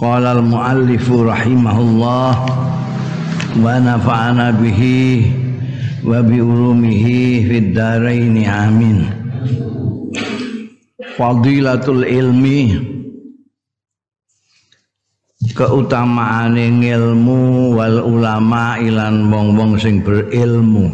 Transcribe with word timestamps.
Qala 0.00 0.40
al-muallif 0.40 1.04
rahimahullah 1.04 2.32
wa 3.60 3.68
nafa'ana 3.76 4.56
bihi 4.56 5.28
wa 6.00 6.24
bi 6.24 6.40
ulumihi 6.40 7.44
fid 7.46 7.76
dharain 7.76 8.36
amin. 8.40 8.98
Fadilatul 11.12 12.08
ilmi 12.08 12.72
keutamaane 15.52 16.72
ilmu 16.72 17.76
wal 17.76 18.00
ulama 18.00 18.80
ilan 18.80 19.28
wong-wong 19.28 19.76
sing 19.76 20.00
berilmu. 20.00 20.88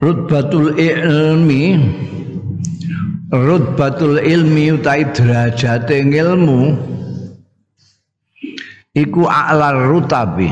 Rutbatul 0.00 0.78
ilmi 0.80 1.64
rutbatul 3.30 4.18
ilmi 4.18 4.74
utai 4.74 5.06
derajate 5.14 6.02
ilmu 6.02 6.74
iku 8.94 9.22
a'lar 9.30 9.86
rutabi 9.86 10.50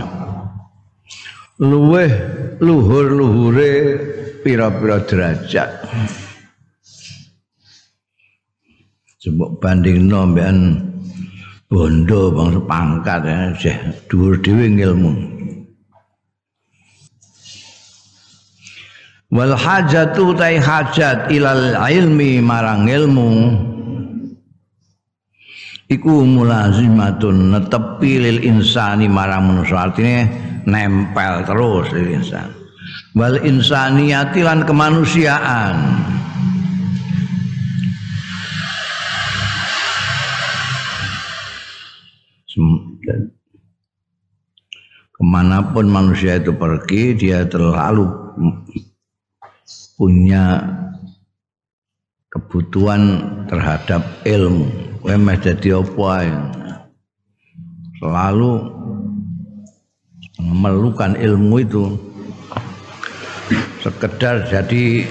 luweh 1.59 2.11
luhur-luhure 2.63 3.73
pira-pira 4.47 5.03
derajat 5.03 5.71
Sebab 9.19 9.59
banding 9.59 10.07
nombean 10.07 10.79
bondo 11.67 12.31
bangsa 12.31 12.63
pangkat 12.71 13.21
ya, 13.27 13.75
dhuwur 14.07 14.39
dhewe 14.39 14.71
ilmu. 14.79 15.38
Wal 19.29 19.53
hajatu 19.53 20.33
tai 20.33 20.57
hajat 20.57 21.29
ilal 21.33 21.77
ilmi 21.77 22.41
marang 22.41 22.89
ilmu. 22.89 23.33
Iku 25.89 26.21
mulazimatun 26.21 27.57
netepi 27.57 28.21
lil 28.21 28.45
insani 28.45 29.09
marang 29.09 29.49
manusia 29.49 29.89
artinya 29.89 30.29
nempel 30.69 31.49
terus 31.49 31.89
lil 31.97 32.21
insan. 32.21 32.53
Wal 33.17 33.41
insaniyati 33.41 34.45
lan 34.45 34.69
kemanusiaan. 34.69 35.77
Ke 45.15 45.23
mana 45.23 45.63
pun 45.73 45.87
manusia 45.89 46.37
itu 46.37 46.53
pergi 46.53 47.15
dia 47.15 47.47
terlalu 47.47 48.29
punya 49.99 50.63
kebutuhan 52.31 53.19
terhadap 53.51 54.07
ilmu. 54.23 54.71
Kowe 55.03 55.15
meh 55.19 55.39
dadi 55.43 55.75
apa 55.75 56.11
Selalu 57.99 58.53
memerlukan 60.39 61.19
ilmu 61.19 61.55
itu 61.59 61.85
sekedar 63.83 64.47
jadi 64.47 65.03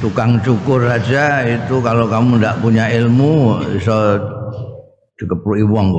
tukang 0.00 0.40
cukur 0.40 0.88
aja 0.88 1.44
itu 1.44 1.84
kalau 1.84 2.08
kamu 2.08 2.40
tidak 2.40 2.56
punya 2.64 2.88
ilmu 2.96 3.60
bisa 3.76 4.16
dikepruki 5.20 5.68
wong. 5.68 5.92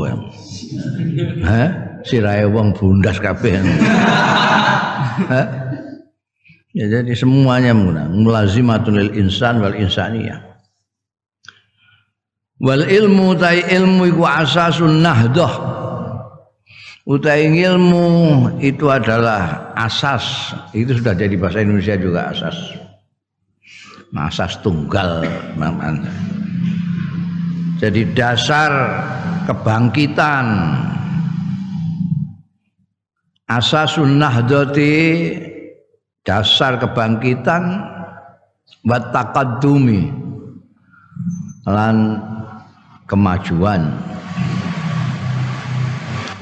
Hah? 1.45 1.69
Sirahe 2.05 2.45
wong 2.50 2.73
bundas 2.73 3.17
kabeh. 3.22 3.57
Ya, 6.75 6.91
jadi 6.91 7.15
semuanya 7.15 7.71
mulazimatul 8.11 8.99
lil 8.99 9.11
insan 9.15 9.63
wal 9.63 9.79
insaniyah. 9.79 10.43
Wal 12.59 12.83
ilmu 12.83 13.31
tai 13.39 13.63
ilmu 13.63 14.11
iku 14.11 14.27
asasun 14.27 14.99
nahdah. 14.99 15.55
Utai 17.07 17.47
ilmu 17.47 18.07
itu 18.59 18.91
adalah 18.91 19.71
asas. 19.77 20.51
Itu 20.75 20.99
sudah 20.99 21.15
jadi 21.15 21.37
bahasa 21.39 21.63
Indonesia 21.63 21.95
juga 21.95 22.33
asas. 22.33 22.57
Nah, 24.11 24.27
asas 24.27 24.59
tunggal 24.59 25.23
namanya. 25.55 26.11
Jadi 27.79 28.09
dasar 28.11 28.71
kebangkitan 29.47 30.45
asasun 33.47 34.17
nahdati 34.17 34.95
dasar 36.25 36.81
kebangkitan 36.81 37.63
wa 38.81 38.97
taqaddumi 39.13 40.09
lan 41.69 42.17
kemajuan. 43.05 43.93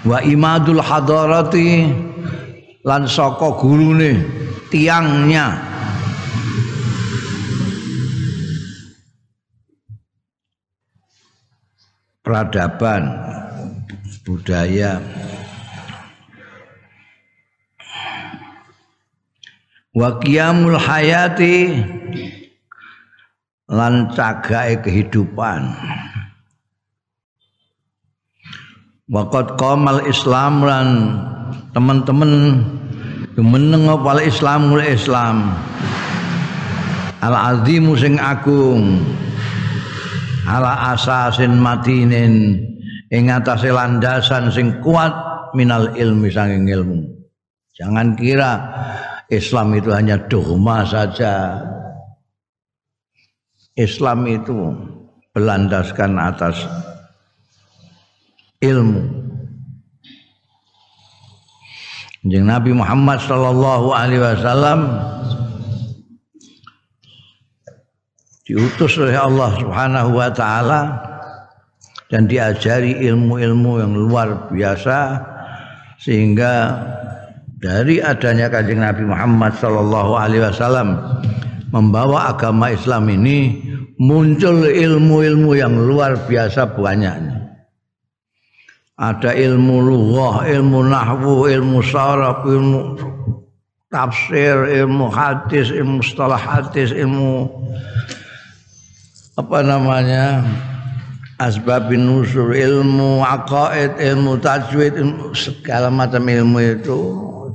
Wa 0.04 0.20
imadul 0.24 0.80
hadarati 0.80 1.88
lan 2.88 3.08
saka 3.08 3.60
gurune 3.60 4.24
tiangnya. 4.72 5.72
Peradaban 12.24 13.04
budaya 14.24 15.04
wa 19.94 20.18
qiyamul 20.18 20.78
hayati 20.78 21.86
lan 23.70 24.10
cagae 24.14 24.82
kehidupan. 24.82 25.74
Waqat 29.14 29.60
qamal 29.62 30.02
Islam 30.10 30.66
lan 30.66 30.88
teman-teman 31.78 32.64
meneng 33.38 33.86
apa 33.90 34.22
Islamul 34.26 34.82
Islam. 34.82 35.54
Al 37.22 37.36
azimu 37.56 37.94
sing 37.94 38.18
agung. 38.18 39.00
Ala 40.44 40.98
asasin 40.98 41.56
matinin. 41.62 42.60
Ing 43.14 43.30
atase 43.30 43.70
landasan 43.70 44.50
sing 44.50 44.82
kuat 44.82 45.14
minal 45.54 45.94
ilmi 45.94 46.34
sanging 46.34 46.66
ilmu. 46.66 47.06
Jangan 47.78 48.18
kira 48.18 48.52
Islam 49.34 49.74
itu 49.78 49.90
hanya 49.90 50.22
dogma 50.30 50.86
saja. 50.86 51.62
Islam 53.74 54.30
itu 54.30 54.54
berlandaskan 55.34 56.22
atas 56.22 56.62
ilmu. 58.62 59.02
Jeng 62.24 62.48
Nabi 62.48 62.72
Muhammad 62.72 63.20
sallallahu 63.20 63.92
alaihi 63.92 64.24
wasallam 64.24 64.80
diutus 68.48 68.96
oleh 68.96 69.20
Allah 69.20 69.52
Subhanahu 69.60 70.16
wa 70.16 70.32
taala 70.32 70.82
dan 72.08 72.30
diajari 72.30 72.96
ilmu-ilmu 73.04 73.72
yang 73.84 73.94
luar 73.98 74.48
biasa 74.54 75.20
sehingga 76.00 76.80
dari 77.64 78.04
adanya 78.04 78.52
kanjeng 78.52 78.84
Nabi 78.84 79.08
Muhammad 79.08 79.56
Shallallahu 79.56 80.20
Alaihi 80.20 80.44
Wasallam 80.44 81.00
membawa 81.72 82.36
agama 82.36 82.76
Islam 82.76 83.08
ini 83.08 83.64
muncul 83.96 84.68
ilmu-ilmu 84.68 85.56
yang 85.56 85.72
luar 85.72 86.28
biasa 86.28 86.76
banyaknya. 86.76 87.40
Ada 89.00 89.32
ilmu 89.32 89.80
lughah, 89.80 90.44
ilmu 90.44 90.92
nahwu, 90.92 91.48
ilmu 91.48 91.80
saraf, 91.82 92.44
ilmu 92.44 93.00
tafsir, 93.88 94.70
ilmu 94.84 95.08
hadis, 95.08 95.72
ilmu 95.72 96.04
mustalah 96.04 96.38
hadis, 96.38 96.92
ilmu 96.92 97.48
apa 99.40 99.64
namanya? 99.64 100.44
asbabin 101.42 102.06
nusur 102.06 102.54
ilmu 102.54 103.26
aqaid 103.26 103.98
ilmu 103.98 104.38
tajwid 104.38 104.96
ilmu, 104.96 105.34
segala 105.34 105.90
macam 105.90 106.22
ilmu 106.24 106.62
itu 106.62 107.00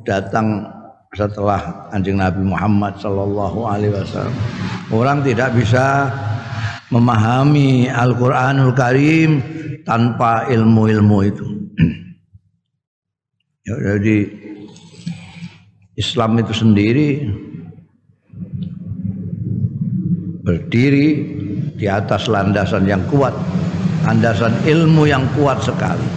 datang 0.08 0.64
setelah 1.12 1.88
anjing 1.92 2.16
Nabi 2.16 2.40
Muhammad 2.40 2.96
Shallallahu 2.96 3.58
Alaihi 3.68 3.92
Wasallam. 3.92 4.36
Orang 4.88 5.20
tidak 5.20 5.52
bisa 5.52 6.08
memahami 6.88 7.92
Al-Qur'anul 7.92 8.72
Karim 8.72 9.44
tanpa 9.84 10.48
ilmu-ilmu 10.48 11.18
itu. 11.28 11.46
ya, 13.68 13.74
jadi 13.76 14.16
Islam 16.00 16.40
itu 16.40 16.52
sendiri 16.56 17.08
berdiri 20.40 21.08
di 21.76 21.84
atas 21.84 22.32
landasan 22.32 22.88
yang 22.88 23.04
kuat, 23.12 23.36
landasan 24.08 24.56
ilmu 24.64 25.04
yang 25.04 25.28
kuat 25.36 25.60
sekali. 25.60 26.08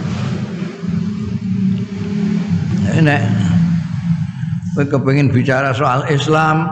Ini 2.92 3.51
kowe 4.72 4.84
kepengin 4.88 5.28
bicara 5.28 5.76
soal 5.76 6.04
Islam 6.08 6.68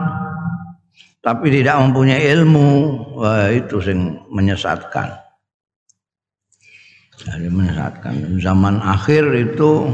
tapi 1.21 1.53
tidak 1.53 1.77
mempunyai 1.77 2.33
ilmu, 2.33 2.97
wah 3.13 3.53
itu 3.53 3.77
sing 3.77 4.17
menyesatkan. 4.33 5.13
Jadi 7.21 7.45
menyesatkan. 7.45 8.41
Zaman 8.41 8.81
akhir 8.81 9.29
itu 9.37 9.85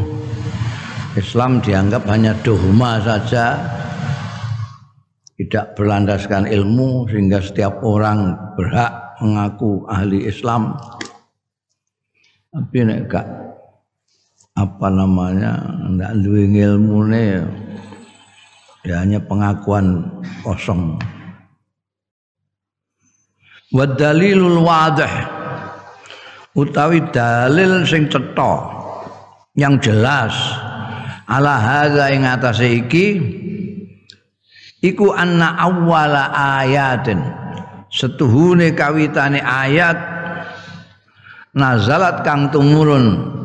Islam 1.19 1.59
dianggap 1.59 2.07
hanya 2.07 2.31
dogma 2.47 3.03
saja, 3.03 3.59
tidak 5.35 5.75
berlandaskan 5.75 6.47
ilmu 6.47 7.11
sehingga 7.11 7.43
setiap 7.43 7.83
orang 7.83 8.31
berhak 8.55 9.19
mengaku 9.19 9.83
ahli 9.91 10.31
Islam. 10.31 10.79
Tapi 12.55 12.87
nek 12.87 13.11
apa 14.55 14.87
namanya 14.87 15.59
ndak 15.91 16.23
duwe 16.23 16.47
ilmune 16.49 17.43
ya 18.87 19.03
hanya 19.03 19.19
pengakuan 19.19 20.07
kosong. 20.47 20.95
Wa 23.75 23.83
dalilul 23.83 24.63
wadih. 24.63 25.11
Utawi 26.55 27.03
dalil 27.11 27.83
sing 27.83 28.07
cetha 28.07 28.53
yang 29.59 29.77
jelas. 29.83 30.33
Ala 31.27 31.59
hadza 31.59 32.07
ing 32.15 32.23
atase 32.23 32.79
iki 32.87 33.19
iku 34.79 35.11
anna 35.11 35.59
awwala 35.59 36.31
ayatin. 36.63 37.19
Setuhune 37.91 38.71
kawitane 38.71 39.43
ayat 39.43 39.99
nazalat 41.51 42.23
kang 42.23 42.47
tumurun. 42.55 43.35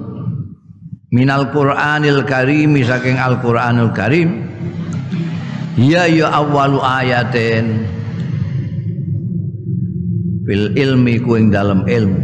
Minal 1.13 1.53
qur'anil 1.53 2.25
karimi 2.25 2.81
saking 2.81 3.21
al 3.21 3.37
qur'anul 3.45 3.93
karim 3.93 4.49
ya 5.77 6.05
ya 6.09 6.29
awwalu 6.33 6.79
ayatin. 6.81 7.89
Fil 10.43 10.75
ilmi 10.75 11.23
ku 11.23 11.39
ing 11.39 11.55
dalam 11.55 11.87
ilmu. 11.87 12.21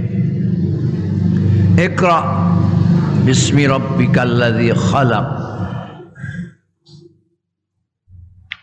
Iqra 1.79 2.19
bismi 3.23 3.71
rabbikal 3.71 4.27
ladzi 4.27 4.75
khalaq. 4.75 5.27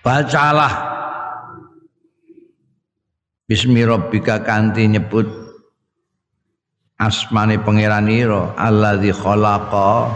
Bacalah. 0.04 0.74
Bismi 3.46 3.86
rabbika 3.86 4.42
kanthi 4.42 4.90
nyebut 4.90 5.30
asmane 7.00 7.62
pangeran 7.62 8.12
ira 8.12 8.52
alladzi 8.60 9.16
khalaqa. 9.16 10.12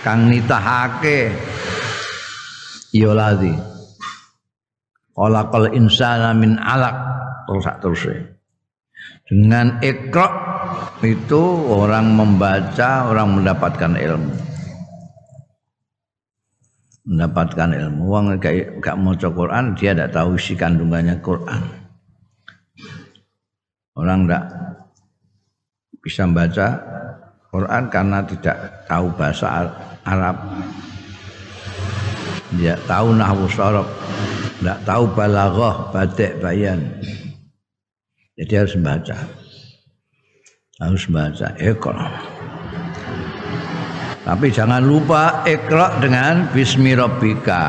Kang 0.00 0.30
nitahake 0.30 1.34
ya 3.00 3.12
ladzi 3.12 3.52
khalaqal 5.16 5.72
insana 5.72 6.36
min 6.36 6.60
alaq 6.60 6.96
terus 7.48 7.66
terusnya. 7.80 8.36
Dengan 9.26 9.82
ikra 9.82 10.28
itu 11.02 11.42
orang 11.66 12.14
membaca, 12.14 13.10
orang 13.10 13.42
mendapatkan 13.42 13.92
ilmu. 13.98 14.34
Mendapatkan 17.06 17.70
ilmu. 17.74 18.02
Orang 18.06 18.38
gak, 18.38 18.78
gak 18.78 18.98
mau 18.98 19.14
Quran, 19.18 19.74
dia 19.74 19.94
tidak 19.94 20.14
tahu 20.14 20.38
isi 20.38 20.54
kandungannya 20.54 21.18
Quran. 21.22 21.62
Orang 23.98 24.26
tidak 24.26 24.44
bisa 25.98 26.22
membaca 26.22 26.68
Quran 27.50 27.82
karena 27.90 28.18
tidak 28.30 28.58
tahu 28.86 29.06
bahasa 29.14 29.46
Arab. 30.06 30.36
Dia 32.54 32.78
tahu 32.86 33.18
nahwu 33.18 33.50
sorob, 33.50 33.90
tidak 34.62 34.78
tahu 34.86 35.10
balaghah, 35.10 35.90
badek, 35.90 36.38
bayan. 36.38 36.78
Jadi 38.38 38.52
harus 38.54 38.74
membaca. 38.78 39.16
Harus 40.78 41.02
membaca 41.10 41.48
ikra. 41.58 42.06
Tapi 44.26 44.46
jangan 44.50 44.82
lupa 44.82 45.42
ikra 45.42 45.98
dengan 45.98 46.50
bismi 46.54 46.94
rabbika. 46.94 47.64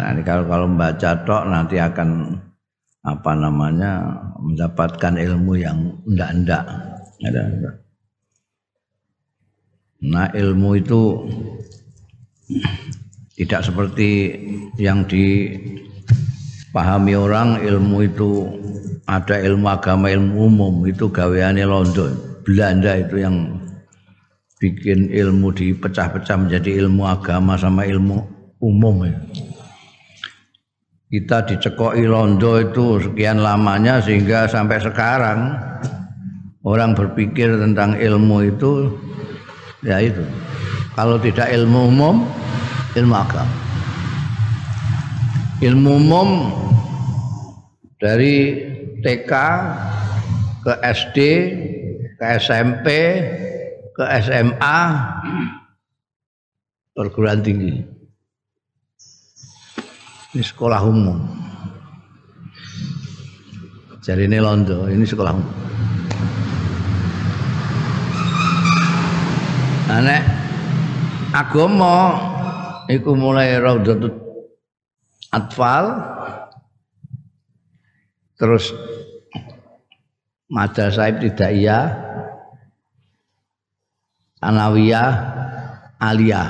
Nanti 0.00 0.22
kalau 0.26 0.46
kalau 0.46 0.66
membaca 0.66 1.10
tok 1.22 1.44
nanti 1.50 1.76
akan 1.78 2.38
apa 3.02 3.32
namanya 3.34 4.06
mendapatkan 4.38 5.18
ilmu 5.18 5.52
yang 5.58 5.78
enggak-enggak. 6.06 6.64
Nah 10.00 10.32
ilmu 10.32 10.70
itu 10.80 11.28
tidak 13.40 13.64
seperti 13.64 14.36
yang 14.76 15.08
dipahami 15.08 15.56
orang 17.16 17.56
ilmu 17.64 18.04
itu 18.04 18.52
ada 19.08 19.40
ilmu 19.40 19.64
agama 19.64 20.12
ilmu 20.12 20.44
umum 20.44 20.84
itu 20.84 21.08
gaweane 21.08 21.64
Londo 21.64 22.12
Belanda 22.44 23.00
itu 23.00 23.24
yang 23.24 23.56
bikin 24.60 25.08
ilmu 25.08 25.56
dipecah-pecah 25.56 26.36
menjadi 26.36 26.84
ilmu 26.84 27.08
agama 27.08 27.56
sama 27.56 27.88
ilmu 27.88 28.20
umum 28.60 29.08
ya. 29.08 29.16
kita 31.08 31.48
dicekoki 31.48 32.04
Londo 32.04 32.60
itu 32.60 33.00
sekian 33.00 33.40
lamanya 33.40 34.04
sehingga 34.04 34.44
sampai 34.44 34.84
sekarang 34.84 35.56
orang 36.60 36.92
berpikir 36.92 37.56
tentang 37.56 37.96
ilmu 37.96 38.52
itu 38.52 39.00
ya 39.80 39.96
itu 39.96 40.20
kalau 40.92 41.16
tidak 41.16 41.48
ilmu 41.56 41.88
umum 41.88 42.28
ilmu 42.96 43.14
agama 43.14 43.54
ilmu 45.60 45.90
umum 46.00 46.28
dari 48.00 48.56
TK 49.04 49.32
ke 50.64 50.72
SD 50.80 51.18
ke 52.16 52.24
SMP 52.40 52.88
ke 53.96 54.04
SMA 54.24 54.80
perguruan 56.96 57.40
tinggi. 57.40 57.80
Ini 60.30 60.44
sekolah 60.44 60.80
umum. 60.84 61.16
Jadi 64.00 64.24
ini 64.24 64.40
Londo 64.40 64.88
ini 64.88 65.04
sekolah 65.04 65.32
umum. 65.32 65.52
Anek 69.90 70.22
agama 71.34 72.29
iku 72.90 73.14
mulai 73.14 73.54
Raudhatut 73.62 74.14
Atfal. 75.30 75.86
Terus 78.34 78.72
madrasah 80.50 81.12
ibtidaiyah 81.14 81.84
anawiyah 84.42 85.10
aliyah. 86.02 86.48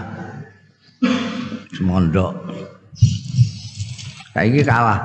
Semondok. 1.77 2.33
Kayak 4.33 4.47
ini 4.49 4.61
kalah. 4.63 5.01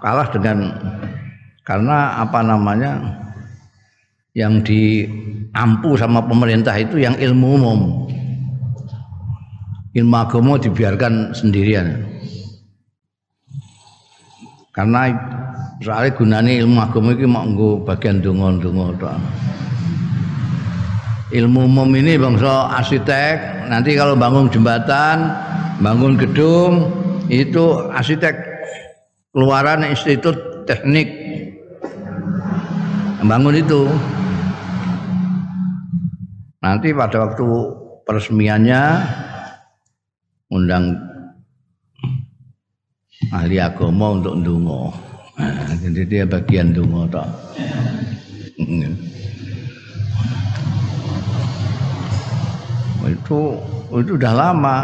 Kalah 0.00 0.26
dengan 0.32 0.58
karena 1.60 2.24
apa 2.24 2.40
namanya 2.40 2.98
yang 4.32 4.64
diampu 4.64 5.94
sama 6.00 6.24
pemerintah 6.24 6.72
itu 6.80 7.02
yang 7.02 7.14
ilmu 7.20 7.46
umum 7.60 8.09
ilmu 9.94 10.16
agama 10.16 10.54
dibiarkan 10.58 11.34
sendirian 11.34 12.06
karena 14.70 15.10
soalnya 15.82 16.14
gunanya 16.14 16.52
ilmu 16.62 16.78
agama 16.78 17.10
ini 17.12 17.26
mau 17.26 17.82
bagian 17.82 18.22
donga-donga 18.22 18.86
tok. 19.02 19.18
Ilmu 21.30 21.62
umum 21.70 21.90
ini 21.94 22.18
bangsa 22.18 22.74
arsitek, 22.74 23.70
nanti 23.70 23.94
kalau 23.94 24.18
bangun 24.18 24.50
jembatan, 24.50 25.30
bangun 25.78 26.18
gedung, 26.18 26.90
itu 27.30 27.86
arsitek 27.94 28.34
keluaran 29.30 29.86
institut 29.86 30.66
teknik 30.66 31.06
bangun 33.22 33.62
itu. 33.62 33.86
Nanti 36.60 36.90
pada 36.90 37.30
waktu 37.30 37.46
peresmiannya 38.04 38.82
undang 40.50 40.98
ahli 43.30 43.56
agama 43.62 44.18
untuk 44.18 44.34
ndonga. 44.42 44.82
Nah, 45.40 45.72
jadi 45.80 46.02
dia 46.04 46.24
bagian 46.28 46.74
dungo 46.74 47.08
tok. 47.08 47.28
itu 53.10 53.56
itu 53.90 54.12
udah 54.18 54.34
lama 54.34 54.76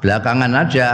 belakangan 0.00 0.52
aja 0.54 0.88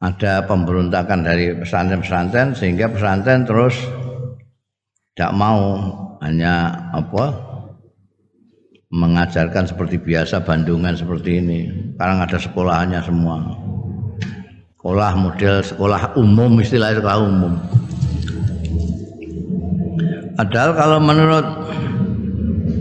ada 0.00 0.44
pemberontakan 0.44 1.24
dari 1.24 1.56
pesantren-pesantren 1.56 2.56
sehingga 2.56 2.88
pesantren 2.88 3.44
terus 3.44 3.76
tidak 5.12 5.32
mau 5.36 5.60
hanya 6.24 6.72
apa 6.92 7.49
mengajarkan 8.90 9.70
seperti 9.70 10.02
biasa 10.02 10.42
Bandungan 10.42 10.98
seperti 10.98 11.38
ini. 11.38 11.60
Sekarang 11.94 12.18
ada 12.26 12.38
sekolahannya 12.38 13.00
semua. 13.06 13.38
Sekolah 14.74 15.12
model 15.14 15.56
sekolah 15.62 16.02
umum 16.18 16.58
istilah 16.58 16.98
sekolah 16.98 17.18
umum. 17.22 17.54
Padahal 20.34 20.70
kalau 20.74 20.98
menurut 20.98 21.46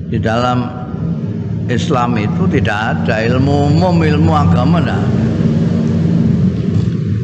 di 0.09 0.17
dalam 0.17 0.65
Islam 1.69 2.17
itu 2.17 2.49
tidak 2.49 3.05
ada 3.05 3.21
ilmu 3.29 3.69
umum 3.69 4.01
ilmu 4.01 4.33
agama 4.33 4.81
nah 4.81 4.97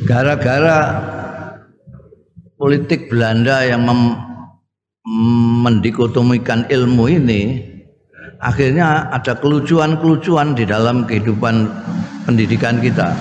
gara-gara 0.06 1.02
politik 2.54 3.10
Belanda 3.10 3.66
yang 3.66 3.90
mendikotomikan 5.66 6.70
ilmu 6.70 7.10
ini 7.10 7.42
akhirnya 8.40 9.12
ada 9.12 9.36
kelucuan-kelucuan 9.38 10.56
di 10.56 10.66
dalam 10.68 11.08
kehidupan 11.08 11.70
pendidikan 12.26 12.82
kita. 12.82 13.16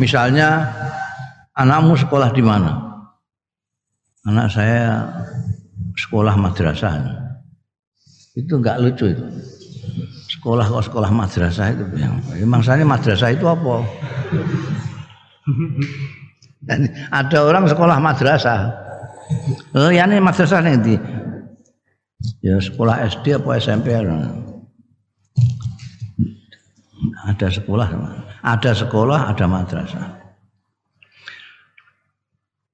Misalnya 0.00 0.66
anakmu 1.54 1.94
sekolah 1.94 2.34
di 2.34 2.42
mana? 2.42 2.74
Anak 4.24 4.50
saya 4.50 5.04
sekolah 5.94 6.34
madrasah. 6.34 6.98
Itu 8.34 8.58
enggak 8.58 8.82
lucu 8.82 9.14
itu. 9.14 9.24
Sekolah 10.34 10.66
kok 10.66 10.90
sekolah 10.90 11.10
madrasah 11.12 11.70
itu 11.70 11.84
yang 12.00 12.18
maksudnya 12.48 12.82
madrasah 12.82 13.30
itu 13.30 13.46
apa? 13.46 13.84
Dan 16.64 16.88
ada 17.12 17.38
orang 17.44 17.68
sekolah 17.68 18.00
madrasah. 18.00 18.72
Oh, 19.76 19.92
ya 19.92 20.08
ini 20.08 20.20
madrasah 20.20 20.64
nanti. 20.64 20.96
Ya 22.44 22.56
sekolah 22.60 23.04
SD 23.08 23.40
apa 23.40 23.56
SMP 23.60 23.92
Ada 27.24 27.48
sekolah, 27.48 27.88
ada 28.44 28.70
sekolah, 28.72 29.20
ada 29.32 29.44
madrasah. 29.48 30.24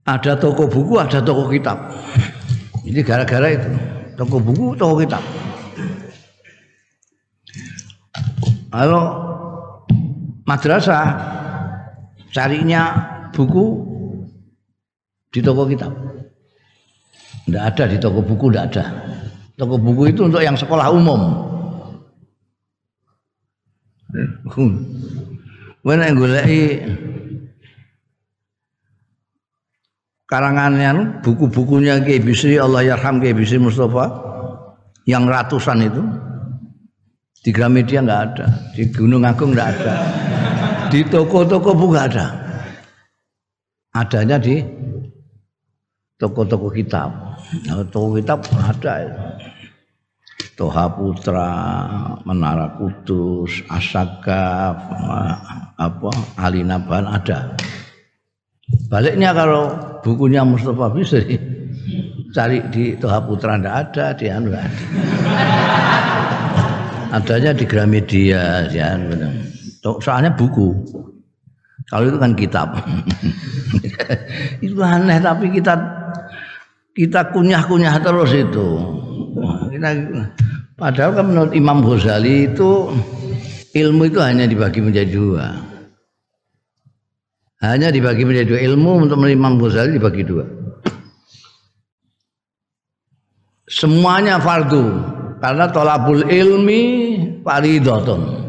Ada 0.07 0.35
toko 0.38 0.66
buku, 0.66 0.99
ada 0.99 1.23
toko 1.23 1.47
kitab. 1.47 1.78
Ini 2.83 2.99
gara-gara 3.07 3.47
itu. 3.54 3.71
Toko 4.19 4.42
buku, 4.42 4.75
toko 4.75 4.99
kitab. 4.99 5.23
Kalau 8.71 9.04
madrasah 10.47 11.07
carinya 12.35 12.83
buku 13.30 13.66
di 15.30 15.38
toko 15.42 15.66
kitab. 15.66 15.95
Tidak 17.47 17.62
ada 17.62 17.85
di 17.87 17.99
toko 17.99 18.23
buku, 18.23 18.50
tidak 18.50 18.64
ada. 18.75 18.85
Toko 19.60 19.76
buku 19.76 20.16
itu 20.16 20.24
untuk 20.24 20.40
yang 20.40 20.56
sekolah 20.56 20.88
umum. 20.88 21.20
Mana 25.84 26.08
yang 26.08 26.16
goleki 26.16 26.80
karangannya 30.24 31.20
buku-bukunya 31.20 32.00
Kiai 32.00 32.24
Bisri 32.24 32.56
Allah 32.56 32.88
Yarham 32.88 33.20
Kiai 33.20 33.36
Bisri 33.36 33.60
Mustafa 33.60 34.08
yang 35.04 35.28
ratusan 35.28 35.84
itu 35.84 36.02
di 37.44 37.52
Gramedia 37.52 38.00
nggak 38.00 38.22
ada, 38.32 38.46
di 38.72 38.88
Gunung 38.88 39.28
Agung 39.28 39.52
nggak 39.52 39.68
ada, 39.76 39.94
di 40.88 41.04
toko-toko 41.04 41.76
buku 41.76 42.00
ada. 42.00 42.26
Adanya 43.92 44.40
di 44.40 44.62
toko-toko 46.20 46.68
kitab. 46.68 47.40
Nah, 47.66 47.82
toko 47.88 48.20
kitab 48.20 48.44
ada. 48.60 48.94
Toha 50.60 50.92
Putra, 50.92 51.52
Menara 52.28 52.76
Kudus, 52.76 53.64
Asaka, 53.72 54.76
apa 55.80 56.10
Alinaban 56.36 57.08
ada. 57.08 57.56
Baliknya 58.92 59.32
kalau 59.32 59.72
bukunya 60.04 60.44
Mustafa 60.44 60.92
Bisri 60.92 61.40
cari 62.36 62.60
di 62.68 62.92
Toha 63.00 63.24
Putra 63.24 63.56
ndak 63.56 63.74
ada, 63.88 64.04
di 64.12 64.28
anu 64.28 64.52
ada 64.52 64.68
adanya 67.10 67.50
di 67.50 67.66
Gramedia 67.66 68.70
ya 68.70 68.94
soalnya 69.82 70.30
buku 70.30 70.70
kalau 71.90 72.06
itu 72.06 72.18
kan 72.22 72.32
kitab 72.38 72.70
itu 74.64 74.78
aneh 74.78 75.18
tapi 75.18 75.50
kita 75.50 75.74
kita 77.00 77.33
kunyah-kunyah 77.33 77.97
terus 78.04 78.28
itu. 78.37 78.69
Kita, 79.73 79.88
padahal 80.76 81.16
kan 81.16 81.25
menurut 81.33 81.52
Imam 81.57 81.80
Ghazali 81.80 82.52
itu 82.52 82.92
ilmu 83.73 84.12
itu 84.12 84.21
hanya 84.21 84.45
dibagi 84.45 84.85
menjadi 84.85 85.09
dua. 85.09 85.57
Hanya 87.64 87.88
dibagi 87.88 88.28
menjadi 88.28 88.52
dua. 88.52 88.61
Ilmu 88.69 89.09
untuk 89.09 89.16
Imam 89.25 89.57
Ghazali 89.57 89.97
dibagi 89.97 90.28
dua. 90.28 90.45
Semuanya 93.64 94.37
fardu. 94.37 95.16
Karena 95.40 95.73
tolabul 95.73 96.28
ilmi 96.28 96.83
faridotun. 97.40 98.45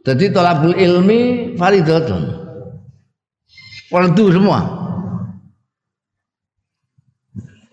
Jadi 0.00 0.32
tolabul 0.32 0.72
ilmi 0.72 1.52
faridotun. 1.60 2.24
Fardu 3.92 4.24
semua 4.32 4.73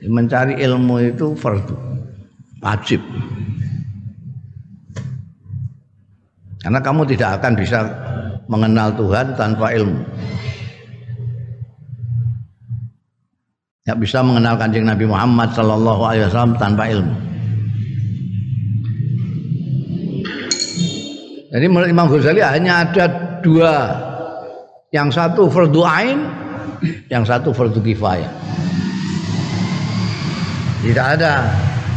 mencari 0.09 0.57
ilmu 0.61 0.95
itu 1.13 1.37
fardu 1.37 1.77
wajib 2.61 3.01
karena 6.61 6.79
kamu 6.81 7.01
tidak 7.09 7.41
akan 7.41 7.53
bisa 7.57 7.79
mengenal 8.49 8.89
Tuhan 8.97 9.37
tanpa 9.37 9.73
ilmu 9.77 10.01
tidak 13.81 13.97
bisa 14.07 14.21
mengenal 14.21 14.55
kanjeng 14.61 14.85
Nabi 14.85 15.09
Muhammad 15.09 15.57
Sallallahu 15.57 16.01
Alaihi 16.05 16.29
Wasallam 16.29 16.53
tanpa 16.61 16.85
ilmu. 16.85 17.15
Jadi 21.51 21.65
menurut 21.67 21.89
Imam 21.91 22.07
Ghazali 22.07 22.39
hanya 22.39 22.87
ada 22.87 23.05
dua, 23.43 23.73
yang 24.93 25.11
satu 25.11 25.51
fardu 25.51 25.81
ain, 25.83 26.23
yang 27.11 27.27
satu 27.27 27.51
fardu 27.51 27.83
kifayah. 27.83 28.29
Tidak 30.81 31.05
ada 31.17 31.45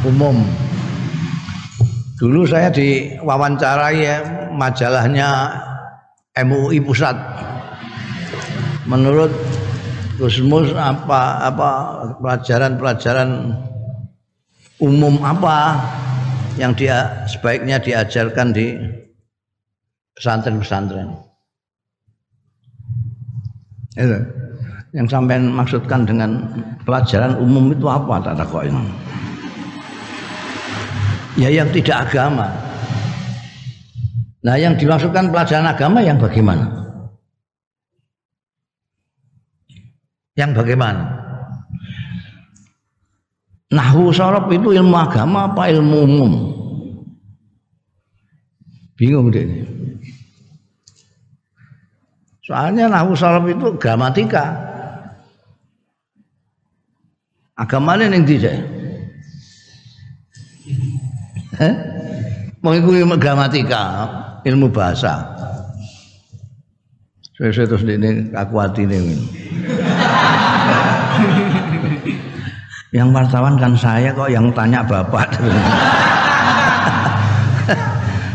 umum. 0.04 0.44
Dulu 2.20 2.44
saya 2.44 2.68
diwawancarai 2.68 3.96
ya, 3.96 4.16
majalahnya 4.52 5.28
MUI 6.36 6.84
Pusat. 6.84 7.16
Menurut 8.84 9.32
Gusmus 10.14 10.70
apa 10.76 11.42
apa 11.48 11.70
pelajaran-pelajaran 12.22 13.50
umum 14.78 15.18
apa 15.26 15.80
yang 16.54 16.70
dia 16.76 17.26
sebaiknya 17.26 17.82
diajarkan 17.82 18.54
di 18.54 18.78
pesantren-pesantren. 20.14 21.18
Itu. 23.98 24.43
Yang 24.94 25.10
sampai 25.10 25.42
maksudkan 25.42 26.06
dengan 26.06 26.38
pelajaran 26.86 27.34
umum 27.42 27.74
itu 27.74 27.82
apa 27.90 28.22
tak 28.22 28.46
kok 28.46 28.62
ini? 28.62 28.78
Ya 31.34 31.50
yang 31.50 31.66
tidak 31.74 32.06
agama. 32.06 32.46
Nah 34.46 34.54
yang 34.54 34.78
dimaksudkan 34.78 35.34
pelajaran 35.34 35.66
agama 35.66 35.98
yang 35.98 36.14
bagaimana? 36.22 36.70
Yang 40.38 40.62
bagaimana? 40.62 41.02
Nahwu 43.74 44.14
sorob 44.14 44.46
itu 44.54 44.78
ilmu 44.78 44.94
agama 44.94 45.50
apa 45.50 45.74
ilmu 45.74 45.98
umum? 46.06 46.32
Bingung 48.94 49.34
deh. 49.34 49.66
Soalnya 52.46 52.86
nahwu 52.86 53.18
sorob 53.18 53.50
itu 53.50 53.74
gramatika. 53.74 54.73
Agamanya 57.54 58.10
yang 58.10 58.26
tidak. 58.26 58.54
Eh? 61.62 61.74
Mengikuti 62.58 62.98
gramatika, 63.14 64.10
ilmu 64.42 64.72
bahasa. 64.74 65.22
Saya 67.38 67.66
terus 67.66 67.82
ini 67.86 68.30
aku 68.34 68.54
hati 68.58 68.86
ini. 68.86 69.18
yang 72.94 73.10
wartawan 73.10 73.58
kan 73.58 73.74
saya 73.74 74.14
kok 74.14 74.30
yang 74.30 74.54
tanya 74.54 74.82
bapak. 74.86 75.34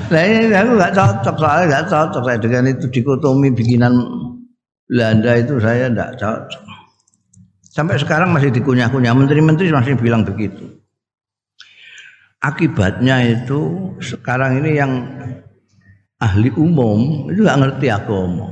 Nah 0.09 0.25
ini 0.25 0.49
aku 0.57 0.73
nggak 0.73 0.93
cocok 0.97 1.35
soalnya 1.37 1.65
nggak 1.69 1.85
cocok 1.85 2.23
saya 2.25 2.39
dengan 2.41 2.65
itu 2.65 2.89
dikotomi 2.89 3.53
bikinan 3.53 3.93
Belanda 4.89 5.37
itu 5.37 5.61
saya 5.61 5.85
nggak 5.85 6.17
cocok. 6.17 6.68
Sampai 7.69 8.01
sekarang 8.01 8.33
masih 8.33 8.49
dikunyah-kunyah 8.49 9.13
menteri-menteri 9.13 9.69
masih 9.69 9.93
bilang 9.93 10.25
begitu. 10.25 10.81
Akibatnya 12.41 13.21
itu 13.21 13.93
sekarang 14.01 14.63
ini 14.63 14.71
yang 14.73 14.91
ahli 16.17 16.49
umum 16.57 17.29
itu 17.29 17.45
nggak 17.45 17.59
ngerti 17.61 17.87
agama. 17.93 18.49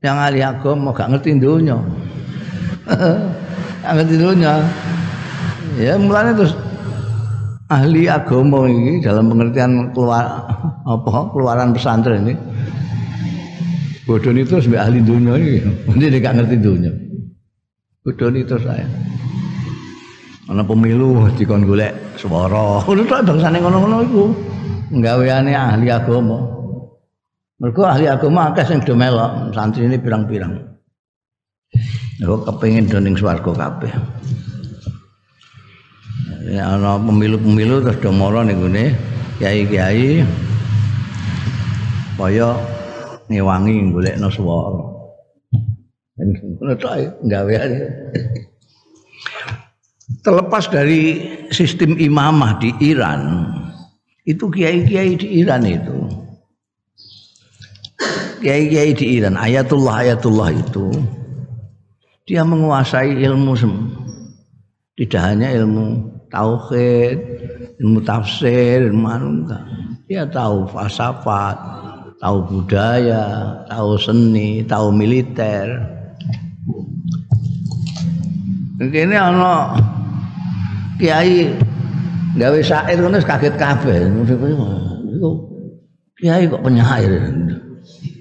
Yang 0.00 0.16
ahli 0.16 0.40
agama 0.40 0.88
gak 0.96 1.10
ngerti 1.12 1.36
dunia. 1.36 1.76
gak 3.84 3.92
ngerti 4.00 4.14
dunia. 4.16 4.64
Ya 5.76 6.00
mulanya 6.00 6.32
terus 6.32 6.56
ahli 7.68 8.08
agama 8.08 8.64
ini 8.64 9.04
dalam 9.04 9.28
pengertian 9.28 9.92
keluar 9.92 10.46
apa 10.88 11.10
keluaran 11.30 11.76
pesantren 11.76 12.24
ini 12.24 12.34
bodoh 14.10 14.34
itu 14.34 14.58
sebagai 14.58 14.90
ahli 14.90 14.98
dunia 15.06 15.38
ini. 15.38 15.62
Dia 15.94 16.18
gak 16.18 16.42
ngerti 16.42 16.56
dunia. 16.58 16.90
Bodoh 18.02 18.34
itu 18.34 18.58
saya. 18.58 18.82
Ana 20.50 20.66
pemilu 20.66 21.30
dikon 21.38 21.62
golek 21.62 21.94
swara. 22.18 22.82
Ngono 22.82 23.06
tok 23.06 23.22
bangsane 23.22 23.62
ngono-ngono 23.62 23.96
iku. 24.02 24.24
Nggaweane 24.90 25.54
ahli 25.54 25.86
agama. 25.94 26.42
Mergo 27.62 27.86
ahli 27.86 28.10
agama 28.10 28.50
akeh 28.50 28.66
sing 28.66 28.82
do 28.82 28.98
melok 28.98 29.54
santri 29.54 29.86
ini 29.86 29.94
pirang-pirang. 29.94 30.58
Kok 32.18 32.50
kepengin 32.50 32.90
doning 32.90 33.14
swarga 33.14 33.54
kabeh. 33.54 33.94
Ya 36.50 36.66
ana 36.66 36.98
pemilu-pemilu 36.98 37.86
terus 37.86 38.02
do 38.02 38.10
mara 38.10 38.42
ning 38.42 38.58
ngene 38.58 38.98
kiai-kiai. 39.38 40.26
Kaya 42.18 42.58
ngewangi 43.30 43.94
golekno 43.94 44.28
swara. 44.28 44.82
Ngono 46.20 46.74
tok 46.76 47.24
nggaweane 47.24 47.78
terlepas 50.20 50.68
dari 50.68 51.02
sistem 51.48 51.96
imamah 51.96 52.60
di 52.60 52.70
Iran 52.82 53.48
itu 54.28 54.50
kiai-kiai 54.52 55.16
di 55.16 55.40
Iran 55.40 55.64
itu 55.64 55.98
kiai-kiai 58.44 58.92
di 58.92 59.06
Iran 59.16 59.40
ayatullah 59.40 60.04
ayatullah 60.04 60.50
itu 60.52 60.92
dia 62.28 62.44
menguasai 62.44 63.16
ilmu 63.16 63.56
tidak 65.00 65.22
hanya 65.24 65.48
ilmu 65.56 66.04
tauhid 66.28 67.18
ilmu 67.80 67.98
tafsir 68.04 68.92
ilmu 68.92 69.06
anu 69.08 69.48
dia 70.04 70.28
tahu 70.28 70.68
falsafat 70.68 71.56
tahu 72.20 72.38
budaya 72.46 73.24
tahu 73.66 73.96
seni 73.96 74.62
tahu 74.68 74.92
militer 74.92 75.80
ini 78.80 79.12
ana 79.12 79.76
kiai 80.96 81.52
gawe 82.40 82.58
syair 82.64 82.96
ngono 82.96 83.20
kaget 83.20 83.54
kabeh. 83.60 84.08
Kiai 86.16 86.48
kok 86.48 86.64
penyair. 86.64 87.12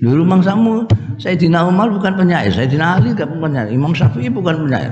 Dulu 0.03 0.23
mangsamu 0.27 0.83
Sayyidina 1.19 1.67
Umar 1.67 1.91
bukan 1.91 2.15
penyair, 2.15 2.51
Sayyidina 2.51 2.99
Ali 2.99 3.11
bukan 3.15 3.39
penyair, 3.43 3.71
Imam 3.71 3.91
Syafi'i 3.91 4.31
bukan 4.31 4.67
penyair. 4.67 4.91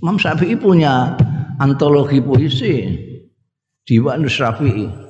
Imam 0.00 0.16
Syafi'i 0.16 0.56
punya 0.56 1.16
antologi 1.60 2.20
puisi 2.20 2.92
Diwan 3.88 4.24
Syafi'i. 4.24 5.07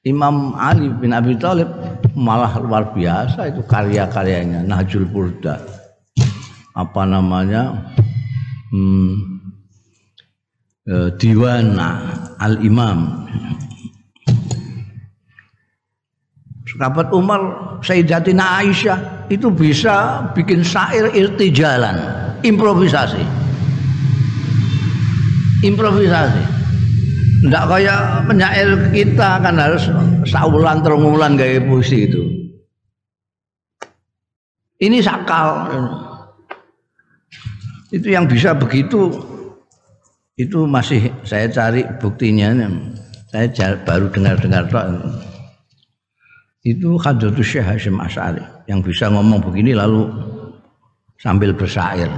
Imam 0.00 0.56
Ali 0.56 0.88
bin 0.88 1.12
Abi 1.12 1.36
Thalib 1.36 1.68
malah 2.16 2.56
luar 2.56 2.96
biasa 2.96 3.52
itu 3.52 3.60
karya-karyanya 3.68 4.64
Nahjul 4.64 5.04
Burda. 5.04 5.60
Apa 6.72 7.04
namanya? 7.04 7.92
hmm, 8.72 9.12
eh, 10.88 11.08
Al 12.40 12.54
Imam. 12.64 13.28
Sahabat 16.64 17.12
Umar 17.12 17.40
Sayyidatina 17.84 18.64
Aisyah 18.64 19.28
itu 19.28 19.52
bisa 19.52 20.24
bikin 20.32 20.64
syair 20.64 21.12
irtijalan, 21.12 22.00
improvisasi. 22.40 23.20
Improvisasi. 25.60 26.49
Tidak 27.40 27.64
kayak 27.72 28.28
penyair 28.28 28.68
kita 28.92 29.40
kan 29.40 29.56
harus 29.56 29.88
saulan 30.28 30.84
terungulan 30.84 31.40
gaya 31.40 31.56
puisi 31.64 32.04
itu. 32.04 32.22
Ini 34.80 35.00
sakal. 35.00 35.72
Itu 37.88 38.12
yang 38.12 38.28
bisa 38.28 38.52
begitu 38.52 39.08
itu 40.36 40.68
masih 40.68 41.08
saya 41.24 41.48
cari 41.48 41.84
buktinya. 41.96 42.52
Saya 43.32 43.76
baru 43.88 44.12
dengar-dengar 44.12 44.68
itu 46.60 47.00
Hadratus 47.00 47.46
Syekh 47.56 47.64
Hashim 47.64 47.96
Asy'ari 47.96 48.44
yang 48.68 48.84
bisa 48.84 49.08
ngomong 49.08 49.40
begini 49.40 49.72
lalu 49.72 50.12
sambil 51.16 51.56
bersair. 51.56 52.08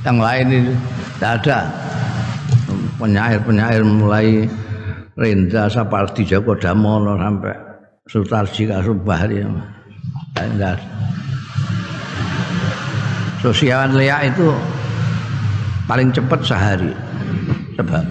Yang 0.00 0.18
lain 0.18 0.46
itu 0.48 0.72
tidak 1.20 1.32
ada 1.44 1.58
penyair-penyair 3.02 3.82
mulai 3.82 4.46
Rendra 5.18 5.66
Sapardi 5.66 6.22
Joko 6.22 6.54
Damono 6.54 7.18
sampai 7.18 7.52
Sutarji 8.06 8.70
Kasubahri 8.70 9.42
ada 10.38 10.78
Sosiawan 13.42 13.98
leak 13.98 14.38
itu 14.38 14.54
paling 15.90 16.14
cepat 16.14 16.40
sehari. 16.46 16.94
Sebab 17.74 18.06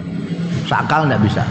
sakal 0.68 1.08
tidak 1.08 1.20
bisa. 1.24 1.44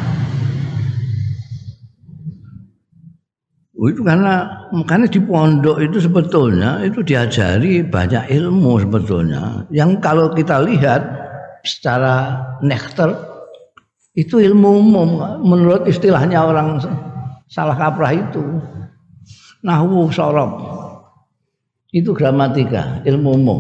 Oh, 3.82 3.90
itu 3.90 4.06
karena 4.06 4.46
makanya 4.70 5.10
di 5.10 5.18
pondok 5.18 5.82
itu 5.82 5.98
sebetulnya 5.98 6.86
itu 6.86 7.02
diajari 7.02 7.82
banyak 7.82 8.30
ilmu 8.30 8.78
sebetulnya 8.78 9.66
yang 9.74 9.98
kalau 9.98 10.30
kita 10.30 10.62
lihat 10.62 11.02
secara 11.66 12.38
nektar 12.62 13.31
itu 14.12 14.44
ilmu 14.44 14.70
umum 14.84 15.10
menurut 15.44 15.88
istilahnya 15.88 16.44
orang 16.44 16.84
salah 17.48 17.76
kaprah 17.76 18.12
itu 18.12 18.44
nahwu 19.64 20.12
sorob 20.12 20.82
itu 21.92 22.16
gramatika, 22.16 23.04
ilmu 23.04 23.30
umum. 23.36 23.60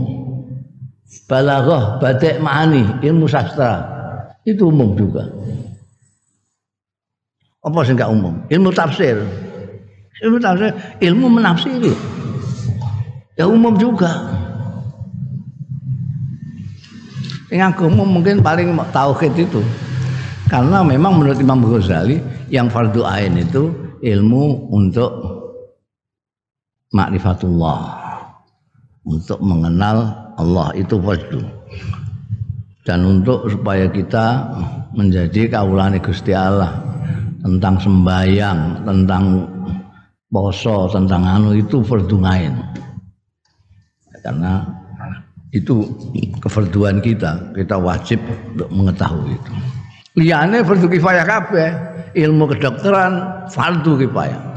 Balaghah, 1.27 1.99
badek 1.99 2.39
ma'ani, 2.39 3.03
ilmu 3.03 3.27
sastra. 3.27 3.83
Itu 4.47 4.71
umum 4.71 4.95
juga. 4.95 5.27
Apa 7.59 7.83
sih 7.83 7.91
enggak 7.91 8.07
umum? 8.07 8.47
Ilmu 8.47 8.71
tafsir. 8.71 9.19
Ilmu 10.23 10.39
tafsir, 10.39 10.71
ilmu 11.03 11.27
menafsiri. 11.27 11.91
Ya 13.35 13.51
umum 13.51 13.75
juga. 13.75 14.31
Yang 17.51 17.83
umum 17.83 18.07
mungkin 18.07 18.39
paling 18.39 18.71
tauhid 18.95 19.35
itu. 19.35 19.59
Karena 20.51 20.83
memang 20.83 21.15
menurut 21.15 21.39
Imam 21.39 21.63
Ghazali 21.63 22.19
yang 22.51 22.67
fardu 22.67 23.07
ain 23.07 23.39
itu 23.39 23.71
ilmu 24.03 24.67
untuk 24.67 25.11
makrifatullah 26.91 27.79
untuk 29.07 29.39
mengenal 29.39 30.11
Allah 30.35 30.75
itu 30.75 30.99
wajib 30.99 31.39
dan 32.83 33.07
untuk 33.07 33.47
supaya 33.47 33.87
kita 33.87 34.51
menjadi 34.91 35.47
kaulane 35.47 36.03
Gusti 36.03 36.35
Allah 36.35 36.83
tentang 37.39 37.79
sembayang, 37.79 38.83
tentang 38.83 39.23
poso, 40.27 40.91
tentang 40.91 41.23
anu 41.25 41.55
itu 41.55 41.79
fardungain. 41.79 42.59
Karena 44.21 44.61
itu 45.49 45.81
kefarduan 46.43 47.01
kita, 47.01 47.55
kita 47.57 47.79
wajib 47.79 48.21
untuk 48.53 48.69
mengetahui 48.69 49.33
itu. 49.33 49.53
Liane 50.11 50.59
fardu 50.67 50.91
kifayah 50.91 51.23
kabeh, 51.23 51.69
ilmu 52.19 52.51
kedokteran 52.51 53.47
fardu 53.47 53.95
kifayah. 54.03 54.51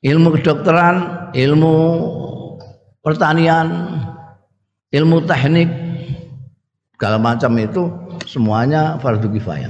Ilmu 0.00 0.40
kedokteran, 0.40 1.28
ilmu 1.36 1.74
pertanian, 3.04 3.68
ilmu 4.88 5.28
teknik, 5.28 5.68
segala 6.96 7.20
macam 7.20 7.52
itu 7.60 7.92
semuanya 8.24 8.96
fardu 9.04 9.28
kifayah. 9.36 9.68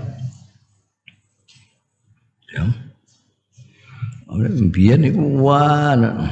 Ya. 2.55 2.63
Biyen 4.71 5.11
iku 5.11 5.43
wah 5.43 5.91
ana 5.91 6.31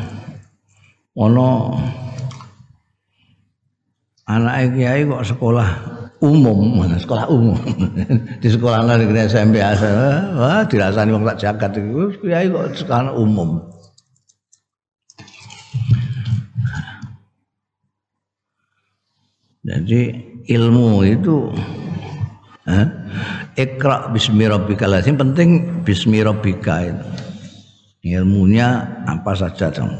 anake 4.30 4.66
kiai 4.78 5.02
kok 5.02 5.26
sekolah 5.26 5.97
umum, 6.18 6.83
sekolah 6.98 7.26
umum. 7.31 7.59
Di 8.42 8.48
sekolah 8.50 8.83
negeri 8.83 9.31
SMP 9.31 9.62
asal, 9.62 10.35
wah 10.35 10.62
dirasani 10.66 11.14
wong 11.14 11.24
tak 11.26 11.38
jagat 11.38 11.72
iku 11.78 12.11
kiai 12.22 12.50
kok 12.50 12.74
sekolah 12.74 13.14
umum. 13.14 13.62
Jadi 19.68 20.00
ilmu 20.48 21.04
itu 21.04 21.52
eh, 22.64 22.87
ikra 23.52 24.09
bismi 24.09 24.48
rabbikal 24.48 24.96
penting 25.04 25.85
bismi 25.85 26.24
rabbika 26.24 26.88
itu. 26.88 27.07
Ilmunya 28.16 29.04
apa 29.04 29.37
saja 29.37 29.68
dong. 29.68 29.92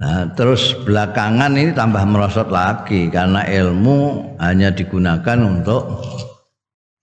Nah, 0.00 0.32
terus 0.32 0.72
belakangan 0.80 1.52
ini 1.60 1.76
tambah 1.76 2.00
merosot 2.08 2.48
lagi 2.48 3.12
karena 3.12 3.44
ilmu 3.44 4.32
hanya 4.40 4.72
digunakan 4.72 5.36
untuk 5.44 6.00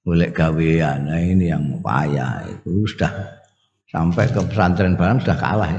golek 0.02 0.34
gawean. 0.34 1.06
Nah, 1.06 1.22
ini 1.22 1.54
yang 1.54 1.78
payah 1.86 2.42
itu 2.50 2.90
sudah 2.90 3.14
sampai 3.94 4.26
ke 4.34 4.42
pesantren 4.50 4.98
barang 4.98 5.22
sudah 5.22 5.38
kalah. 5.38 5.70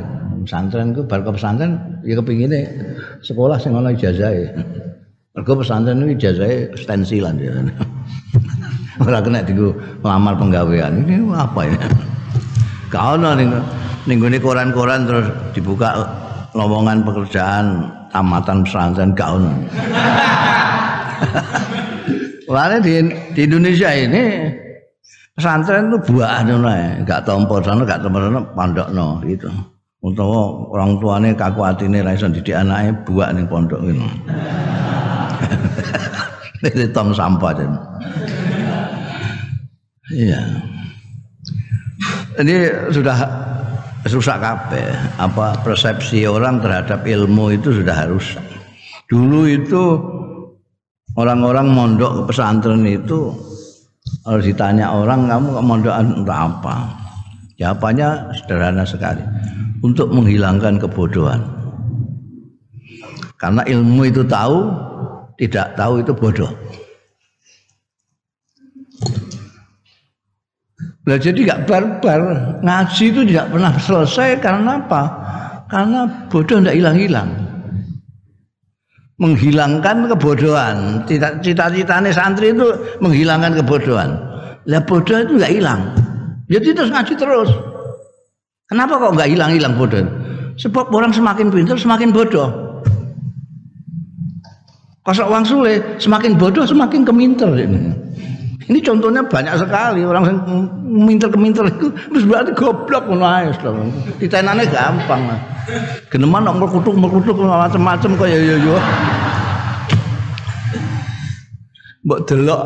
Pesantren 0.47 0.95
itu 0.95 1.03
baru 1.11 1.27
ke 1.27 1.33
pesantren 1.43 1.99
ya 2.07 2.15
kepingin 2.23 2.55
sekolah 3.27 3.59
sing 3.59 3.75
ana 3.75 3.91
ijazah. 3.91 4.55
Mergo 5.35 5.59
pesantren 5.59 5.99
itu 6.07 6.23
ijazah 6.23 6.71
stensilan 6.79 7.35
ya. 7.43 7.51
Ora 9.03 9.19
kena 9.19 9.43
digo 9.43 9.75
lamar 10.07 10.39
penggawean. 10.39 11.03
Ini 11.03 11.35
apa 11.35 11.67
ya? 11.67 11.83
Kau 12.95 13.19
ning 13.19 13.51
ning 14.07 14.19
koran-koran 14.39 15.03
terus 15.03 15.27
dibuka 15.51 15.99
lowongan 16.59 17.07
pekerjaan 17.07 17.87
tamatan 18.11 18.67
pesantren 18.67 19.15
gak 19.15 19.39
ono. 19.39 19.55
Lalu 22.59 22.77
di, 22.83 22.95
di 23.39 23.41
Indonesia 23.47 23.95
ini 23.95 24.51
pesantren 25.39 25.87
itu 25.95 25.99
buah 26.11 26.43
ngono 26.43 27.07
gak 27.07 27.23
tompo 27.23 27.63
sana 27.63 27.87
gak 27.87 28.03
tompo 28.03 28.19
sana 28.19 28.43
pondokno 28.59 29.23
gitu. 29.23 29.47
Untuk 29.99 30.31
orang 30.75 30.99
tuanya 31.03 31.35
kaku 31.35 31.63
hati 31.63 31.91
ini 31.91 31.99
raisan 32.03 32.31
didik 32.31 32.55
anaknya 32.55 32.95
buah 33.03 33.35
nih 33.35 33.47
pondok 33.47 33.83
gitu. 33.83 34.03
Ini 36.59 36.91
tong 36.91 37.15
sampah 37.15 37.55
dan. 37.55 37.71
Iya. 40.11 40.43
Ini 42.43 42.57
sudah 42.91 43.15
rusak 44.13 44.39
kabeh. 44.41 44.93
Apa 45.19 45.59
persepsi 45.65 46.25
orang 46.29 46.61
terhadap 46.63 47.05
ilmu 47.05 47.57
itu 47.57 47.73
sudah 47.83 47.95
harus. 48.07 48.37
Dulu 49.09 49.49
itu 49.49 49.83
orang-orang 51.17 51.73
mondok 51.73 52.13
ke 52.13 52.23
pesantren 52.33 52.85
itu 52.85 53.33
harus 54.29 54.45
ditanya 54.45 54.93
orang 54.93 55.29
kamu 55.29 55.49
ke 55.57 55.63
mondok 55.65 55.95
untuk 56.01 56.37
apa? 56.37 56.77
Jawabannya 57.59 58.09
sederhana 58.39 58.85
sekali. 58.87 59.25
Untuk 59.83 60.11
menghilangkan 60.11 60.79
kebodohan. 60.83 61.39
Karena 63.39 63.63
ilmu 63.63 64.11
itu 64.11 64.27
tahu, 64.27 64.67
tidak 65.39 65.79
tahu 65.79 66.03
itu 66.03 66.11
bodoh. 66.11 66.51
Nah, 71.09 71.17
jadi 71.17 71.41
gak 71.41 71.65
barbar. 71.65 72.21
Ngaji 72.61 73.05
itu 73.09 73.21
tidak 73.33 73.49
pernah 73.49 73.73
selesai 73.81 74.45
karena 74.45 74.77
apa? 74.77 75.03
Karena 75.73 76.05
bodoh 76.29 76.61
tidak 76.61 76.77
hilang-hilang. 76.77 77.29
Menghilangkan 79.17 80.13
kebodohan. 80.13 81.09
Cita-citanya 81.41 82.13
santri 82.13 82.53
itu 82.53 82.69
menghilangkan 83.01 83.57
kebodohan. 83.57 84.21
Lah 84.69 84.85
bodoh 84.85 85.25
itu 85.25 85.41
gak 85.41 85.49
hilang. 85.57 85.97
Jadi 86.53 86.77
terus 86.77 86.93
ngaji 86.93 87.15
terus. 87.17 87.51
Kenapa 88.69 89.01
kok 89.01 89.17
gak 89.17 89.33
hilang-hilang 89.33 89.81
bodoh? 89.81 90.05
Sebab 90.61 90.93
orang 90.93 91.17
semakin 91.17 91.49
pintar 91.49 91.81
semakin 91.81 92.13
bodoh. 92.13 92.53
Kosok 95.09 95.25
uang 95.33 95.45
sulit, 95.49 95.81
semakin 95.97 96.37
bodoh 96.37 96.69
semakin 96.69 97.01
keminter 97.01 97.49
ini. 97.57 97.97
Ini 98.69 98.85
contohnya 98.85 99.25
banyak 99.25 99.55
sekali 99.57 100.05
orang 100.05 100.25
yang 100.29 100.39
minter-keminter 100.85 101.65
itu 101.73 101.89
terus 101.89 102.25
berarti 102.29 102.53
goblok 102.53 103.09
ngono 103.09 103.25
ae 103.25 103.49
Ditenane 104.21 104.69
gampang. 104.69 105.25
Geneman 106.13 106.45
kok 106.45 106.57
merkutuk-merkutuk 106.61 107.37
macam-macam 107.41 108.11
kok 108.13 108.29
ya 108.29 108.37
ya 108.37 108.57
ya. 108.61 108.77
Mbok 112.05 112.21
delok 112.29 112.63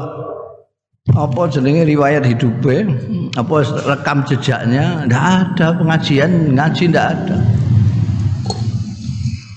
apa 1.11 1.43
jenenge 1.51 1.83
riwayat 1.83 2.23
hidupnya 2.23 2.87
apa 3.35 3.67
rekam 3.91 4.23
jejaknya 4.23 5.03
ndak 5.11 5.25
ada 5.59 5.75
pengajian 5.75 6.55
ngaji 6.55 6.85
ndak 6.95 7.07
ada 7.11 7.37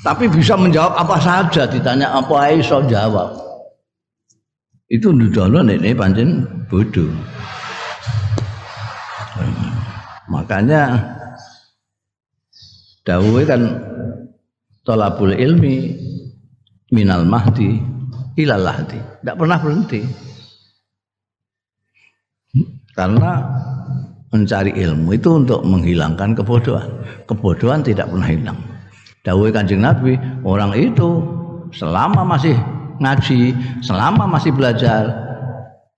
tapi 0.01 0.25
bisa 0.25 0.58
menjawab 0.58 0.97
apa 0.97 1.21
saja 1.21 1.69
ditanya 1.69 2.17
apa 2.17 2.49
iso 2.49 2.81
jawab 2.89 3.29
itu 4.89 5.10
nudono 5.10 5.65
nenek 5.65 5.98
pancen 5.98 6.45
bodoh 6.69 7.10
makanya 10.30 11.02
dawuhe 13.06 13.45
kan 13.45 13.62
tolabul 14.86 15.34
ilmi 15.34 15.98
minal 16.93 17.26
mahdi 17.26 17.95
ilal 18.39 18.63
lahdi. 18.63 19.00
Tidak 19.00 19.36
pernah 19.36 19.58
berhenti. 19.60 20.02
Karena 22.95 23.43
mencari 24.32 24.71
ilmu 24.71 25.15
itu 25.15 25.30
untuk 25.43 25.63
menghilangkan 25.67 26.36
kebodohan. 26.36 26.88
Kebodohan 27.28 27.84
tidak 27.84 28.08
pernah 28.08 28.28
hilang. 28.28 28.60
Dawuhe 29.26 29.52
kanjeng 29.52 29.84
nabi 29.84 30.15
orang 30.45 30.71
itu 30.78 31.19
selama 31.74 32.24
masih 32.24 32.56
ngaji, 32.99 33.55
selama 33.84 34.27
masih 34.27 34.51
belajar, 34.55 35.10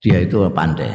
dia 0.02 0.22
itu 0.22 0.42
pandai. 0.54 0.94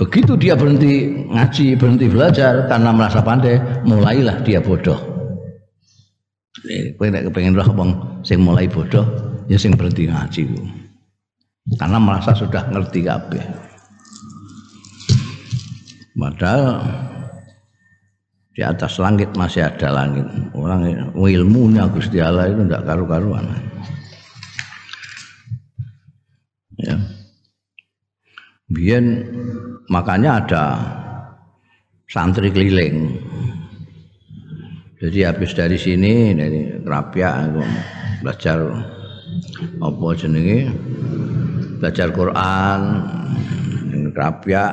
Begitu 0.00 0.32
dia 0.40 0.56
berhenti 0.56 1.28
ngaji, 1.28 1.76
berhenti 1.76 2.08
belajar 2.08 2.64
karena 2.72 2.88
merasa 2.88 3.20
pandai, 3.20 3.60
mulailah 3.84 4.40
dia 4.40 4.56
bodoh. 4.64 4.96
Kowe 6.96 7.08
nek 7.08 7.28
kepengin 7.28 7.56
roh 7.56 7.68
wong 7.76 7.90
sing 8.24 8.40
mulai 8.40 8.64
bodoh, 8.64 9.04
ya 9.48 9.60
sing 9.60 9.76
berhenti 9.76 10.08
ngaji 10.08 10.48
Karena 11.76 12.00
merasa 12.00 12.32
sudah 12.32 12.64
ngerti 12.72 13.04
kabeh. 13.04 13.44
Padahal 16.16 16.80
di 18.60 18.68
atas 18.68 19.00
langit 19.00 19.32
masih 19.40 19.64
ada 19.64 19.88
langit. 19.88 20.28
Orang 20.52 20.84
ilmunya 21.16 21.88
Gusti 21.88 22.20
Allah 22.20 22.52
itu 22.52 22.60
tidak 22.68 22.84
karu-karuan. 22.84 23.48
Ya. 26.76 27.00
Biar 28.68 29.00
makanya 29.88 30.44
ada 30.44 30.64
santri 32.04 32.52
keliling. 32.52 33.16
Jadi 35.00 35.24
habis 35.24 35.56
dari 35.56 35.80
sini 35.80 36.36
dari 36.36 36.84
Rapia 36.84 37.48
aku 37.48 37.64
belajar 38.20 38.60
apa 39.80 40.06
jenenge? 40.20 40.68
Belajar 41.80 42.12
Quran 42.12 42.80
Rapia 44.12 44.64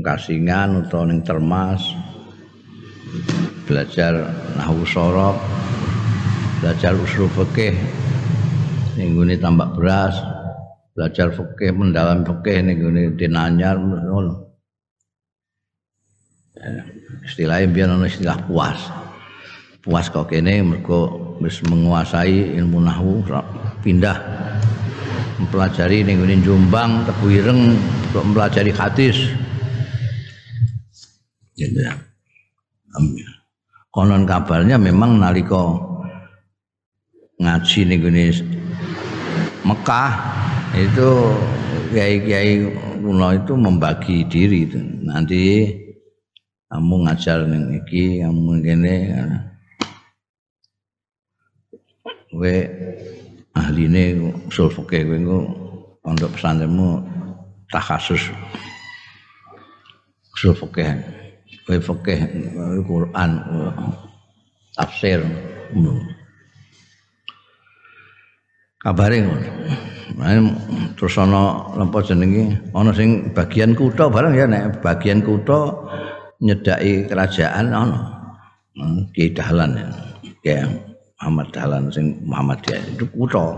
Kasingan 0.00 0.84
utawa 0.86 1.10
ning 1.10 1.20
Termas 1.26 1.82
belajar 3.68 4.32
nahwu 4.56 4.84
sorok 4.88 5.36
belajar 6.60 6.96
usul 6.96 7.28
fikih 7.28 7.76
ning 8.96 9.14
tambak 9.38 9.76
beras 9.76 10.16
belajar 10.96 11.30
fikih 11.30 11.70
mendalam 11.70 12.26
fikih 12.26 12.58
ning 12.64 12.82
gone 12.82 13.02
dinanyar 13.14 13.78
ngono. 13.78 14.50
Ya, 16.58 16.82
istilahnya 17.22 17.70
biar 17.70 17.88
ono 17.94 18.10
istilah 18.10 18.34
puas. 18.50 18.90
Puas 19.78 20.10
kok 20.10 20.26
kene 20.26 20.58
mergo 20.66 21.34
wis 21.38 21.62
menguasai 21.62 22.58
ilmu 22.58 22.82
nahwu 22.82 23.22
pindah 23.86 24.18
mempelajari 25.38 26.02
ning 26.02 26.18
Jombang 26.42 27.06
Tebu 27.06 27.30
Ireng 27.30 27.78
untuk 28.10 28.22
mempelajari 28.26 28.74
hadis 28.74 29.30
gitu 31.58 31.82
ya. 31.82 31.94
Konon 33.90 34.22
kabarnya 34.22 34.78
memang 34.78 35.18
nalika 35.18 35.74
ngaji 37.42 37.80
ning 37.82 38.02
Mekah 39.66 40.12
itu 40.78 41.08
kiai-kiai 41.92 42.62
kuno 43.02 43.28
itu 43.34 43.52
membagi 43.58 44.24
diri 44.30 44.64
itu. 44.64 44.80
Nanti 45.04 45.66
kamu 46.70 46.94
ngajar 47.04 47.44
ning 47.44 47.74
iki, 47.82 48.22
kamu 48.22 48.64
ngene. 48.64 48.96
Kowe 52.28 52.54
ahline 53.56 54.02
usul 54.46 54.70
fikih 54.70 55.02
kowe 55.08 55.16
engko 55.16 55.38
pondok 56.04 56.30
pesantrenmu 56.38 57.02
takhasus 57.72 58.30
usul 60.36 60.54
fikih. 60.54 61.17
Kowe 61.68 61.76
fikih 61.76 62.20
Quran 62.88 63.30
tafsir. 64.72 65.20
Kabare 68.80 69.20
ngono. 69.20 69.48
terus 70.96 71.14
ana 71.20 71.68
napa 71.76 72.00
jenenge 72.02 72.56
ana 72.74 72.90
sing 72.90 73.30
bagian 73.36 73.76
kutha 73.76 74.10
bareng 74.10 74.34
ya 74.34 74.48
nek 74.48 74.82
bagian 74.82 75.22
kutha 75.22 75.70
nyedaki 76.42 77.06
kerajaan 77.06 77.70
ana 77.70 77.98
hmm, 78.74 79.12
Ki 79.14 79.30
Dahlan 79.30 79.78
ya 80.42 80.66
Muhammad 81.20 81.48
Dahlan 81.54 81.92
sing 81.94 82.18
Muhammad 82.26 82.58
ya 82.66 82.80
itu 82.82 83.06
kutha 83.14 83.54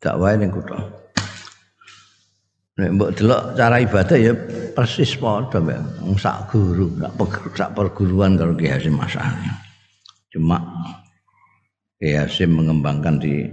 dak 0.00 0.16
wae 0.16 0.38
ning 0.40 0.48
kutha 0.54 1.03
nek 2.74 2.90
mbok 2.90 3.10
delok 3.14 3.54
cara 3.54 3.78
ibadah 3.78 4.18
ya 4.18 4.32
persis 4.74 5.14
padha 5.14 5.62
mbek 5.62 5.78
sak 6.18 6.50
guru 6.50 6.90
sak 7.54 7.70
perguruan 7.70 8.34
karo 8.34 8.58
Ki 8.58 8.66
Hasim 8.66 8.98
Masani 8.98 9.50
cuma 10.34 10.58
Ki 12.02 12.18
Hasim 12.18 12.50
mengembangkan 12.50 13.22
di 13.22 13.46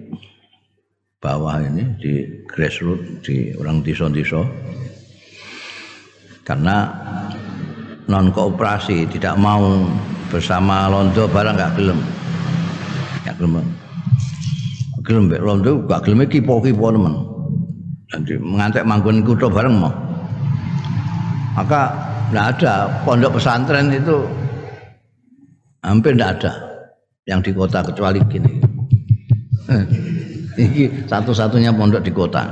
bawah 1.22 1.62
ini 1.62 1.86
di 2.02 2.26
grassroots 2.50 3.22
di 3.22 3.54
orang 3.54 3.86
desa-desa. 3.86 4.42
Karena 6.42 6.90
non 8.10 8.34
kooperasi 8.34 9.06
tidak 9.06 9.38
mau 9.38 9.86
bersama 10.34 10.90
londo 10.90 11.30
barang 11.30 11.54
nggak 11.54 11.74
gelem. 11.78 12.00
Nggak 13.22 13.36
gelem 13.38 13.70
gelem 15.06 15.26
londo 15.42 15.86
nggak 15.86 16.02
gelem 16.06 16.26
kipo-kipo 16.26 16.90
teman 16.94 17.31
nanti 18.12 18.36
mengantek 18.38 18.84
manggon 18.84 19.24
kuto 19.24 19.48
bareng 19.48 19.76
mau 19.80 19.92
maka 21.56 21.92
nggak 22.32 22.48
ada 22.58 22.74
pondok 23.04 23.40
pesantren 23.40 23.92
itu 23.92 24.24
hampir 25.84 26.16
nggak 26.16 26.32
ada 26.40 26.52
yang 27.28 27.40
di 27.44 27.52
kota 27.52 27.84
kecuali 27.84 28.20
gini 28.28 28.54
Iki 30.60 31.08
satu-satunya 31.08 31.72
pondok 31.72 32.04
di 32.04 32.12
kota. 32.12 32.44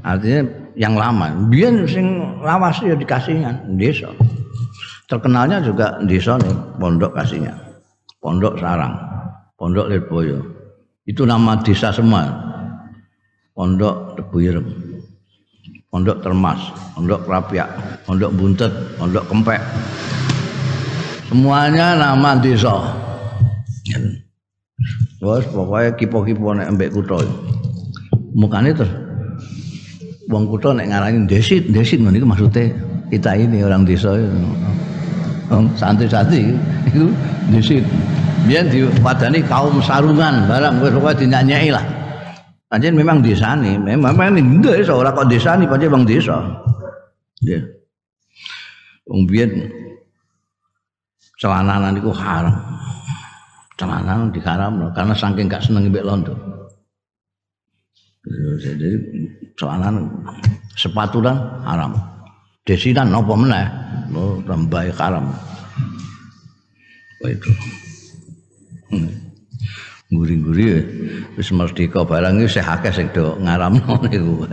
Artinya 0.00 0.40
yang 0.72 0.96
lama. 0.96 1.28
Biar 1.52 1.84
sing 1.84 2.40
lawas 2.40 2.80
ya 2.80 2.96
dikasihnya 2.96 3.76
desa. 3.76 4.08
Terkenalnya 5.08 5.60
juga 5.60 6.00
desa 6.04 6.40
nih 6.40 6.54
pondok 6.80 7.12
kasihnya. 7.16 7.52
Pondok 8.18 8.58
Sarang, 8.58 8.98
Pondok 9.54 9.88
Lirboyo. 9.88 10.42
Itu 11.06 11.24
nama 11.24 11.56
desa 11.60 11.92
semua. 11.92 12.47
Pondok 13.58 14.14
Tebuyerem. 14.14 14.62
Pondok 15.90 16.22
Termas, 16.22 16.62
Pondok 16.94 17.26
Rapiak, 17.26 17.66
Pondok 18.06 18.30
Buntet, 18.38 18.70
Pondok 18.94 19.26
Kempek. 19.26 19.58
Semuanya 21.26 21.98
nama 21.98 22.38
desa. 22.38 22.94
Wes 25.18 25.42
pokoknya 25.50 25.90
kipo-kipo 25.98 26.54
nek 26.54 26.70
mbek 26.78 26.94
kutha. 26.94 27.18
Mukane 28.38 28.70
terus 28.70 28.94
wong 30.30 30.46
kutha 30.46 30.78
nek 30.78 30.94
ngarani 30.94 31.26
desit, 31.26 31.66
desit 31.74 31.98
ngono 31.98 32.30
maksude 32.30 32.70
kita 33.10 33.34
ini 33.34 33.66
orang 33.66 33.82
desa 33.82 34.14
Wong 35.50 35.66
santri-santri 35.74 36.54
itu 36.86 37.10
desit. 37.50 37.82
Biyen 38.46 38.70
diwadani 38.70 39.42
kaum 39.50 39.82
sarungan 39.82 40.46
barang 40.46 40.78
wis 40.78 40.94
pokoke 40.94 41.26
dinyanyai 41.26 41.74
lah. 41.74 41.98
Pancen 42.68 42.92
memang 42.92 43.24
desa 43.24 43.56
nih, 43.56 43.80
memang 43.80 44.12
memang 44.12 44.36
ini 44.36 44.60
desa 44.60 44.92
ora 44.92 45.16
kok 45.16 45.24
desa 45.24 45.56
nih 45.56 45.64
pancen 45.64 45.88
bang 45.88 46.04
desa. 46.04 46.36
Ya. 47.40 47.60
Wong 49.08 49.24
biyen 49.24 49.72
celananan 51.40 51.96
iku 51.96 52.12
haram 52.12 52.52
celana 53.78 54.26
diharam 54.34 54.90
karena 54.90 55.14
saking 55.14 55.46
gak 55.46 55.62
seneng 55.62 55.88
mbek 55.88 56.02
londo. 56.02 56.34
Jadi 58.58 58.98
celana 59.54 60.02
sepatu 60.74 61.22
dan 61.22 61.38
haram. 61.64 61.94
Desinan 62.66 63.16
apa 63.16 63.32
meneh? 63.32 63.66
Oh, 64.12 64.36
rambai 64.44 64.92
haram. 64.92 65.32
Wah 67.24 67.30
itu. 67.32 67.50
Hmm. 68.92 69.27
Guri-guri 70.08 70.80
wis 71.36 71.52
merdeka 71.52 72.00
barang 72.00 72.40
iki 72.40 72.56
sih 72.56 72.64
akeh 72.64 72.88
sing 72.88 73.12
do 73.12 73.36
ngaramno 73.44 74.00
niku. 74.08 74.48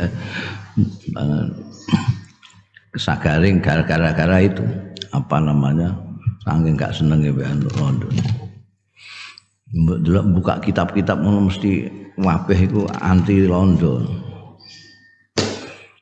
Kesagaring 2.92 3.64
gara-gara 3.64 4.44
itu 4.44 4.64
apa 5.16 5.40
namanya? 5.40 5.96
Saking 6.44 6.76
gak 6.76 6.92
seneng 6.92 7.24
mbek 7.24 7.72
londo. 7.80 8.12
Mbok 9.76 10.28
buka 10.36 10.60
kitab-kitab 10.60 11.24
ngono 11.24 11.48
mesti 11.48 11.88
wabeh 12.20 12.60
iku 12.68 12.84
anti 13.00 13.48
londo. 13.48 14.04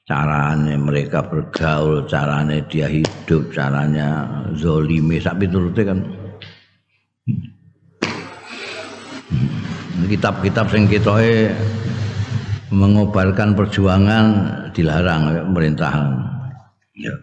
Carane 0.04 0.76
mereka 0.76 1.24
bergaul, 1.24 2.04
carane 2.10 2.66
dia 2.68 2.92
hidup, 2.92 3.54
caranya 3.56 4.28
zolime 4.58 5.16
sak 5.22 5.40
piturute 5.40 5.82
kan. 5.88 6.23
Kitab-kitab 10.04 10.68
sing 10.70 10.86
ketoke 10.86 11.54
mengobarkan 12.74 13.54
perjuangan 13.54 14.26
dilarang 14.74 15.54
pemerintahan. 15.54 16.10
Ya. 16.98 17.14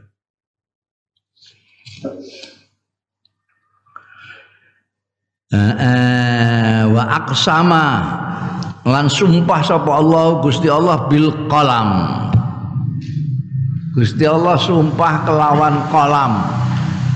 Eh, 5.50 6.82
wa 6.86 7.04
aqsama 7.10 7.86
lan 8.86 9.10
sumpah 9.10 9.60
sapa 9.66 9.98
Allah 9.98 10.38
Gusti 10.40 10.70
Allah 10.70 11.10
bil 11.10 11.34
qalam 11.50 11.90
Gusti 13.92 14.24
Allah 14.24 14.54
sumpah 14.54 15.26
kelawan 15.26 15.74
kolam 15.90 16.32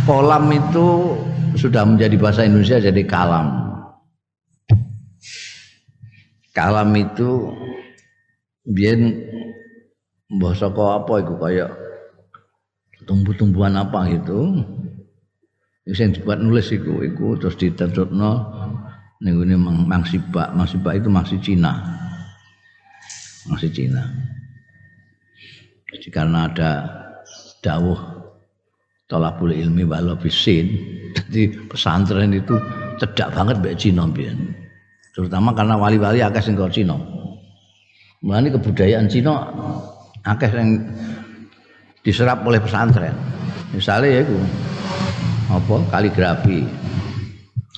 kolam 0.02 0.50
itu 0.50 1.14
sudah 1.54 1.86
menjadi 1.86 2.18
bahasa 2.18 2.42
Indonesia 2.42 2.82
jadi 2.82 3.02
kalam 3.06 3.63
kalam 6.54 6.94
itu 6.94 7.50
biar 8.64 8.96
bahasa 10.40 10.70
kok 10.72 11.04
apa 11.04 11.14
itu 11.20 11.34
kayak 11.36 11.70
tumbuh-tumbuhan 13.04 13.76
apa 13.76 14.08
gitu 14.08 14.64
sing 15.92 16.16
dibuat 16.16 16.40
nulis 16.40 16.72
iku 16.72 17.04
iku 17.04 17.36
terus 17.36 17.60
ditentutno 17.60 18.32
ning 19.20 19.40
ngene 19.40 19.56
Mangsiba. 19.60 20.52
Mangsiba 20.56 20.96
itu 20.96 21.08
mangsi 21.12 21.36
Cina. 21.40 21.72
Mangsi 23.48 23.68
Cina. 23.72 24.04
Jadi 25.92 26.08
karena 26.10 26.50
ada 26.50 26.70
dawuh 27.64 27.96
tolabul 29.08 29.52
ilmi 29.52 29.84
walau 29.88 30.16
bisin. 30.16 30.72
Jadi 31.16 31.52
pesantren 31.68 32.32
itu 32.36 32.56
cedak 32.98 33.32
banget 33.32 33.56
mbek 33.60 33.76
Cina 33.80 34.04
mbiyen. 34.08 34.63
Terutama 35.14 35.54
karena 35.54 35.78
wali-wali 35.78 36.18
akeh 36.20 36.42
sing 36.42 36.58
Cina. 36.74 36.98
Mulane 38.20 38.50
kebudayaan 38.50 39.06
Cina 39.06 39.46
akeh 40.26 40.50
yang 40.50 40.82
diserap 42.02 42.42
oleh 42.42 42.58
pesantren. 42.58 43.14
Misalnya 43.70 44.10
ya 44.10 44.20
itu 44.26 44.36
apa? 45.48 45.76
Kaligrafi. 45.94 46.66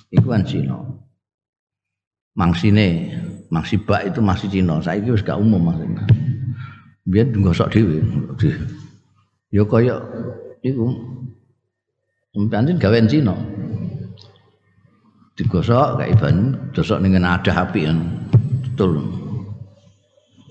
Itu 0.09 0.27
kan 0.27 0.43
Cina. 0.49 0.81
Mangsine 2.37 3.13
mangsibak 3.53 4.09
itu 4.09 4.25
masih 4.25 4.49
Cina. 4.49 4.81
Saiki 4.81 5.13
wis 5.13 5.21
gak 5.21 5.37
umum 5.37 5.61
maksudnya. 5.61 6.09
Biar 7.07 7.31
nggosok 7.31 7.71
dhewe 7.71 8.03
ya 9.55 9.63
kaya 9.63 9.97
iku 10.61 10.91
pancen 12.51 12.77
gawean 12.77 13.07
Cina 13.07 13.33
digosok 15.37 16.01
kayak 16.01 16.17
iban 16.17 16.57
gosok 16.73 16.99
ning 17.05 17.21
ada 17.21 17.53
api 17.53 17.85
kan 17.85 17.99
betul. 18.65 19.05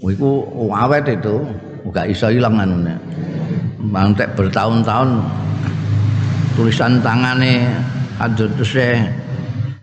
Iku 0.06 0.46
awet 0.70 1.10
itu 1.10 1.42
gak 1.90 2.14
iso 2.14 2.30
ilang 2.30 2.62
anune. 2.62 2.94
Mantek 3.82 4.38
bertahun-tahun 4.38 5.26
tulisan 6.54 7.02
tangane 7.02 7.66
Hadratus 8.22 8.78
Syekh 8.78 9.02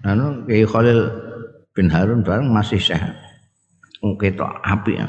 anu 0.06 0.46
Kiai 0.46 0.62
Khalil 0.62 1.10
bin 1.74 1.90
Harun 1.90 2.22
bareng 2.22 2.46
masih 2.54 2.78
sehat. 2.78 3.18
Ketok 3.98 4.50
api 4.62 5.02
ya. 5.02 5.06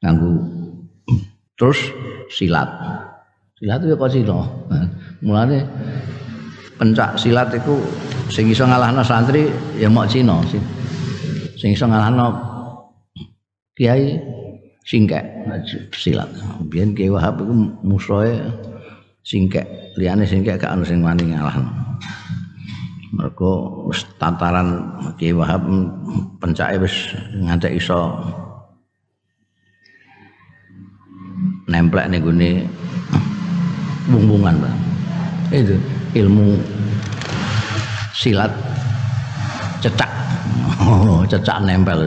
Nganggu 0.00 0.32
terus 1.60 1.92
silat. 2.32 2.68
Silat 3.60 3.84
itu 3.84 3.96
kok 3.96 4.12
sino 4.12 4.68
mulane 5.20 5.64
pencak 6.76 7.16
silat 7.16 7.48
itu 7.56 7.80
sing 8.28 8.48
iso 8.52 8.68
ngalahno 8.68 9.00
santri 9.00 9.48
ya 9.80 9.88
mok 9.88 10.08
Cina 10.12 10.40
sing 11.56 11.72
iso 11.72 11.88
ngalahno 11.88 12.36
kiai 13.76 14.16
singkek 14.86 15.24
silat. 15.92 16.30
Biyen 16.70 16.94
kiai 16.94 17.10
Wahab 17.10 17.42
iku 17.42 17.52
musuhe 17.82 18.38
singkek 19.26 19.66
liyane 19.98 20.22
singkek 20.22 20.62
gak 20.62 20.72
ono 20.78 20.86
sing 20.86 21.02
wani 21.02 21.34
ngalahno. 21.34 21.66
Mergo 23.16 23.84
wis 23.90 24.06
tataran 24.16 24.96
kiai 25.18 25.34
Wahab 25.34 25.66
pencake 26.38 26.78
wis 26.80 26.94
ngantek 27.34 27.76
iso 27.76 28.14
nemplek 31.66 32.06
ning 32.06 32.22
gone 32.22 32.50
bung-bungan 34.06 34.70
itu 35.50 35.74
ilmu 36.14 36.60
silat 38.14 38.52
cecak. 39.82 40.10
Oh, 40.86 41.26
cecak 41.26 41.58
nempel 41.66 42.06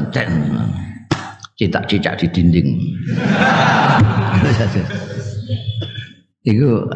cicak 1.60 1.84
cicak 1.92 2.16
di 2.16 2.28
dinding. 2.32 2.70
Itu 6.48 6.88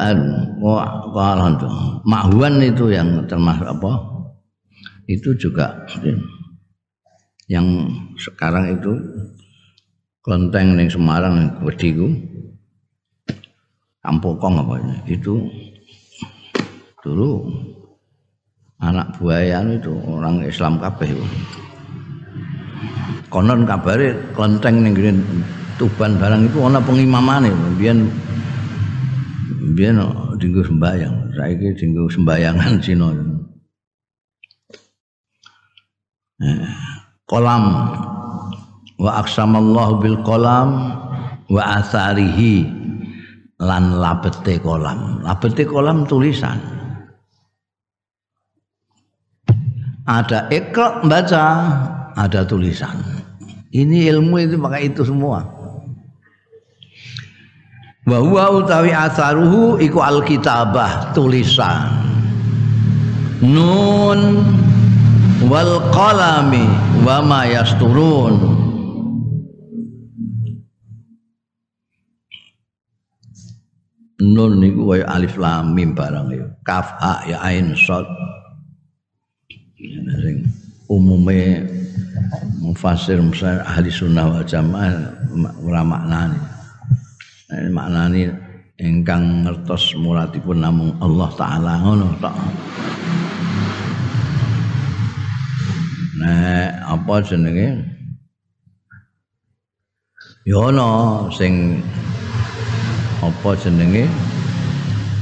tuh 1.60 2.00
makhuan 2.08 2.64
itu 2.64 2.88
yang 2.88 3.28
termasuk 3.28 3.68
apa? 3.68 3.92
Itu 5.04 5.36
juga 5.36 5.84
yang 7.44 7.92
sekarang 8.16 8.80
itu 8.80 8.96
kelenteng 10.24 10.80
yang 10.80 10.88
Semarang 10.88 11.34
yang 11.36 11.50
gede 11.60 11.90
Kampokong 14.00 14.60
apa 14.60 14.80
itu 15.08 15.48
dulu 17.04 17.44
anak 18.80 19.20
buaya 19.20 19.60
itu 19.68 19.92
orang 20.08 20.40
Islam 20.48 20.80
kabeh 20.80 21.12
konon 23.28 23.68
kabare 23.68 24.16
kelenteng 24.32 24.80
ning 24.80 24.96
Tuban 25.74 26.14
barang 26.22 26.46
itu 26.46 26.58
ana 26.62 26.78
pengimamane. 26.78 27.50
Biyen 27.74 28.06
biyen 29.74 29.98
dinggo 30.38 30.62
sembayang. 30.62 31.34
Saiki 31.34 31.74
dinggo 31.74 32.06
sembayangan 32.06 32.78
Cina. 32.78 33.10
Eh, 36.38 36.62
kolam. 37.26 37.64
Wa 38.94 39.26
aksamallahu 39.26 39.98
bil 39.98 40.18
kolam 40.22 40.94
wa 41.50 41.62
asarihi 41.82 42.70
lan 43.58 43.98
labete 43.98 44.62
kolam. 44.62 45.26
Labete 45.26 45.66
kolam 45.66 46.06
tulisan. 46.06 46.62
Ada 50.04 50.52
ikra 50.52 51.00
baca, 51.08 51.46
ada 52.12 52.44
tulisan. 52.44 53.00
Ini 53.72 54.12
ilmu 54.12 54.36
itu 54.36 54.60
pakai 54.60 54.92
itu 54.92 55.02
semua. 55.02 55.42
Wa 58.04 58.20
huwa 58.20 58.60
utawi 58.60 58.92
asaruhu 58.92 59.80
iku 59.80 60.04
alkitabah 60.04 61.16
tulisan. 61.16 61.88
Nun 63.40 64.44
wal 65.48 65.88
qalami 65.88 66.68
wa 67.00 67.24
ma 67.24 67.48
yasturun. 67.48 68.64
nun 74.24 74.62
niku 74.62 74.88
kaya 74.88 75.04
alif 75.10 75.36
lam 75.36 75.76
mim 75.76 75.92
barang 75.92 76.32
ya 76.32 76.46
kaf 76.64 76.96
ha 76.96 77.20
ya 77.28 77.38
ain 77.44 77.76
sad 77.76 78.08
sing 80.22 80.48
umume 80.88 81.60
mufasir 82.60 83.20
musar 83.20 83.60
ahli 83.64 83.92
sunnah 83.92 84.24
wal 84.24 84.44
jamaah 84.44 85.12
ora 85.60 85.82
maknane 85.84 86.38
ini 87.52 87.70
maknane 87.70 88.20
ingkang 88.80 89.44
ngertos 89.44 89.94
muradipun 90.00 90.64
namung 90.64 90.92
Allah 90.98 91.30
taala 91.36 91.72
ngono 91.84 92.08
tok 92.20 92.36
Nah, 96.14 96.72
apa 96.88 97.20
jenenge? 97.20 97.84
Yono 100.48 101.28
sing 101.28 101.84
apa 103.20 103.52
jenenge? 103.60 104.08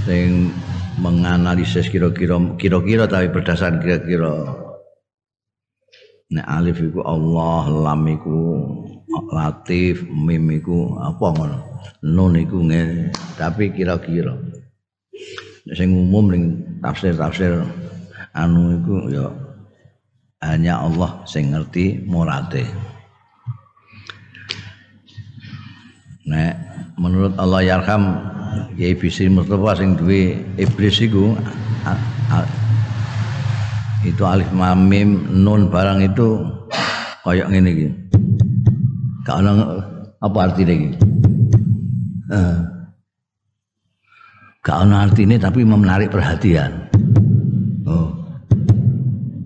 Sing 0.07 0.55
menganalisis 1.03 1.91
kira-kira 1.91 2.39
kira-kira 2.55 3.11
tapi 3.11 3.27
berdasar 3.35 3.83
kira-kira. 3.83 4.55
Nek 6.33 6.47
alif 6.49 6.79
iku 6.81 7.03
Allah 7.05 7.69
lam 7.69 8.09
iku 8.09 8.39
latif 9.35 10.07
mim 10.09 10.49
iku 10.55 10.97
apa 11.03 11.27
ngono? 11.35 11.59
Nun 12.07 12.39
iku 12.39 12.63
ngene 12.63 13.11
tapi 13.35 13.75
kira-kira. 13.75 14.39
Sing 15.75 15.93
umum 15.93 16.31
ning 16.31 16.45
tafsir-tafsir 16.81 17.67
anu 18.33 18.81
iku 18.81 18.95
ya 19.13 19.27
hanya 20.41 20.81
Allah 20.81 21.21
sing 21.29 21.53
ngerti 21.53 22.01
murate. 22.07 22.65
Nek 26.23 26.72
menurut 26.97 27.33
Allah 27.41 27.61
yarham 27.65 28.21
Kiai 28.77 28.93
Bisri 28.97 29.33
Mustafa 29.33 29.81
sing 29.81 29.97
duwe 29.97 30.37
iblis 30.61 31.01
iku 31.01 31.33
itu 34.03 34.23
alif 34.27 34.51
lam 34.53 34.91
mim 34.91 35.31
nun 35.31 35.71
barang 35.71 36.03
itu 36.03 36.43
kayak 37.23 37.49
ngene 37.55 37.71
iki. 37.71 37.89
Gak 39.23 39.39
ono 39.39 39.79
apa 40.19 40.39
artinya 40.43 40.75
iki? 40.75 40.91
Gak 44.63 44.79
ono 44.83 44.95
artinya 44.99 45.37
tapi 45.39 45.63
menarik 45.63 46.11
perhatian. 46.11 46.91
Oh. 47.87 48.11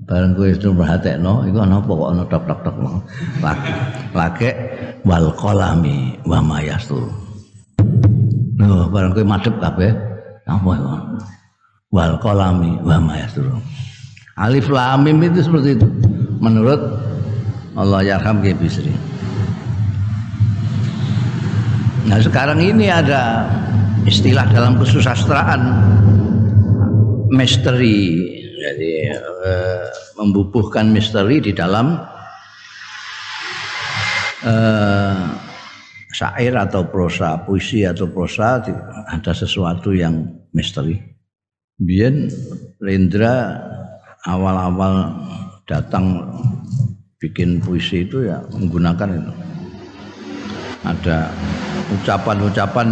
Barang 0.08 0.32
kowe 0.32 0.48
itu 0.48 0.72
perhatekno 0.72 1.44
iku 1.50 1.58
ana 1.60 1.76
apa 1.82 1.92
kok 1.92 2.10
ana 2.10 2.22
tok-tok-tok. 2.24 2.76
Lagi 4.16 4.50
wal 5.04 5.28
qalami 5.36 6.16
wa 6.24 6.40
mayastur. 6.40 7.25
Loh, 8.56 8.88
barang 8.88 9.12
kowe 9.12 9.26
madhep 9.28 9.54
kabeh. 9.60 9.92
Apa 10.48 10.70
iku? 10.72 10.88
Wal 11.92 12.16
qalami 12.24 12.80
wa 12.80 12.96
ma 12.98 13.14
Alif 14.36 14.68
lam 14.68 15.04
mim 15.04 15.20
itu 15.24 15.44
seperti 15.44 15.80
itu. 15.80 15.88
Menurut 16.40 16.80
Allah 17.76 18.04
yarham 18.04 18.40
Ki 18.44 18.52
Bisri. 18.56 18.92
Nah, 22.06 22.20
sekarang 22.20 22.60
ini 22.60 22.92
ada 22.92 23.48
istilah 24.04 24.44
dalam 24.52 24.76
kesusastraan 24.76 25.60
misteri. 27.32 28.32
Jadi 28.56 28.90
eh, 29.12 29.88
membubuhkan 30.16 30.92
misteri 30.92 31.40
di 31.40 31.52
dalam 31.56 31.96
eh, 34.44 35.45
syair 36.16 36.56
atau 36.56 36.88
prosa, 36.88 37.36
puisi 37.44 37.84
atau 37.84 38.08
prosa 38.08 38.64
ada 39.12 39.32
sesuatu 39.36 39.92
yang 39.92 40.24
misteri. 40.56 40.96
Biar 41.76 42.32
Rendra 42.80 43.60
awal-awal 44.24 45.12
datang 45.68 46.24
bikin 47.20 47.60
puisi 47.60 48.08
itu 48.08 48.24
ya 48.32 48.40
menggunakan 48.48 49.12
itu. 49.12 49.32
Ada 50.88 51.28
ucapan-ucapan 52.00 52.88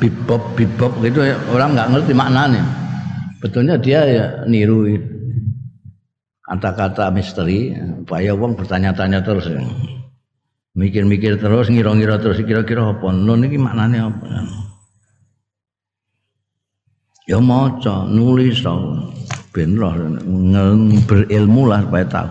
bebop 0.00 0.56
bebop 0.56 0.92
gitu 1.04 1.20
ya, 1.20 1.36
orang 1.52 1.76
nggak 1.76 1.90
ngerti 1.92 2.12
maknanya. 2.16 2.64
Betulnya 3.44 3.76
dia 3.76 4.00
ya 4.08 4.26
niru 4.48 4.88
kata-kata 6.48 7.12
misteri 7.12 7.76
supaya 7.76 8.32
uang 8.32 8.56
bertanya-tanya 8.56 9.20
terus 9.20 9.52
mikir-mikir 10.74 11.38
terus 11.38 11.70
ngira-ngira 11.70 12.18
terus 12.18 12.42
kira-kira 12.42 12.90
apa? 12.90 13.14
Nun 13.14 13.46
iki 13.46 13.58
maknane 13.58 13.98
apa? 14.02 14.26
Ya 17.24 17.40
maca 17.40 18.04
nulis 18.04 18.60
tau 18.60 19.00
ben 19.54 19.78
roh 19.80 19.94
berilmu 21.08 21.70
lah 21.70 21.80
supaya 21.86 22.04
tahu. 22.04 22.30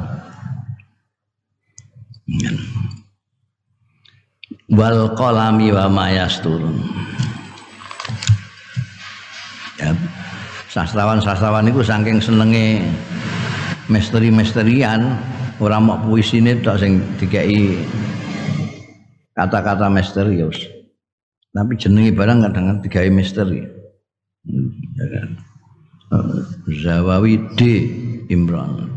Wal 4.75 5.17
qalami 5.17 5.73
wa 5.73 5.87
ma 5.89 6.05
yasturun. 6.13 6.77
Ya 9.81 9.95
sastrawan-sastrawan 10.69 11.71
itu 11.71 11.81
saking 11.81 12.21
senenge 12.21 12.85
misteri-misterian. 13.89 15.15
Ora 15.61 15.79
mau 15.79 15.95
puisine 16.01 16.59
tok 16.59 16.81
sing 16.81 16.99
dikai 17.21 17.77
kata-kata 19.33 19.89
misterius 19.89 20.69
Tapi 21.53 21.77
jenengi 21.77 22.09
barang 22.09 22.49
kadang 22.49 22.81
digawe 22.81 23.13
misteri. 23.13 23.61
Ya 24.97 25.05
kan? 25.05 25.37
Zawawi 26.65 27.37
D 27.53 27.61
Imran. 28.33 28.89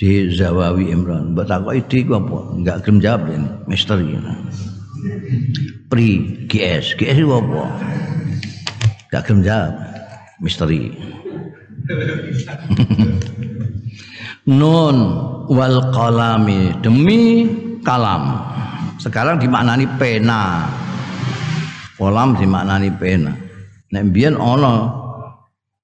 D 0.00 0.32
Zawawi 0.32 0.88
Imran. 0.88 1.36
Mbak 1.36 1.44
takoki 1.44 1.84
D 1.92 2.08
ku 2.08 2.16
apa? 2.16 2.56
Enggak 2.56 2.88
gelem 2.88 3.04
jawab 3.04 3.28
ini, 3.28 3.48
misteri. 3.68 4.16
Pri 5.92 6.08
GS, 6.48 6.96
GS 6.96 7.20
itu 7.20 7.28
apa? 7.28 7.68
Enggak 9.12 9.22
gelem 9.28 9.44
jawab. 9.44 9.76
Misteri. 10.40 10.88
Nun 14.48 14.96
wal 15.52 15.92
qalami 15.92 16.72
demi 16.80 17.44
kalam. 17.84 18.40
Sekarang 18.98 19.36
dimaknani 19.38 19.86
pena. 20.00 20.66
Kolam 21.94 22.34
dimaknani 22.34 22.90
pena. 22.96 23.30
Nek 23.92 24.10
mbiyen 24.10 24.34
ana 24.34 24.90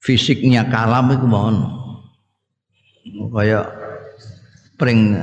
fisiknya 0.03 0.67
kalam 0.67 1.13
iku 1.15 1.27
ono. 1.31 1.69
Kayak 3.31 3.71
pring 4.81 5.15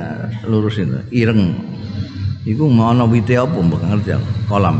lurus 0.47 0.80
itu, 0.80 1.01
ireng. 1.11 1.57
Iku 2.47 2.69
ana 2.71 3.03
wite 3.03 3.36
apa 3.36 3.57
mbok 3.57 3.84
ngerti. 3.84 4.15
Kolam. 4.47 4.80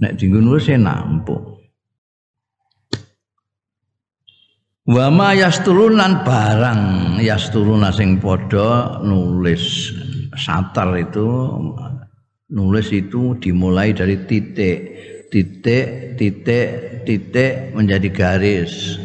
Nek 0.00 0.16
dinggo 0.16 0.40
nulis 0.40 0.70
enak 0.72 1.04
empuk. 1.04 1.53
Wa 4.84 5.08
ma 5.08 5.32
yasturunan 5.32 6.28
barang 6.28 7.16
yasturuna 7.24 7.88
sing 7.88 8.20
padha 8.20 9.00
nulis 9.00 9.88
satar 10.36 10.92
itu 11.00 11.24
nulis 12.52 12.92
itu 12.92 13.32
dimulai 13.40 13.96
dari 13.96 14.28
titik 14.28 14.78
titik 15.32 16.20
titik 16.20 16.68
titik 17.08 17.72
menjadi 17.72 18.08
garis. 18.12 19.00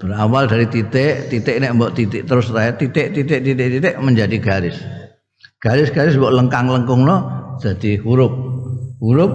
Berawal 0.00 0.48
dari 0.48 0.64
titik 0.64 1.28
titik 1.28 1.60
nek 1.60 1.76
mbok 1.76 1.92
titik 1.92 2.24
terus 2.24 2.48
saya 2.48 2.72
titik 2.80 3.12
titik 3.12 3.44
titik 3.44 3.68
titik 3.76 3.94
menjadi 4.00 4.40
garis. 4.40 4.80
Garis-garis 5.60 6.16
mbok 6.16 6.32
lengkang-lengkungno 6.32 7.16
jadi 7.60 8.00
huruf. 8.00 8.32
Huruf 9.04 9.32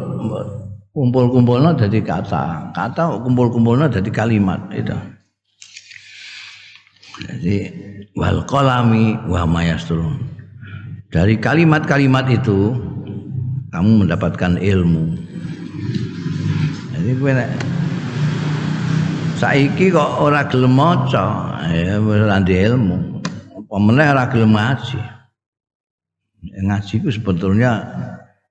kumpul-kumpulno 0.94 1.78
jadi 1.78 2.00
kata. 2.02 2.74
Kata 2.74 3.22
kumpul-kumpulno 3.22 3.90
jadi 3.90 4.10
kalimat 4.10 4.60
itu. 4.74 4.96
Jadi 7.20 7.56
wal 8.16 8.48
qalami 8.48 9.20
wa 9.28 9.44
mayasturun 9.44 10.30
dari 11.10 11.36
kalimat-kalimat 11.42 12.30
itu 12.30 12.78
kamu 13.74 14.06
mendapatkan 14.06 14.62
ilmu. 14.62 15.18
Jadi 16.96 17.10
gue 17.18 17.32
saiki 19.40 19.90
kok 19.90 20.22
ora 20.22 20.46
gelem 20.48 20.74
maca 20.78 21.58
ya 21.74 21.98
ilmu. 22.00 22.98
Apa 23.58 23.76
meneh 23.78 24.08
ora 24.10 24.26
gelem 24.30 24.54
ngaji? 24.54 25.00
Ngaji 26.66 26.94
ku 27.04 27.10
sebetulnya 27.12 27.84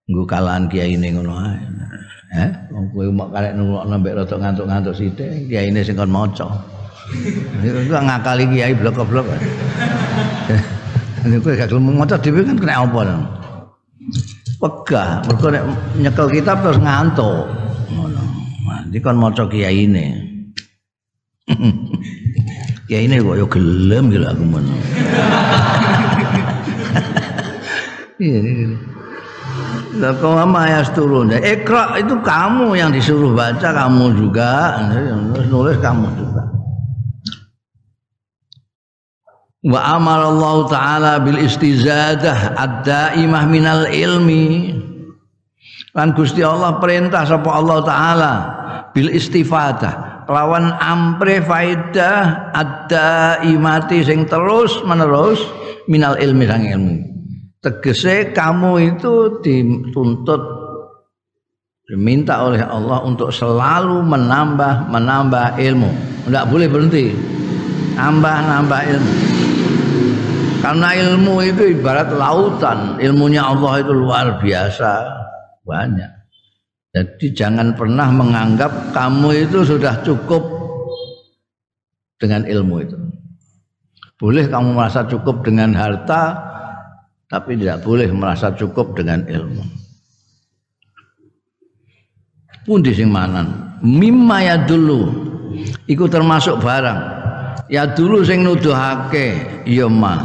nggo 0.09 0.25
kalahan 0.25 0.65
kiai 0.73 0.97
ning 0.97 1.21
ngono 1.21 1.37
ae 1.37 1.57
eh 2.33 2.51
wong 2.73 2.85
kowe 2.97 3.05
mak 3.13 3.29
karek 3.33 3.53
nulokno 3.57 3.95
mbek 4.01 4.17
rada 4.17 4.37
ngantuk-ngantuk 4.41 4.95
sithik 4.97 5.49
kiyaine 5.49 5.81
sing 5.85 6.01
kon 6.01 6.09
maca 6.09 6.49
iku 7.61 7.93
ngakali 7.93 8.45
kiai 8.49 8.73
blok-blok 8.73 9.29
Nek 11.29 11.43
kowe 11.43 11.53
gak 11.53 11.69
gelem 11.69 11.99
maca 11.99 12.17
dhewe 12.17 12.41
kan 12.47 12.57
kena 12.57 12.87
apa 12.87 13.01
to? 13.05 13.19
Pegah, 14.59 15.11
mergo 15.27 15.49
nek 15.51 15.65
nyekel 15.99 16.27
kitab 16.31 16.63
terus 16.63 16.79
ngantuk. 16.79 17.47
Ngono. 17.91 18.23
Nanti 18.67 18.99
kon 19.03 19.19
maca 19.19 19.45
kiyaine. 19.51 20.07
kiyaine 22.89 23.15
kok 23.19 23.37
yo 23.39 23.47
gelem 23.51 24.05
gitu 24.15 24.27
aku 24.27 24.45
men. 24.47 24.65
Iya. 28.19 28.39
Lah 28.43 28.98
kau 30.23 30.35
ayas 30.35 30.89
turun. 30.95 31.33
Ikra 31.33 31.99
itu 31.99 32.14
kamu 32.21 32.77
yang 32.77 32.91
disuruh 32.93 33.35
baca, 33.35 33.69
kamu 33.73 34.14
juga 34.14 34.79
nulis 35.49 35.77
kamu 35.81 36.07
juga. 36.16 36.43
Wa 39.69 39.99
amara 39.99 40.31
Allah 40.31 40.57
taala 40.71 41.12
bil 41.19 41.43
istizadah 41.43 42.55
ad-daimah 42.55 43.45
minal 43.51 43.91
ilmi. 43.91 44.79
Kan 45.91 46.14
Gusti 46.14 46.47
Allah 46.47 46.79
perintah 46.79 47.27
sapa 47.27 47.51
Allah 47.51 47.83
taala 47.83 48.33
bil 48.95 49.11
istifadah 49.11 50.23
lawan 50.31 50.71
ampre 50.79 51.43
faidah 51.43 52.55
ad-daimati 52.55 54.07
sing 54.07 54.29
terus 54.31 54.79
menerus 54.87 55.43
minal 55.91 56.14
ilmi 56.21 56.45
sang 56.47 56.62
ilmu. 56.62 57.18
Tegese 57.59 58.31
kamu 58.31 58.95
itu 58.95 59.43
dituntut 59.43 60.43
diminta 61.89 62.45
oleh 62.45 62.63
Allah 62.63 63.03
untuk 63.03 63.35
selalu 63.35 64.05
menambah 64.07 64.87
menambah 64.93 65.59
ilmu. 65.59 65.91
Tidak 66.29 66.45
boleh 66.47 66.69
berhenti. 66.71 67.11
Nambah 67.99 68.37
nambah 68.47 68.81
ilmu. 68.95 69.13
Karena 70.59 70.89
ilmu 70.91 71.35
itu 71.43 71.63
ibarat 71.79 72.11
lautan, 72.15 72.99
ilmunya 72.99 73.47
Allah 73.47 73.83
itu 73.83 73.91
luar 73.95 74.39
biasa 74.43 74.93
banyak. 75.67 76.11
Jadi 76.95 77.27
jangan 77.31 77.79
pernah 77.79 78.11
menganggap 78.11 78.91
kamu 78.91 79.47
itu 79.47 79.63
sudah 79.63 80.03
cukup 80.03 80.43
dengan 82.19 82.43
ilmu 82.43 82.77
itu. 82.83 82.99
Boleh 84.19 84.51
kamu 84.51 84.75
merasa 84.75 85.07
cukup 85.07 85.47
dengan 85.47 85.71
harta, 85.79 86.48
tapi 87.29 87.61
tidak 87.61 87.85
boleh 87.85 88.09
merasa 88.09 88.49
cukup 88.57 88.97
dengan 88.97 89.22
ilmu. 89.29 89.62
Pun 92.64 92.85
sing 92.85 93.09
manan, 93.09 93.81
mimma 93.81 94.45
ya 94.45 94.57
dulu, 94.61 95.09
iku 95.89 96.09
termasuk 96.09 96.61
barang. 96.61 97.16
Ya 97.68 97.85
dulu 97.85 98.24
sing 98.24 98.45
nuduhake 98.45 99.61
ya 99.68 99.89
mah 99.93 100.20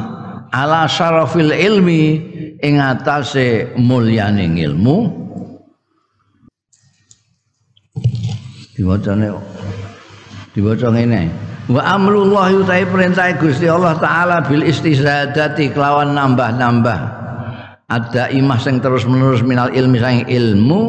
ala 0.52 0.88
syarafil 0.88 1.52
ilmi 1.52 2.04
ing 2.64 2.80
atase 2.80 3.76
mulyaning 3.76 4.60
ilmu. 4.64 5.24
Diwacane 8.74 9.30
diwaca 10.58 10.88
ngene 10.90 11.30
wa 11.72 11.82
amrullah 11.84 12.52
yutai 12.52 12.84
perintah 12.88 13.32
Gusti 13.40 13.70
Allah 13.72 13.96
taala 14.00 14.44
bil 14.44 14.64
istizadati 14.66 15.72
kelawan 15.72 16.12
nambah-nambah. 16.12 17.24
Ada 17.88 18.34
imah 18.34 18.58
sing 18.58 18.82
terus 18.82 19.06
menerus 19.06 19.46
minal 19.46 19.70
ilmi 19.70 20.02
sang 20.02 20.26
ilmu 20.26 20.82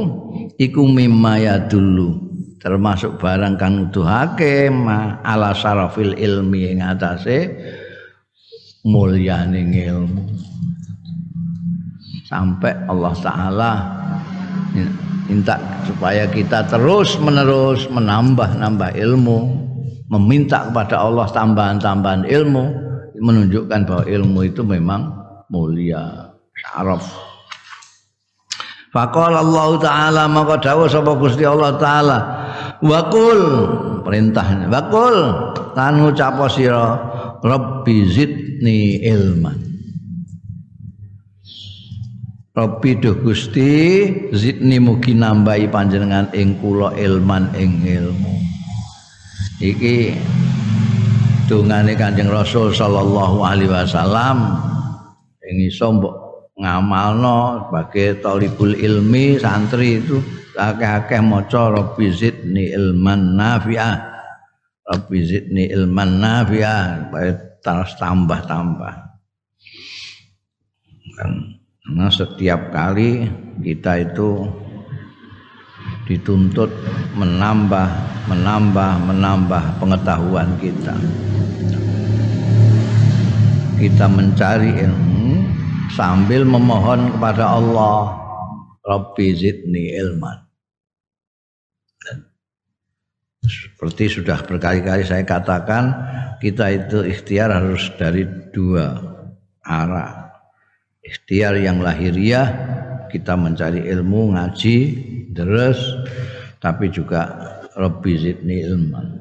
iku 0.57 0.89
mimma 0.89 1.33
ya 1.37 1.57
dulu 1.67 2.17
termasuk 2.65 3.21
barang 3.21 3.61
kang 3.61 3.77
nuduhake 3.77 4.73
ala 5.21 5.53
syarafil 5.53 6.17
ilmi 6.17 6.73
ing 6.73 6.81
atase 6.81 7.53
mulyane 8.89 9.69
ilmu. 9.69 10.23
Sampai 12.25 12.73
Allah 12.89 13.13
taala 13.21 13.73
minta 15.29 15.61
supaya 15.85 16.25
kita 16.25 16.65
terus 16.73 17.21
menerus 17.21 17.85
menambah-nambah 17.93 18.97
ilmu 18.97 19.64
meminta 20.09 20.69
kepada 20.69 21.01
Allah 21.01 21.27
tambahan-tambahan 21.33 22.29
ilmu 22.29 22.65
menunjukkan 23.21 23.81
bahwa 23.89 24.05
ilmu 24.05 24.41
itu 24.45 24.61
memang 24.67 25.09
mulia 25.49 26.35
syaraf. 26.53 27.05
Faqala 28.93 29.43
Allah 29.43 29.69
taala 29.83 30.23
maka 30.31 30.55
dawuh 30.63 30.87
sapa 30.87 31.19
Gusti 31.19 31.43
Allah 31.43 31.75
taala 31.83 32.19
Wakul 32.79 33.41
perintahnya 34.07 34.71
Wakul 34.71 35.17
lan 35.75 35.99
ngucap 35.99 36.39
sira 36.47 36.95
Rabbi 37.43 37.97
zidni 38.07 39.03
ilman. 39.03 39.59
Rabbi 42.55 42.91
duh 43.03 43.19
Gusti 43.19 43.73
zidni 44.31 44.79
mugi 44.79 45.11
nambahi 45.11 45.67
panjenengan 45.75 46.31
ing 46.31 46.63
kula 46.63 46.95
ilman 46.95 47.51
ing 47.59 47.83
ilmu 47.83 48.54
iki 49.63 50.17
dongane 51.47 51.95
Kanjeng 51.95 52.31
Rasul 52.31 52.73
sallallahu 52.75 53.45
alaihi 53.45 53.71
wasallam 53.71 54.59
ing 55.45 55.57
iso 55.69 55.95
mbok 55.95 56.15
ngamalno 56.59 57.69
sebagai 57.69 58.23
talibul 58.23 58.75
ilmi 58.75 59.37
santri 59.39 60.01
itu 60.01 60.23
akeh-akeh 60.55 61.19
maca 61.19 61.75
rabbi 61.75 62.15
zidni 62.15 62.71
ilman 62.71 63.35
nafi'ah. 63.35 63.97
Rabbi 64.87 65.19
zidni 65.27 65.67
ilman 65.75 66.23
nafi'ah. 66.23 67.11
Supaya 67.11 67.33
terus 67.59 67.91
tambah-tambah. 67.99 68.95
Kan 71.19 71.31
Nah, 71.85 72.09
setiap 72.09 72.73
kali 72.73 73.29
kita 73.61 74.09
itu 74.09 74.49
dituntut 76.05 76.69
menambah, 77.17 77.89
menambah, 78.29 78.91
menambah 79.09 79.63
pengetahuan 79.81 80.49
kita. 80.61 80.97
Kita 83.81 84.07
mencari 84.09 84.71
ilmu 84.85 85.45
sambil 85.93 86.45
memohon 86.45 87.13
kepada 87.17 87.57
Allah, 87.57 88.17
Rabbi 88.85 89.27
zidni 89.37 89.97
ilman. 89.97 90.45
Seperti 93.45 94.09
sudah 94.09 94.41
berkali-kali 94.41 95.05
saya 95.05 95.21
katakan, 95.21 95.93
kita 96.41 96.65
itu 96.73 97.05
ikhtiar 97.05 97.53
harus 97.53 97.93
dari 98.01 98.25
dua 98.53 98.97
arah. 99.61 100.33
Ikhtiar 101.05 101.61
yang 101.61 101.85
lahiriah, 101.85 102.49
kita 103.13 103.37
mencari 103.37 103.85
ilmu, 103.85 104.33
ngaji, 104.33 104.77
terus, 105.35 105.79
tapi 106.63 106.89
juga 106.89 107.29
Rabbi 107.75 108.13
zidni 108.15 108.63
ilman. 108.65 109.21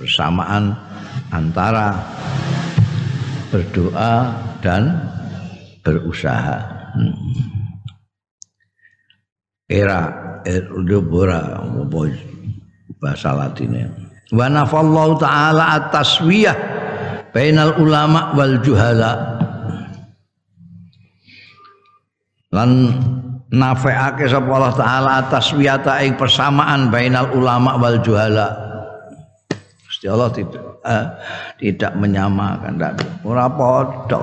Bersamaan 0.00 0.72
antara 1.28 1.92
berdoa 3.52 4.32
dan 4.64 4.96
berusaha. 5.84 6.58
Hmm. 6.96 7.14
Era 9.68 10.08
urdubura 10.72 11.60
bahasa 12.98 13.36
Latinnya 13.36 13.92
wa 14.32 14.46
nafallahu 14.48 15.16
taala 15.16 15.80
at-taswiyah 15.80 16.56
bainal 17.32 17.80
ulama 17.80 18.36
wal 18.36 18.60
juhala 18.60 19.40
lan 22.52 22.70
nafeake 23.52 24.28
sapa 24.28 24.48
Allah 24.48 24.74
taala 24.76 25.14
taswiyata 25.32 26.04
ing 26.04 26.20
persamaan 26.20 26.92
bainal 26.92 27.32
ulama 27.32 27.80
wal 27.80 28.00
juhala. 28.04 28.48
Gusti 29.88 30.06
Allah 30.08 30.28
tidak 30.32 30.64
eh, 30.84 31.04
tidak 31.56 31.92
menyamakan 31.96 32.76
tidak 32.76 33.08
ora 33.24 33.48
padha. 33.48 34.20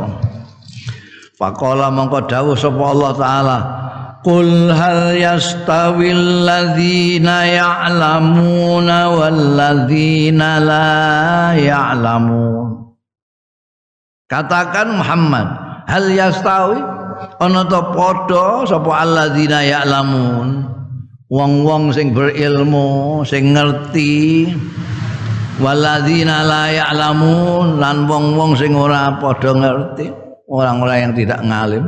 Faqala 1.36 1.92
mongko 1.92 2.30
dawuh 2.30 2.56
sapa 2.56 2.84
Allah 2.86 3.12
taala 3.18 3.58
Qul 4.26 4.74
hal 4.74 5.14
yastawil 5.14 6.50
ladzina 6.50 7.46
ya'lamuna 7.46 9.14
wal 9.14 9.42
ladzina 9.54 10.58
la 10.58 11.54
ya'lamun. 11.54 12.90
Katakan 14.26 14.98
Muhammad 14.98 15.46
hal 15.86 16.10
yastawi 16.10 16.95
ana 17.40 17.62
ta 17.68 17.92
padha 17.94 18.66
sapa 18.68 18.92
alladzina 19.04 19.60
ya'lamun 19.64 20.48
wong-wong 21.32 21.92
sing 21.96 22.14
berilmu 22.16 23.22
sing 23.26 23.56
ngerti 23.56 24.50
waladzina 25.60 26.46
la 26.46 26.64
ya'lamun 26.72 27.80
lan 27.80 28.06
wong-wong 28.06 28.56
sing 28.60 28.76
ora 28.76 29.16
padha 29.18 29.52
ngerti 29.56 30.12
orang-orang 30.48 30.98
yang 31.10 31.14
tidak 31.18 31.40
ngalim 31.42 31.86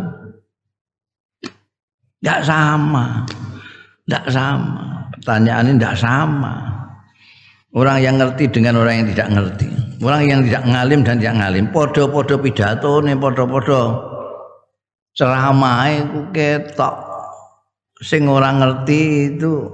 tidak 2.28 2.42
sama. 2.44 3.06
Tidak 4.04 4.26
sama. 4.34 5.06
Pertanyaan 5.14 5.70
ini 5.70 5.78
tidak 5.78 5.98
sama. 6.02 6.54
Orang 7.78 8.02
yang 8.02 8.16
ngerti 8.18 8.50
dengan 8.50 8.82
orang 8.82 9.04
yang 9.04 9.08
tidak 9.14 9.30
ngerti. 9.38 9.70
Orang 10.02 10.24
yang 10.26 10.42
tidak 10.44 10.64
ngalim 10.66 11.00
dan 11.06 11.16
tidak 11.22 11.36
ngalim. 11.38 11.66
Podo-podo 11.70 12.36
pidato 12.42 13.00
nih, 13.06 13.16
podo-podo 13.16 13.82
ceramah 15.18 15.90
itu 15.90 16.20
ketok. 16.30 16.96
Sing 17.98 18.30
orang 18.30 18.62
ngerti 18.62 19.34
itu 19.34 19.74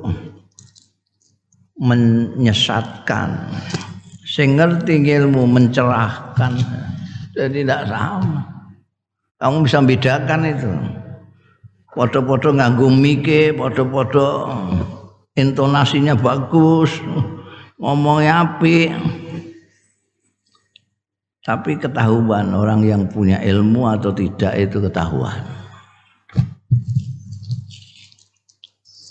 menyesatkan. 1.75 3.51
Sing 4.23 4.55
ngerti 4.55 5.03
ilmu 5.03 5.43
mencerahkan. 5.43 6.55
Jadi 7.35 7.67
tidak 7.67 7.91
sama. 7.91 8.41
Kamu 9.35 9.67
bisa 9.67 9.83
bedakan 9.83 10.47
itu. 10.47 10.71
Podo-podo 11.91 12.55
nganggo 12.55 12.87
mike, 12.87 13.53
podo-podo 13.59 14.49
intonasinya 15.35 16.15
bagus, 16.15 17.03
ngomongnya 17.75 18.47
api. 18.47 18.87
Tapi 21.43 21.75
ketahuan 21.75 22.55
orang 22.55 22.87
yang 22.87 23.03
punya 23.11 23.35
ilmu 23.43 23.83
atau 23.91 24.15
tidak 24.15 24.55
itu 24.55 24.79
ketahuan. 24.79 25.43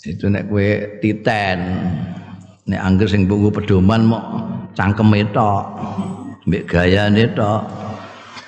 Itu 0.01 0.33
nek 0.33 0.49
kue 0.49 0.97
titen, 0.97 1.59
nek 2.65 2.81
angger 2.81 3.05
sing 3.05 3.29
bungu 3.29 3.53
pedoman 3.53 4.09
mau 4.09 4.49
cangkem 4.73 5.13
itu, 5.13 5.53
mbek 6.49 6.65
gaya 6.65 7.13
itu, 7.13 7.53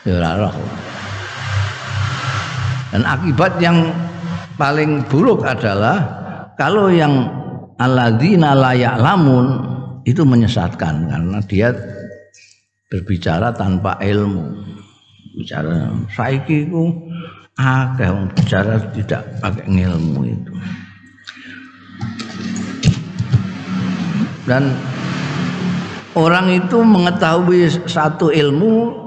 ya 0.09 0.49
Dan 2.89 3.05
akibat 3.05 3.61
yang 3.61 3.93
paling 4.57 5.05
buruk 5.05 5.45
adalah 5.45 6.01
kalau 6.57 6.89
yang 6.89 7.29
alladzina 7.77 8.57
la 8.57 8.73
ya'lamun 8.73 9.45
itu 10.09 10.25
menyesatkan 10.25 11.05
karena 11.05 11.38
dia 11.45 11.69
berbicara 12.95 13.51
tanpa 13.51 13.99
ilmu. 13.99 14.55
Bicara 15.35 15.91
saiki 16.15 16.71
ku 16.71 16.95
akeh 17.59 18.07
bicara 18.31 18.79
tidak 18.95 19.27
pakai 19.43 19.67
ilmu 19.67 20.19
itu. 20.23 20.51
Dan 24.47 24.71
orang 26.15 26.55
itu 26.55 26.79
mengetahui 26.79 27.67
satu 27.83 28.31
ilmu 28.31 29.03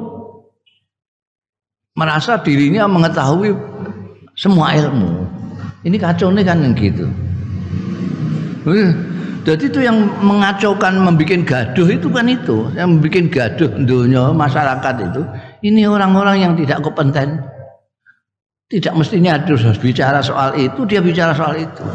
merasa 1.97 2.37
dirinya 2.45 2.85
mengetahui 2.85 3.57
semua 4.37 4.77
ilmu. 4.77 5.25
Ini 5.89 5.97
kacau 5.97 6.29
nih 6.29 6.45
kan 6.45 6.61
yang 6.61 6.77
gitu. 6.77 7.09
Jadi 9.49 9.65
itu 9.73 9.81
yang 9.81 9.97
mengacaukan, 10.21 11.01
membuat 11.01 11.41
gaduh 11.49 11.89
itu 11.89 12.13
kan 12.13 12.29
itu, 12.29 12.69
yang 12.77 13.01
membuat 13.01 13.33
gaduh 13.33 13.71
dunia 13.81 14.29
masyarakat 14.37 14.95
itu. 15.09 15.23
Ini 15.65 15.89
orang-orang 15.89 16.37
yang 16.45 16.53
tidak 16.53 16.85
kompeten, 16.85 17.41
tidak 18.69 18.93
mestinya 18.93 19.41
harus 19.41 19.81
bicara 19.81 20.21
soal 20.21 20.53
itu, 20.53 20.85
dia 20.85 21.01
bicara 21.01 21.33
soal 21.33 21.57
itu. 21.57 21.87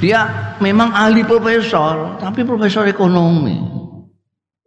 Dia 0.00 0.24
memang 0.64 0.96
ahli 0.96 1.20
profesor, 1.28 2.16
tapi 2.16 2.40
profesor 2.48 2.88
ekonomi. 2.88 3.68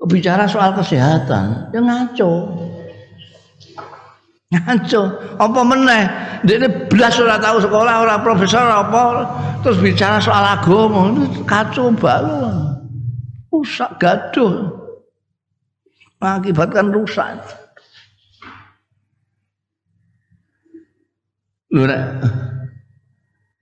Bicara 0.05 0.45
soal 0.45 0.77
kesehatan, 0.77 1.73
dia 1.73 1.81
ngaco. 1.81 2.33
Ngaco. 4.56 5.01
Apa 5.36 5.62
meneh? 5.68 6.03
Dene 6.47 6.88
blas 6.88 7.20
ora 7.20 7.36
tahu 7.36 7.60
sekolah, 7.60 8.08
ora 8.08 8.16
profesor 8.24 8.64
apa, 8.64 9.28
terus 9.60 9.82
bicara 9.84 10.22
soal 10.24 10.45
agama, 10.45 11.12
kacau 11.43 11.91
balu. 11.91 12.72
Rusak 13.51 13.99
gaduh. 13.99 14.72
Mengakibatkan 16.24 16.95
rusak. 16.95 17.43
Lho 21.76 21.91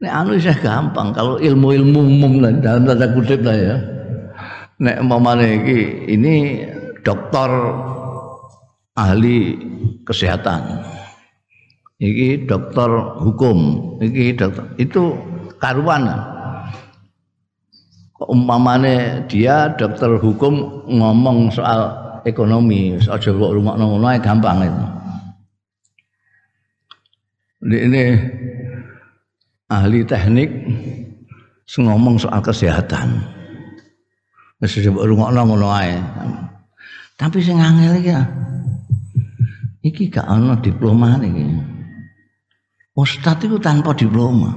nek 0.04 0.12
anu 0.12 0.36
saya 0.36 0.60
gampang 0.60 1.16
kalau 1.16 1.40
ilmu-ilmu 1.40 2.04
umum 2.04 2.44
lah 2.44 2.52
dalam 2.60 2.84
tanda 2.84 3.08
kutip 3.10 3.42
lah 3.42 3.56
ya. 3.56 3.76
Nek 4.84 5.00
iki 5.64 6.12
ini 6.12 6.60
dokter 7.02 7.50
ahli 8.94 9.58
kesehatan. 10.06 10.86
Iki 12.02 12.50
dokter 12.50 12.90
hukum, 13.22 13.58
iki 14.04 14.36
dokter 14.36 14.66
itu 14.76 15.16
karuan. 15.62 16.10
Umpamane 18.24 19.28
dia 19.28 19.72
dokter 19.76 20.16
hukum 20.16 20.88
ngomong 20.88 21.52
soal 21.52 21.92
ekonomi, 22.24 22.96
aja 22.96 23.30
kok 23.36 23.52
rumah 23.52 23.76
ngono 23.76 24.08
gampang 24.24 24.64
itu. 24.64 24.86
Ini 27.64 28.04
ahli 29.72 30.04
teknik 30.08 30.50
ngomong 31.68 32.20
soal 32.20 32.40
kesehatan. 32.44 33.24
Wis 34.60 34.80
rumah 34.88 35.32
ngono 35.32 35.68
ae. 35.72 36.00
Tapi 37.20 37.40
sing 37.44 37.60
angel 37.60 38.00
iki 38.00 38.12
iki 39.84 40.10
gak 40.10 40.26
ana 40.26 40.58
diploma 40.58 41.20
iki. 41.20 41.46
Ustaz 42.96 43.44
itu 43.44 43.60
tanpa 43.60 43.92
diploma. 43.94 44.56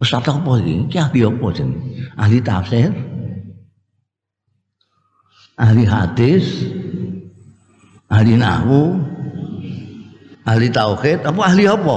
Ustaz 0.00 0.26
apa 0.26 0.58
iki? 0.58 0.88
Iki 0.90 0.96
ahli 0.98 1.20
apa 1.28 1.46
jeneng? 1.54 1.82
Ahli 2.18 2.38
tafsir? 2.42 2.90
Ahli 5.60 5.84
hadis? 5.86 6.66
ahli 8.12 8.36
nahwu 8.36 9.00
ahli 10.44 10.68
tauhid 10.68 11.24
apa 11.24 11.40
ahli 11.48 11.64
apa 11.64 11.96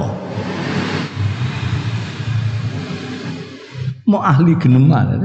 mau 4.07 4.21
ahli 4.23 4.55
geneman 4.55 5.19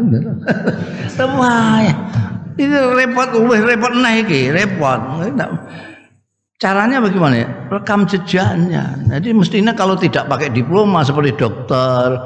wah 1.39 1.79
ini 2.59 2.75
repot 2.75 3.31
repot 3.47 3.93
naik 3.95 4.35
repot 4.51 5.01
caranya 6.61 7.01
bagaimana 7.01 7.35
ya? 7.41 7.49
Rekam 7.73 8.05
jejaknya. 8.05 8.95
Jadi 9.09 9.33
mestinya 9.33 9.73
kalau 9.73 9.97
tidak 9.97 10.29
pakai 10.29 10.53
diploma 10.53 11.01
seperti 11.01 11.35
dokter 11.41 12.21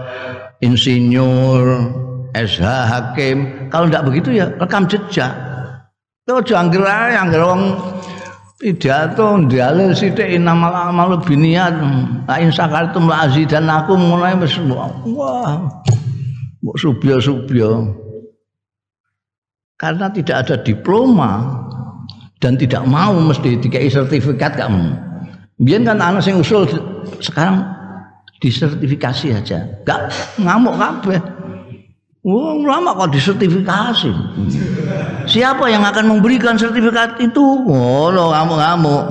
insinyur 0.61 1.62
SH 2.35 2.66
hakim 2.66 3.70
kalau 3.70 3.87
tidak 3.87 4.05
begitu 4.11 4.43
ya 4.43 4.51
rekam 4.59 4.91
jejak. 4.91 5.32
Jangan 6.26 6.72
ae 6.72 7.14
yang 7.14 7.28
wong 7.30 7.62
pidato 8.57 9.45
dalil 9.45 9.93
sithik 9.93 10.24
inamal 10.24 10.72
amal 10.72 11.20
biniat 11.20 11.76
la 12.24 12.41
in 12.41 12.49
sakartum 12.49 13.12
la 13.12 13.28
azidan 13.28 13.68
aku 13.68 13.93
mulai 13.93 14.32
wis 14.41 14.57
wah 14.64 15.61
mbok 16.64 16.76
subya-subya. 16.80 17.93
Karena 19.76 20.09
tidak 20.09 20.49
ada 20.49 20.57
diploma 20.64 21.61
dan 22.45 22.61
tidak 22.61 22.84
mau 22.84 23.16
mesti 23.16 23.57
dikai 23.57 23.88
sertifikat 23.88 24.61
kamu 24.61 24.92
biar 25.64 25.80
kan 25.80 25.97
anak 25.97 26.20
yang 26.28 26.45
usul 26.45 26.68
sekarang 27.24 27.64
disertifikasi 28.45 29.32
aja 29.32 29.64
gak 29.88 30.12
ngamuk 30.36 30.76
kabeh 30.76 31.20
Wah, 32.24 32.57
lama 32.57 32.97
kok 32.97 33.12
disertifikasi. 33.12 34.09
Siapa 35.28 35.68
yang 35.68 35.84
akan 35.84 36.09
memberikan 36.09 36.57
sertifikat 36.57 37.20
itu? 37.20 37.45
Oh, 37.68 38.09
lo 38.09 38.32
ngamuk-ngamuk. 38.32 39.05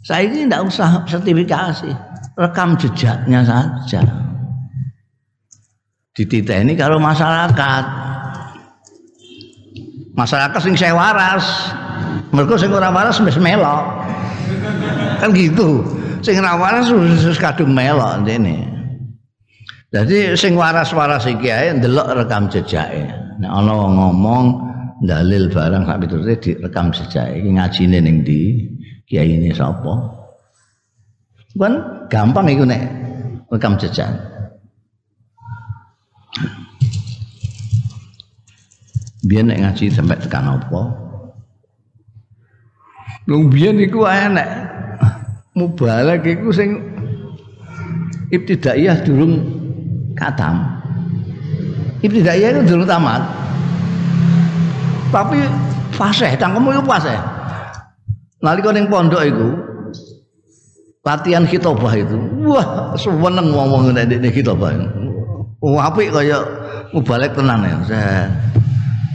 Saya 0.00 0.32
ini 0.32 0.48
tidak 0.48 0.72
usah 0.72 1.04
sertifikasi, 1.04 1.92
rekam 2.40 2.80
jejaknya 2.80 3.44
saja. 3.44 4.00
Di 6.16 6.24
titik 6.24 6.64
ini 6.64 6.72
kalau 6.80 6.96
masyarakat, 6.96 7.84
masyarakat 10.16 10.60
sing 10.64 10.80
saya 10.80 10.96
waras, 10.96 11.76
mereka 12.34 12.58
sing 12.58 12.74
ora 12.74 12.90
waras 12.90 13.22
wis 13.22 13.38
melok. 13.38 13.86
Kan 15.22 15.30
gitu. 15.30 15.86
Sing 16.20 16.42
ora 16.42 16.58
waras 16.58 16.90
wis 16.90 17.38
kadung 17.38 17.70
melok 17.70 18.26
ini. 18.26 18.74
Jadi 19.94 20.34
sing 20.34 20.58
waras-waras 20.58 21.22
iki 21.30 21.54
ae 21.54 21.70
ndelok 21.70 22.18
rekam 22.18 22.50
jejake. 22.50 23.06
Nek 23.38 23.46
ana 23.46 23.72
wong 23.78 23.94
ngomong 23.94 24.44
dalil 25.06 25.46
barang 25.46 25.86
sak 25.86 26.02
piturute 26.02 26.34
direkam 26.42 26.90
jejake. 26.90 27.38
Iki 27.38 27.50
ngajine 27.54 27.98
ning 28.02 28.26
ndi? 28.26 28.42
Kiai 29.06 29.38
ini 29.38 29.54
sapa? 29.54 29.94
Kan 31.54 31.74
gampang 32.10 32.50
iku 32.50 32.66
nek 32.66 32.82
rekam 33.54 33.78
jejak. 33.78 34.10
Biar 39.22 39.46
nek 39.46 39.62
ngaji 39.62 39.94
sampai 39.94 40.18
tekan 40.18 40.58
apa? 40.58 41.03
Wong 43.24 43.48
biyen 43.48 43.80
iku 43.80 44.04
ae 44.04 44.28
nek 44.28 44.48
mubalak 45.56 46.28
iku 46.28 46.52
sing 46.52 46.76
ibtidaiyah 48.28 49.00
durung 49.00 49.40
katam 50.12 50.74
ibtidaiyah 52.04 52.60
itu 52.60 52.62
dulu 52.76 52.84
tamat. 52.84 53.24
Tapi 55.08 55.40
fasih 55.96 56.36
cangkemmu 56.36 56.74
itu 56.74 56.82
fasih. 56.84 57.16
Nalika 58.44 58.70
ning 58.76 58.92
pondok 58.92 59.24
itu 59.24 59.48
latihan 61.00 61.48
khitobah 61.48 61.94
itu 61.96 62.16
wah 62.44 62.92
seneng 63.00 63.48
ngomong 63.48 63.88
nek 63.96 64.04
nek 64.10 64.32
khitobah. 64.36 64.76
Oh 65.64 65.80
apik 65.80 66.12
kaya 66.12 66.44
mubalek 66.92 67.32
tenan 67.32 67.64
ya 67.64 68.28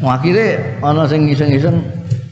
akhirnya 0.01 0.79
ana 0.81 1.03
sing 1.05 1.29
iseng-iseng 1.29 1.77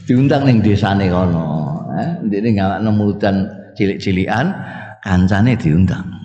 diundang 0.08 0.42
ning 0.48 0.58
desane 0.64 1.06
kono 1.12 1.57
eh 1.98 2.10
ndekne 2.22 2.54
gawakno 2.54 2.90
murutan 2.94 3.50
cilik-cilikan 3.74 4.54
kancane 5.02 5.58
diundang 5.58 6.18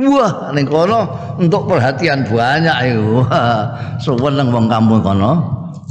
Wah, 0.00 0.48
ning 0.56 0.64
kono 0.64 1.04
untuk 1.36 1.68
perhatian 1.68 2.24
banyak 2.24 2.76
iku. 2.88 3.20
Suweneng 4.00 4.48
wong 4.48 4.64
kampung 4.64 5.04
kono, 5.04 5.32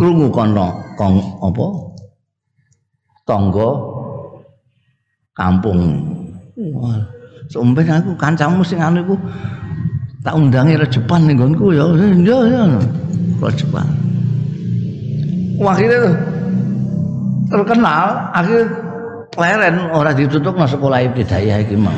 krungu 0.01 0.33
kono 0.33 0.73
kong 0.97 1.21
apa? 1.45 1.65
Tangga 3.29 3.69
kampung. 5.37 5.79
Wah, 6.73 7.05
sampe 7.53 7.85
aku 7.85 8.17
kancamu 8.17 8.65
sing 8.65 8.81
anu 8.81 9.05
iku 9.05 9.15
tak 10.25 10.33
undangi 10.33 10.73
rejepan 10.73 11.29
ning 11.29 11.37
nggonku 11.37 11.69
ya. 11.77 11.85
Ya 12.25 12.39
ya. 12.49 12.63
Rejepan. 13.37 13.87
Wah, 15.61 15.77
akhirnya 15.77 16.17
terkenal, 17.49 18.31
akhirnya 18.31 18.65
leren 19.37 19.75
ora 19.93 20.11
ditutup 20.13 20.57
nang 20.57 20.69
sekolah 20.69 21.05
ibtidaiyah 21.09 21.65
iki 21.65 21.75
mau. 21.77 21.93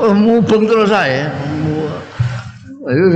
Oh, 0.00 0.14
mubeng 0.16 0.64
terus 0.64 0.88
saya. 0.88 1.28
Itu 2.88 3.06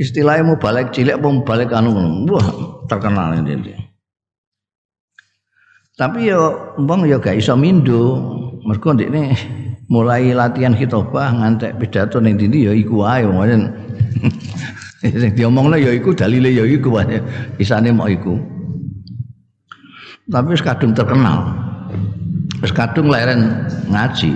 istilahnya 0.00 0.48
mau 0.48 0.56
balik 0.56 0.94
cilik 0.96 1.20
mau 1.20 1.44
balik 1.44 1.72
anu 1.74 1.92
wah 2.28 2.46
terkenal 2.88 3.36
ini. 3.36 3.76
Tapi 5.92 6.32
yo 6.32 6.72
umpang 6.80 7.04
yo 7.04 7.20
gak 7.20 7.36
iso 7.36 7.52
mindo. 7.54 8.32
Mergo 8.62 8.94
ndekne 8.94 9.34
mulai 9.90 10.30
latihan 10.30 10.72
khitobah 10.72 11.34
ngantek 11.34 11.76
pidato 11.82 12.22
ning 12.22 12.38
ndi 12.38 12.70
ya 12.70 12.72
iku 12.72 13.02
wae 13.02 13.26
wong 13.26 13.42
sing 15.02 15.34
diomongno 15.34 15.74
ya 15.74 15.90
iku 15.90 16.14
dalile 16.14 16.48
ya 16.48 16.64
iku 16.64 16.94
wae. 16.94 17.18
Isane 17.58 17.90
mau 17.90 18.08
iku. 18.08 18.51
Tapi 20.30 20.54
wis 20.54 20.62
terkenal. 20.62 21.50
Wis 22.62 22.70
kadung 22.70 23.10
leren 23.10 23.66
ngaji. 23.90 24.30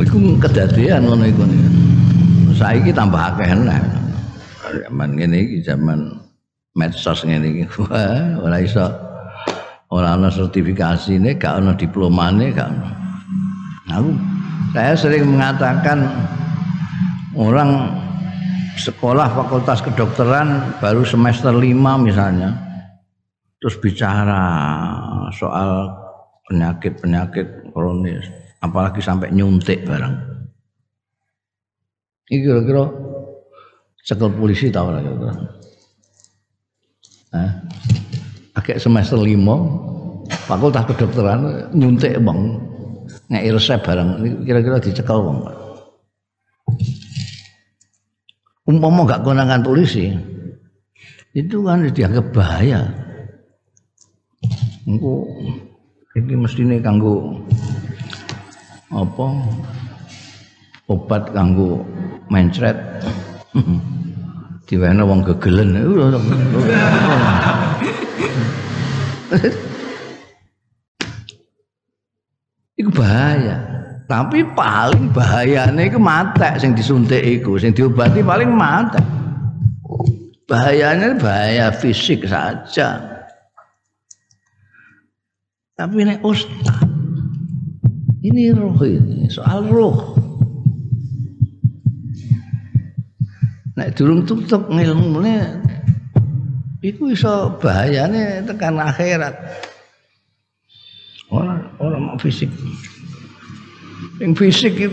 Iku 0.00 0.36
kedadian 0.36 1.08
ngono 1.08 1.24
iku. 1.24 1.44
Saiki 2.60 2.92
tambah 2.92 3.16
akeh 3.16 3.56
nek. 3.56 3.84
Zaman 4.68 5.16
ngene 5.16 5.64
zaman 5.64 6.12
medsos 6.76 7.24
ngene. 7.24 7.64
Wah, 7.88 8.36
ora 8.44 8.58
iso 8.60 8.84
ora 9.88 10.14
ana 10.14 10.28
sertifikasine, 10.28 11.40
gak 11.40 11.64
ana 11.64 11.72
diplomane, 11.72 12.52
gak 12.52 12.68
ana. 12.68 12.88
Aku 13.96 14.12
saya 14.76 14.94
sering 14.94 15.24
mengatakan 15.26 16.04
orang 17.34 17.96
sekolah 18.78 19.26
fakultas 19.34 19.82
kedokteran 19.82 20.78
baru 20.78 21.02
semester 21.02 21.50
5 21.50 21.74
misalnya 22.06 22.69
terus 23.60 23.76
bicara 23.76 24.42
soal 25.36 25.92
penyakit-penyakit 26.48 27.70
kronis, 27.76 28.24
apalagi 28.64 29.04
sampai 29.04 29.30
nyuntik 29.30 29.84
barang. 29.84 30.14
Ini 32.32 32.40
kira-kira 32.40 32.88
sekel 34.00 34.32
polisi 34.32 34.72
tahu 34.72 34.88
lah 34.90 35.04
kira-kira. 35.04 35.34
Nah, 37.30 37.50
agak 38.58 38.80
semester 38.80 39.20
lima, 39.20 39.54
fakultas 40.48 40.88
kedokteran 40.88 41.70
nyuntik 41.76 42.16
bang, 42.18 42.40
nggak 43.28 43.44
resep 43.54 43.78
barang, 43.84 44.08
kira-kira 44.42 44.80
dicekal 44.80 45.20
bang. 45.20 45.38
Umpama 48.70 49.02
gak 49.02 49.26
konangan 49.26 49.66
polisi, 49.66 50.14
itu 51.34 51.56
kan 51.66 51.82
dianggap 51.90 52.30
bahaya 52.30 52.86
engko 54.90 55.30
iki 56.18 56.34
mestine 56.34 56.82
kanggo 56.82 57.38
apa? 58.90 59.26
Obat 60.90 61.30
kanggo 61.30 61.86
mencret. 62.26 62.74
Diwene 64.66 65.02
wong 65.02 65.22
gegelen. 65.26 65.74
Iku 72.78 72.90
bahaya. 72.94 73.58
Tapi 74.10 74.42
paling 74.58 75.14
bahayane 75.14 75.86
iku 75.86 76.02
matek 76.02 76.58
sing 76.58 76.74
disuntik 76.74 77.22
iku. 77.22 77.54
Sing 77.58 77.70
diobati 77.70 78.26
paling 78.26 78.50
matek. 78.50 79.02
Bahayanya 80.50 81.14
bahaya 81.14 81.70
fisik 81.70 82.26
saja 82.26 83.09
tapi 85.80 86.04
ini 86.04 86.20
ustaz. 86.20 86.84
Ini 88.20 88.52
roh 88.52 88.76
ini, 88.84 89.32
soal 89.32 89.64
roh. 89.72 90.12
Nek 93.80 93.96
durung 93.96 94.28
tutup 94.28 94.68
ngilmune 94.68 95.56
iku 96.84 97.16
iso 97.16 97.56
bahayane 97.56 98.44
tekan 98.44 98.76
akhirat 98.76 99.36
orang 101.28 101.60
orang 101.76 102.00
mau 102.08 102.16
fisik 102.16 102.48
yang 104.16 104.32
fisik 104.32 104.88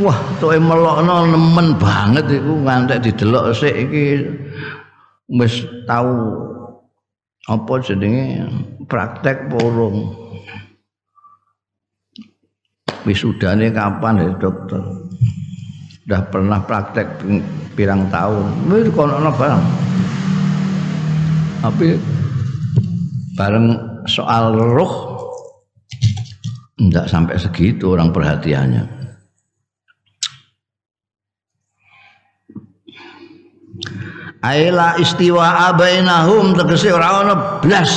wah 0.00 0.16
tuh 0.40 0.56
melokno 0.56 1.28
nemen 1.28 1.76
banget 1.76 2.40
itu 2.40 2.52
ngantek 2.56 3.04
didelok 3.04 3.52
sik 3.52 3.72
iki 3.88 4.04
wis 5.28 5.60
tahu 5.84 6.49
apa 7.48 7.74
jenenge? 7.80 8.44
Praktek 8.84 9.48
porong. 9.48 10.12
Wisudane 13.08 13.72
kapan 13.72 14.20
ya 14.20 14.28
dokter? 14.36 14.82
Udah 16.04 16.22
pernah 16.28 16.60
praktek 16.60 17.08
pirang 17.72 18.04
tahun. 18.12 18.68
Wis 18.68 18.92
kono 18.92 19.16
barang. 19.16 19.64
Tapi 21.64 21.96
bareng 23.36 23.66
soal 24.04 24.52
roh 24.52 25.16
enggak 26.80 27.08
sampai 27.08 27.36
segitu 27.36 27.92
orang 27.92 28.12
perhatiannya 28.12 28.99
Aila 34.40 34.96
istiwa 34.96 35.68
abainahum 35.68 36.56
tegese 36.56 36.88
ora 36.88 37.20
ana 37.20 37.34
blas. 37.60 37.92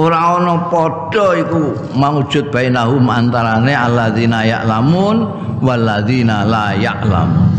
Ora 0.00 0.40
ana 0.40 0.72
padha 0.72 1.36
iku 1.36 1.76
maujud 1.92 2.48
bainahum 2.48 3.04
antarane 3.04 3.76
alladzina 3.76 4.40
ya'lamun 4.48 5.16
walladzina 5.60 6.48
la 6.48 6.72
ya'lamun. 6.72 7.52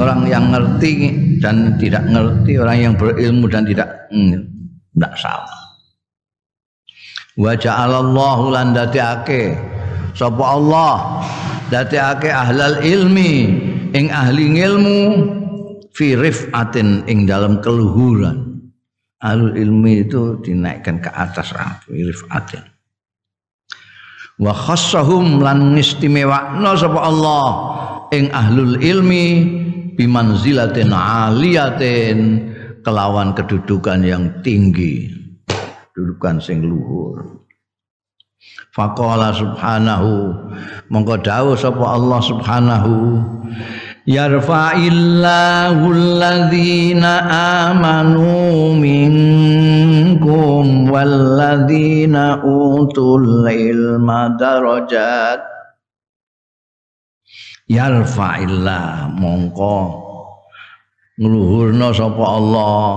Orang 0.00 0.24
yang 0.24 0.48
ngerti 0.56 1.12
dan 1.36 1.76
tidak 1.76 2.08
ngerti 2.08 2.56
orang 2.56 2.78
yang 2.80 2.94
berilmu 2.96 3.44
dan 3.44 3.68
tidak 3.68 4.08
tidak 4.08 5.14
salah. 5.20 5.60
Wa 7.36 7.52
ja'alallahu 7.52 8.56
lan 8.56 8.72
sapa 10.16 10.44
Allah? 10.44 11.20
Datiake 11.68 12.28
ahlal 12.28 12.84
ilmi 12.84 13.32
ing 13.96 14.12
ahli 14.12 14.60
ilmu 14.60 15.00
fi 15.92 16.16
rifatin 16.16 17.04
ing 17.08 17.24
dalam 17.28 17.60
keluhuran. 17.60 18.52
Alul 19.22 19.54
ilmi 19.54 20.02
itu 20.02 20.42
dinaikkan 20.42 20.98
ke 20.98 21.10
atas 21.14 21.54
fi 21.86 21.94
rifatin. 22.02 22.64
Wa 24.42 24.50
khassahum 24.50 25.38
lan 25.38 25.78
istimewakna 25.78 26.74
sapa 26.74 26.98
Allah 26.98 27.46
ing 28.10 28.32
ahlul 28.34 28.80
ilmi 28.82 29.26
bimanzilatin 29.94 30.90
aliyatin 30.90 32.18
kelawan 32.82 33.36
kedudukan 33.38 34.02
yang 34.02 34.42
tinggi 34.42 35.22
kedudukan 35.92 36.40
sing 36.42 36.64
luhur. 36.64 37.46
Faqala 38.72 39.30
subhanahu 39.36 40.32
mongko 40.88 41.20
dawuh 41.20 41.54
sapa 41.54 41.84
Allah 41.84 42.20
subhanahu 42.24 43.20
yarfa'illahu 44.02 45.94
alladhina 45.94 47.22
amanu 47.70 48.74
minkum 48.74 50.90
walladhina 50.90 52.42
utul 52.42 53.46
ilma 53.46 54.34
darajat 54.34 55.38
yarfa'illah 57.70 59.14
mongko 59.14 59.78
ngluhurna 61.22 61.94
sapa 61.94 62.24
Allah 62.26 62.90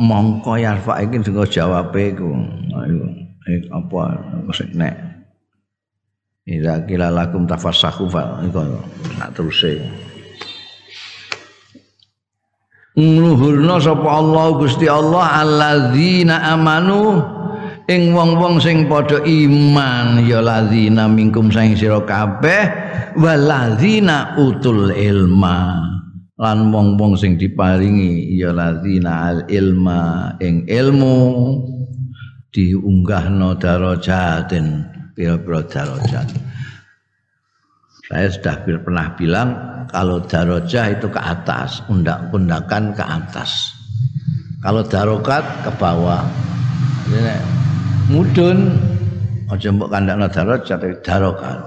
mongko 0.00 0.56
yarfa 0.56 1.04
iki 1.04 1.20
sing 1.20 1.36
jawabe 1.36 2.16
iku 2.16 2.32
ayo 2.80 3.04
apa 3.76 4.02
nek 4.72 5.11
Ida 6.42 6.82
kila 6.90 7.14
lakum 7.14 7.46
tafassahu 7.46 8.10
fa 8.10 8.42
iku 8.42 8.66
nak 9.14 9.30
teruse. 9.30 9.78
Ngluhurna 12.98 13.78
sapa 13.78 14.08
Allah 14.10 14.46
Gusti 14.58 14.90
Allah 14.90 15.38
alladzina 15.38 16.50
amanu 16.50 17.22
ing 17.86 18.10
wong-wong 18.10 18.58
sing 18.58 18.90
padha 18.90 19.22
iman 19.22 20.26
ya 20.26 20.42
ladzina 20.42 21.06
mingkum 21.06 21.48
sing 21.54 21.78
sira 21.78 22.02
kabeh 22.02 22.62
waladzina 23.22 24.34
utul 24.34 24.90
ilma. 24.98 25.78
Lan 26.42 26.74
wong-wong 26.74 27.14
sing 27.14 27.38
diparingi 27.38 28.34
ya 28.34 28.50
ladzina 28.50 29.30
al 29.30 29.38
ilma 29.46 30.34
ing 30.42 30.66
ilmu 30.66 31.18
diunggahno 32.50 33.54
darajatin 33.62 34.92
pira-pira 35.12 35.60
darajat. 35.64 36.28
Saya 38.12 38.28
sudah 38.28 38.56
pernah 38.64 39.14
bilang 39.16 39.48
kalau 39.88 40.20
darajah 40.24 40.92
itu 40.92 41.08
ke 41.08 41.20
atas, 41.20 41.80
undak-undakan 41.88 42.92
ke 42.92 43.04
atas. 43.04 43.72
Kalau 44.60 44.84
darokat 44.84 45.42
ke 45.64 45.70
bawah. 45.80 46.22
Jadi, 47.08 47.34
mudun 48.12 48.78
aja 49.48 49.68
mbok 49.72 49.88
kandakno 49.90 50.26
darajat 50.28 50.76
tapi 50.80 50.96
darokat. 51.00 51.58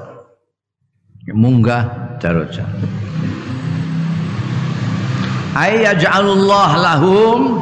Munggah 1.33 1.83
darajat. 2.21 2.69
Ayyaj'alullah 5.55 6.69
lahum 6.77 7.57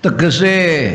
tegese 0.00 0.94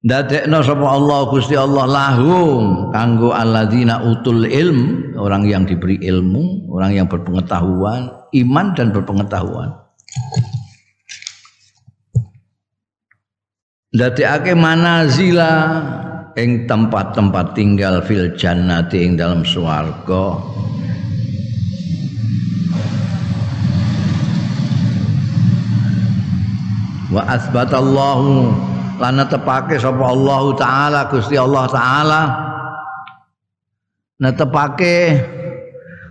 Ndadekno 0.00 0.64
sapa 0.64 0.96
Allah 0.96 1.28
Gusti 1.28 1.52
Allah 1.60 1.84
lahum 1.84 2.88
kanggo 2.88 3.36
alladzina 3.36 4.00
utul 4.00 4.48
ilm, 4.48 5.12
orang 5.20 5.44
yang 5.44 5.68
diberi 5.68 6.00
ilmu, 6.00 6.72
orang 6.72 6.96
yang 6.96 7.04
berpengetahuan, 7.04 8.08
iman 8.32 8.66
dan 8.72 8.96
berpengetahuan. 8.96 9.76
Ndadekake 13.92 14.56
manazila 14.56 15.52
ing 16.32 16.64
tempat-tempat 16.64 17.52
tinggal 17.52 18.00
fil 18.00 18.32
jannati 18.40 19.04
ing 19.04 19.20
dalam 19.20 19.44
swarga. 19.44 20.40
Wa 27.12 27.22
asbatallahu 27.36 28.69
lan 29.00 29.16
netepake 29.16 29.80
sapa 29.80 30.04
Allah 30.12 30.42
taala 30.60 31.00
Gusti 31.08 31.40
Allah 31.40 31.64
taala. 31.72 32.22
Netepake 34.20 35.16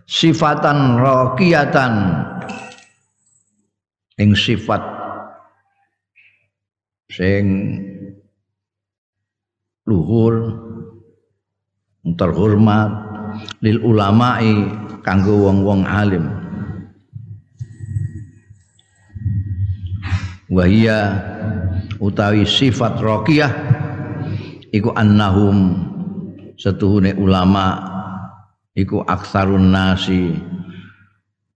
sifatan 0.10 0.98
raqiyatan. 0.98 1.94
Ing 4.20 4.34
sifat 4.36 4.82
sing 7.14 7.46
luhur 9.88 10.34
terhormat 12.18 12.90
lil 13.64 13.80
ulama'i 13.86 14.66
kanggo 15.06 15.48
wong-wong 15.48 15.86
alim. 15.86 16.26
Wahia 20.50 21.14
utawi 22.00 22.48
sifat 22.48 22.98
raqiyah 23.00 23.52
iku 24.72 24.96
annahum 24.96 25.88
setuhune 26.56 27.16
ulama 27.16 27.80
iku 28.76 29.04
aksarun 29.04 29.72
nasi 29.72 30.36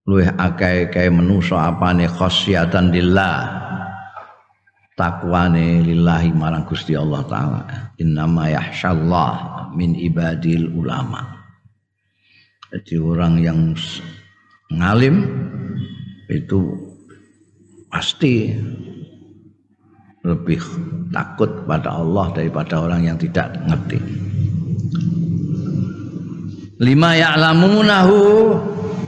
luwih 0.04 0.28
akeh 0.36 0.92
kae 0.92 1.08
manusa 1.08 1.72
apane 1.72 2.08
khasyatan 2.12 2.92
lillah 2.92 3.64
takwane 4.94 5.82
lillahi 5.82 6.30
marang 6.34 6.66
Gusti 6.66 6.94
Allah 6.94 7.22
taala. 7.26 7.62
Innama 7.98 8.50
yahsyallah 8.50 9.34
min 9.74 9.98
ibadil 9.98 10.70
ulama. 10.74 11.42
Jadi 12.74 12.98
orang 12.98 13.38
yang 13.38 13.60
ngalim 14.74 15.22
itu 16.26 16.74
pasti 17.94 18.50
lebih 20.24 20.60
takut 21.12 21.68
pada 21.68 22.00
Allah 22.00 22.32
daripada 22.32 22.80
orang 22.80 23.04
yang 23.04 23.18
tidak 23.20 23.52
ngerti. 23.68 24.00
Lima 26.80 27.16
ya'lamunahu 27.16 28.20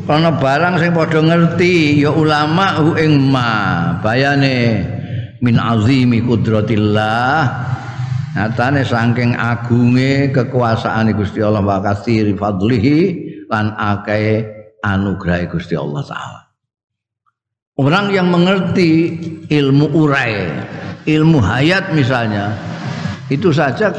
karena 0.05 0.29
barang 0.37 0.75
sing 0.77 0.91
padha 0.93 1.19
ngerti 1.23 2.05
ya 2.05 2.13
ulama 2.13 2.77
hu 2.77 2.93
ing 2.93 3.33
ma 3.33 3.49
bayane 4.05 4.85
min 5.41 5.57
azimi 5.57 6.21
kudratillah 6.21 7.41
nyatane 8.37 8.85
saking 8.85 9.33
agunge 9.33 10.29
kekuasaan 10.29 11.09
Gusti 11.17 11.41
Allah 11.41 11.65
wa 11.65 11.81
katsiri 11.81 12.37
fadlihi 12.37 12.97
lan 13.49 13.73
akeh 13.73 14.45
anugerah 14.85 15.49
Gusti 15.49 15.73
Allah 15.73 16.05
taala 16.05 16.44
orang 17.75 18.11
yang 18.11 18.27
mengerti 18.31 19.19
ilmu 19.51 19.91
urai 19.91 20.51
ilmu 21.05 21.37
hayat 21.39 21.91
misalnya 21.91 22.55
itu 23.27 23.49
saja 23.51 23.89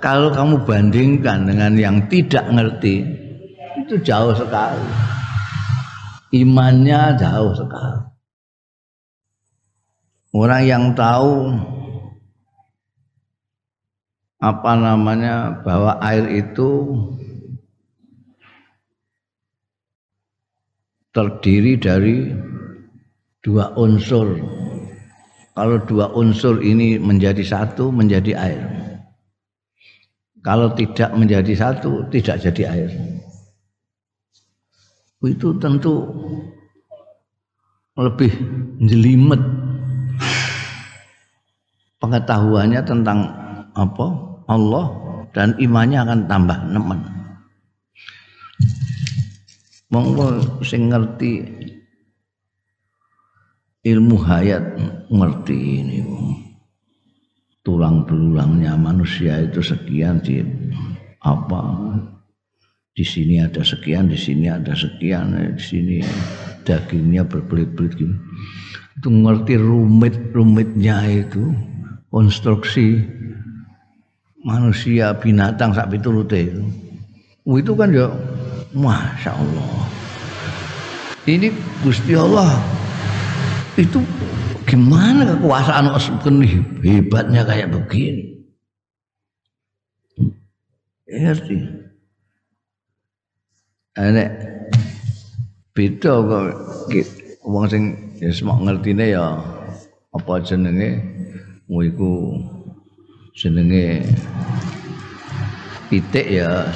kalau 0.00 0.30
kamu 0.30 0.62
bandingkan 0.62 1.48
dengan 1.48 1.72
yang 1.74 1.96
tidak 2.06 2.44
ngerti 2.52 3.26
itu 3.86 3.94
jauh 4.02 4.34
sekali. 4.34 4.82
Imannya 6.34 7.14
jauh 7.16 7.54
sekali. 7.54 8.02
Orang 10.36 10.62
yang 10.68 10.84
tahu 10.92 11.54
apa 14.36 14.72
namanya 14.76 15.64
bahwa 15.64 15.96
air 16.04 16.28
itu 16.28 16.92
terdiri 21.16 21.80
dari 21.80 22.36
dua 23.46 23.70
unsur. 23.78 24.42
Kalau 25.54 25.78
dua 25.86 26.10
unsur 26.18 26.58
ini 26.58 26.98
menjadi 26.98 27.46
satu, 27.46 27.94
menjadi 27.94 28.34
air. 28.34 28.62
Kalau 30.42 30.74
tidak 30.74 31.14
menjadi 31.14 31.54
satu, 31.54 32.10
tidak 32.10 32.42
jadi 32.42 32.62
air. 32.74 32.90
Itu 35.22 35.54
tentu 35.62 36.06
lebih 37.96 38.28
jelimet 38.84 39.40
pengetahuannya 42.02 42.82
tentang 42.84 43.18
apa 43.72 44.06
Allah 44.46 44.86
dan 45.32 45.56
imannya 45.56 46.04
akan 46.04 46.20
tambah 46.28 46.58
nemen. 46.68 47.00
Monggo 49.88 50.60
sing 50.60 50.92
ngerti 50.92 51.65
ilmu 53.86 54.16
hayat 54.18 54.64
ngerti 55.06 55.58
ini 55.78 55.98
tulang 57.62 58.02
belulangnya 58.02 58.74
manusia 58.74 59.38
itu 59.46 59.62
sekian 59.62 60.18
di 60.22 60.42
apa? 61.22 61.62
Di 62.96 63.04
sini 63.04 63.38
ada 63.38 63.60
sekian 63.62 64.10
di 64.10 64.18
sini 64.18 64.50
ada 64.50 64.72
sekian 64.74 65.54
di 65.54 65.62
sini 65.62 65.96
dagingnya 66.66 67.28
berbelit-belit 67.28 67.92
gitu 67.94 68.16
itu 68.96 69.08
ngerti 69.12 69.60
rumit 69.60 70.16
rumitnya 70.32 71.04
itu 71.04 71.52
konstruksi 72.08 73.04
manusia 74.40 75.12
binatang 75.20 75.76
sak 75.76 75.92
piturute 75.92 76.48
itu. 76.48 76.64
Itu 77.46 77.76
kan 77.76 77.92
ya 77.92 78.08
masya 78.72 79.36
Allah. 79.36 79.84
Ini 81.28 81.52
Gusti 81.84 82.16
Allah 82.16 82.56
itu 83.76 84.00
gimana 84.64 85.36
kekuasaan 85.36 85.92
Osman? 85.92 86.40
Hebatnya 86.80 87.44
kayak 87.44 87.72
begini. 87.72 88.40
Ngerti? 91.06 91.56
Enek 93.96 94.28
beda 95.72 96.12
kok 96.20 96.44
wong 97.44 97.64
sing 97.68 97.82
ya 98.20 98.32
semok 98.32 98.64
ngertine 98.64 99.16
ya 99.16 99.40
apa 100.12 100.32
jenenge? 100.44 101.00
Mu 101.68 101.84
iku 101.84 102.36
jenenge 103.36 104.04
pitik 105.88 106.26
ya 106.26 106.68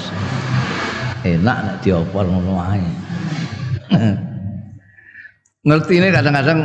enak 1.26 1.56
nek 1.64 1.76
diopor 1.84 2.24
ngono 2.24 2.62
wae 2.62 2.84
ngerti 5.64 6.00
ini 6.00 6.08
kadang-kadang 6.08 6.60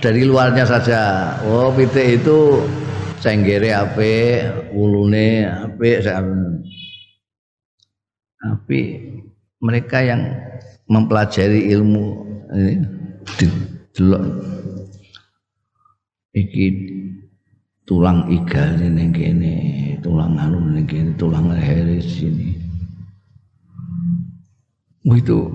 dari 0.00 0.22
luarnya 0.24 0.64
saja. 0.64 1.00
Oh 1.44 1.68
pitik 1.76 2.24
itu 2.24 2.64
cenggere 3.20 3.76
ape 3.76 4.48
ulune 4.72 5.44
ape 5.44 6.00
tapi 8.40 8.80
mereka 9.60 10.00
yang 10.00 10.24
mempelajari 10.88 11.68
ilmu 11.76 12.24
ini 12.56 12.80
delok 13.92 14.24
iki 16.32 16.66
tulang 17.84 18.24
iga 18.32 18.72
ning 18.80 19.12
kene 19.12 19.54
tulang 20.00 20.40
anu 20.40 20.56
ning 20.72 20.88
kene 20.88 21.12
tulang 21.20 21.52
leher 21.52 22.00
sini. 22.00 22.56
Itu 25.04 25.52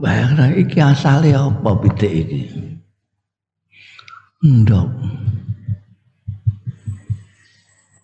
bayangkan 0.00 0.56
iki 0.56 0.80
asale 0.80 1.36
apa 1.36 1.70
pitik 1.84 2.10
iki? 2.10 2.40
Ndok. 4.40 4.88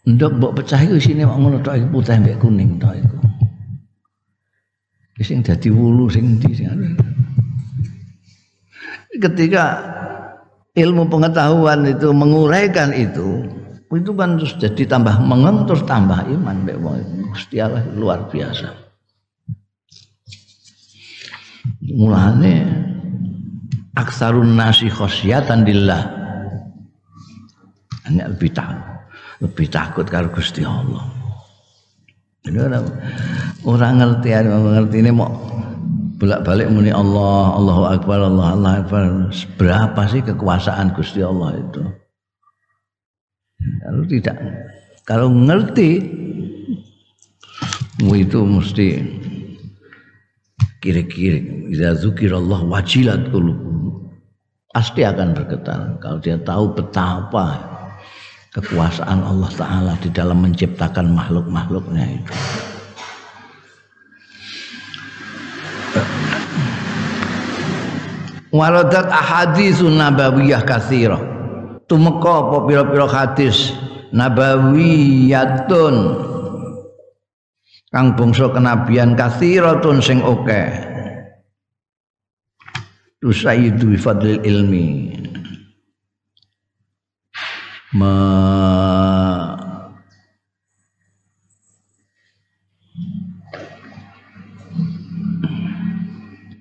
Ndok 0.07 0.33
mbok 0.39 0.55
pecah 0.63 0.81
iku 0.85 0.95
isine 1.01 1.27
kok 1.27 1.39
ngono 1.41 1.59
tok 1.65 1.75
iki 1.81 1.87
putih 1.91 2.17
mbek 2.21 2.39
kuning 2.39 2.79
tok 2.79 2.95
iku. 2.95 3.19
Sing 5.25 5.41
dadi 5.41 5.73
wulu 5.73 6.13
sing 6.13 6.37
ndi 6.37 6.53
sing 6.53 6.69
ketika 9.17 9.81
ilmu 10.77 11.09
pengetahuan 11.09 11.89
itu 11.89 12.13
menguraikan 12.13 12.93
itu 12.93 13.49
itu 13.89 14.13
kan 14.13 14.37
terus 14.37 14.55
jadi 14.61 14.83
tambah 14.85 15.17
mengeng 15.25 15.65
tambah 15.65 16.21
iman 16.29 16.69
mbek 16.69 16.77
Gusti 17.33 17.63
Allah 17.63 17.81
luar 17.97 18.29
biasa 18.29 18.86
mulane 21.95 22.67
aksarun 23.95 24.59
nasi 24.59 24.91
khosyatan 24.91 25.63
dillah 25.63 26.03
hanya 28.07 28.31
lebih 28.31 28.51
takut 28.51 28.97
lebih 29.41 29.67
takut 29.69 30.07
kalau 30.09 30.33
Gusti 30.33 30.65
Allah. 30.65 31.05
Ini 32.47 32.63
orang, 32.63 32.87
orang 33.67 33.93
ngerti 33.99 34.29
ngerti 34.47 34.97
ini 35.03 35.11
mau 35.11 35.29
bolak 36.17 36.47
balik 36.47 36.71
muni 36.71 36.95
Allah 36.95 37.59
Allahu 37.59 37.83
Akbar 37.91 38.19
Allah 38.23 38.47
Allah 38.55 38.73
Akbar. 38.87 39.03
Berapa 39.59 40.01
sih 40.09 40.23
kekuasaan 40.23 40.95
Gusti 40.95 41.21
Allah 41.21 41.59
itu? 41.59 41.83
Kalau 43.83 44.03
tidak 44.07 44.37
kalau 45.05 45.29
ngerti 45.33 45.91
itu 47.97 48.39
mesti 48.45 48.89
kiri-kiri 50.87 51.67
idza 51.75 51.99
zukirallah 51.99 52.63
wajilat 52.63 53.35
qulub 53.35 53.59
pasti 54.71 55.03
akan 55.03 55.35
bergetar 55.35 55.99
kalau 55.99 56.23
dia 56.23 56.39
tahu 56.39 56.79
betapa 56.79 57.59
kekuasaan 58.55 59.21
Allah 59.21 59.51
taala 59.59 59.93
di 59.99 60.07
dalam 60.15 60.47
menciptakan 60.47 61.11
makhluk-makhluknya 61.11 62.23
itu. 62.23 62.35
Waradat 68.55 69.13
ahaditsun 69.13 70.01
nabawiyah 70.01 70.65
katsirah. 70.65 71.21
Tumeka 71.85 72.49
apa 72.49 72.65
pira-pira 72.65 73.05
hadis? 73.05 73.77
Nabawiyatun 74.17 75.97
kang 77.97 78.13
bangsa 78.13 78.53
kenabian 78.53 79.17
kathiratun 79.17 80.05
sing 80.05 80.21
oke. 80.21 80.69
Tusayyidu 83.25 83.89
bi 83.89 83.97
fadlil 83.97 84.45
ilmi. 84.45 85.17
Ma 87.97 88.13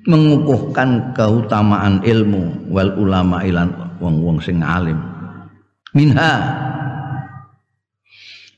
mengukuhkan 0.07 1.11
keutamaan 1.11 1.99
ilmu 2.07 2.71
wal 2.71 2.95
ulama 2.95 3.43
ilan 3.43 3.99
wong-wong 3.99 4.39
sing 4.39 4.63
alim. 4.63 5.03
Minha. 5.91 6.63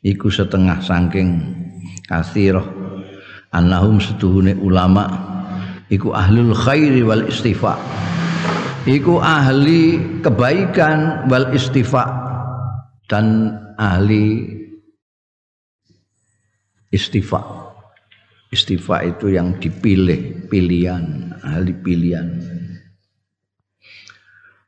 Iku 0.05 0.29
setengah 0.29 0.77
saking 0.77 1.41
kathirah 2.07 2.63
annahum 3.51 3.99
setuhune 3.99 4.55
ulama 4.57 5.05
iku 5.91 6.15
ahlul 6.15 6.55
khairi 6.55 7.03
wal 7.03 7.27
istifa. 7.27 7.75
Iku 8.87 9.19
ahli 9.19 9.99
kebaikan 10.23 11.27
wal 11.27 11.51
istifa 11.51 12.07
dan 13.11 13.51
ahli 13.75 14.47
istifa. 16.87 17.67
Istifa 18.47 19.03
itu 19.03 19.35
yang 19.35 19.59
dipilih 19.59 20.47
pilihan 20.47 21.35
ahli 21.43 21.75
pilihan. 21.75 22.27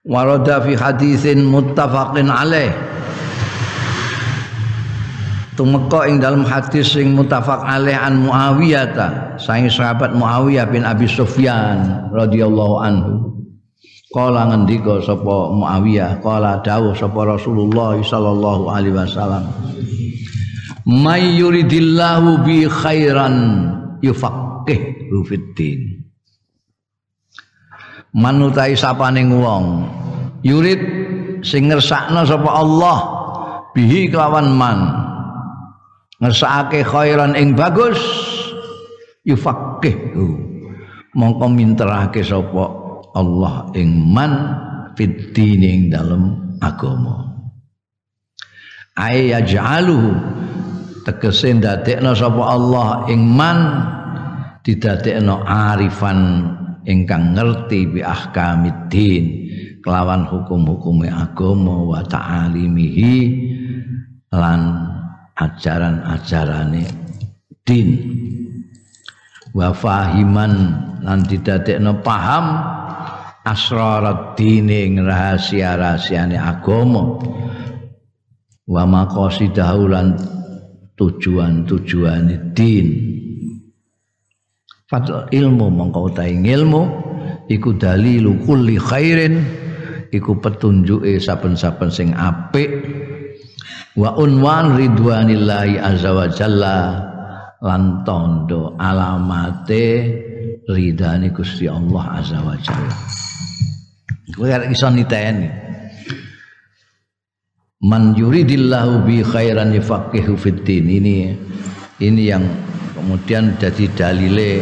Warada 0.04 0.60
fi 0.68 0.76
hadisin 0.76 1.48
muttafaqin 1.48 2.28
alaih 2.28 2.76
tumeka 5.60 6.08
ing 6.08 6.24
dalam 6.24 6.48
hadis 6.48 6.96
sing 6.96 7.12
mutafak 7.12 7.60
alaih 7.68 8.00
an 8.00 8.24
Muawiyah 8.24 8.86
ta 8.96 9.08
saing 9.36 9.68
sahabat 9.68 10.16
Muawiyah 10.16 10.72
bin 10.72 10.88
Abi 10.88 11.04
Sufyan 11.04 12.08
radhiyallahu 12.16 12.76
anhu 12.80 13.30
Kala 14.10 14.50
ngendika 14.50 15.06
sapa 15.06 15.54
Muawiyah, 15.54 16.18
kala 16.26 16.66
dawuh 16.66 16.98
sapa 16.98 17.30
Rasulullah 17.30 17.94
sallallahu 17.94 18.66
alaihi 18.66 18.98
wasallam. 18.98 19.46
May 20.90 21.38
yuridillahu 21.38 22.42
bi 22.42 22.66
khairan 22.66 23.70
yufaqqih 24.02 25.14
fiddin. 25.30 26.02
Manutai 28.18 28.74
sapaning 28.74 29.30
wong 29.30 29.86
yurid 30.42 30.82
sing 31.46 31.70
ngersakno 31.70 32.26
sapa 32.26 32.50
Allah 32.50 32.98
bihi 33.78 34.10
kelawan 34.10 34.58
man 34.58 34.78
ngersakake 36.20 36.84
khairan 36.84 37.34
ing 37.36 37.56
bagus 37.56 38.00
yufaqqih 39.24 40.16
mongko 41.16 41.46
minterake 41.48 42.22
sapa 42.24 42.66
Allah 43.16 43.72
ing 43.74 43.90
man 44.14 44.34
fiddin 44.94 45.64
ing 45.64 45.82
dalem 45.90 46.56
agama. 46.62 47.26
Ay 49.00 49.32
yaj'aluhu 49.32 50.12
tegese 51.08 51.56
ndadekno 51.56 52.12
sapa 52.14 52.44
Allah 52.44 53.08
ing 53.08 53.24
man 53.24 53.58
didadekno 54.62 55.48
arifan 55.48 56.20
ingkang 56.84 57.34
ngerti 57.34 57.96
bi 57.96 58.00
ahkamiddin 58.04 59.24
kelawan 59.80 60.28
hukum-hukume 60.28 61.08
agama 61.08 61.88
wa 61.88 62.04
ta'alimihi 62.04 63.16
lan 64.36 64.89
ajaran-ajarane 65.40 66.84
din. 67.64 67.90
Wa 69.56 69.74
fahiman 69.74 70.54
lan 71.02 71.26
didadekno 71.26 72.04
paham 72.06 72.46
asrarat 73.48 74.38
dine 74.38 74.94
rahasia-rahasiane 75.00 76.38
agama. 76.38 77.18
Wa 78.70 78.84
maqasidahu 78.86 79.82
lan 79.90 80.14
tujuan-tujuane 81.00 82.54
din. 82.54 82.88
Fadl 84.90 85.30
ilmu 85.30 85.70
mongko 85.70 86.14
utahe 86.14 86.34
ilmu 86.34 86.84
iku 87.46 87.78
dalilu 87.78 88.42
kulli 88.42 88.78
khairin 88.78 89.38
iku 90.10 90.38
petunjuke 90.42 91.22
saben-saben 91.22 91.90
sing 91.94 92.10
apik 92.18 92.70
wa 93.98 94.14
unwan 94.18 94.78
ridwanillahi 94.78 95.82
azza 95.82 96.14
wa 96.14 96.30
jalla 96.30 96.78
lan 97.64 98.06
tondo 98.06 98.78
alamate 98.78 99.86
ridani 100.70 101.34
Gusti 101.34 101.66
Allah 101.66 102.22
azza 102.22 102.40
wa 102.44 102.54
jalla. 102.60 102.96
Kowe 104.36 104.50
iso 104.70 104.88
niteni. 104.94 105.50
Man 107.80 108.12
yuridillahu 108.12 109.08
bi 109.08 109.24
khairan 109.24 109.72
yafaqihu 109.72 110.36
fid 110.36 110.68
ini 110.68 111.32
ini 112.04 112.22
yang 112.28 112.44
kemudian 112.92 113.56
jadi 113.56 113.88
dalile 113.96 114.60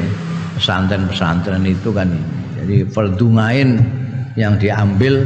pesantren-pesantren 0.58 1.66
itu 1.66 1.90
kan 1.90 2.14
ini. 2.14 2.26
Jadi 2.58 2.76
fardungain 2.94 3.70
yang 4.38 4.58
diambil 4.62 5.26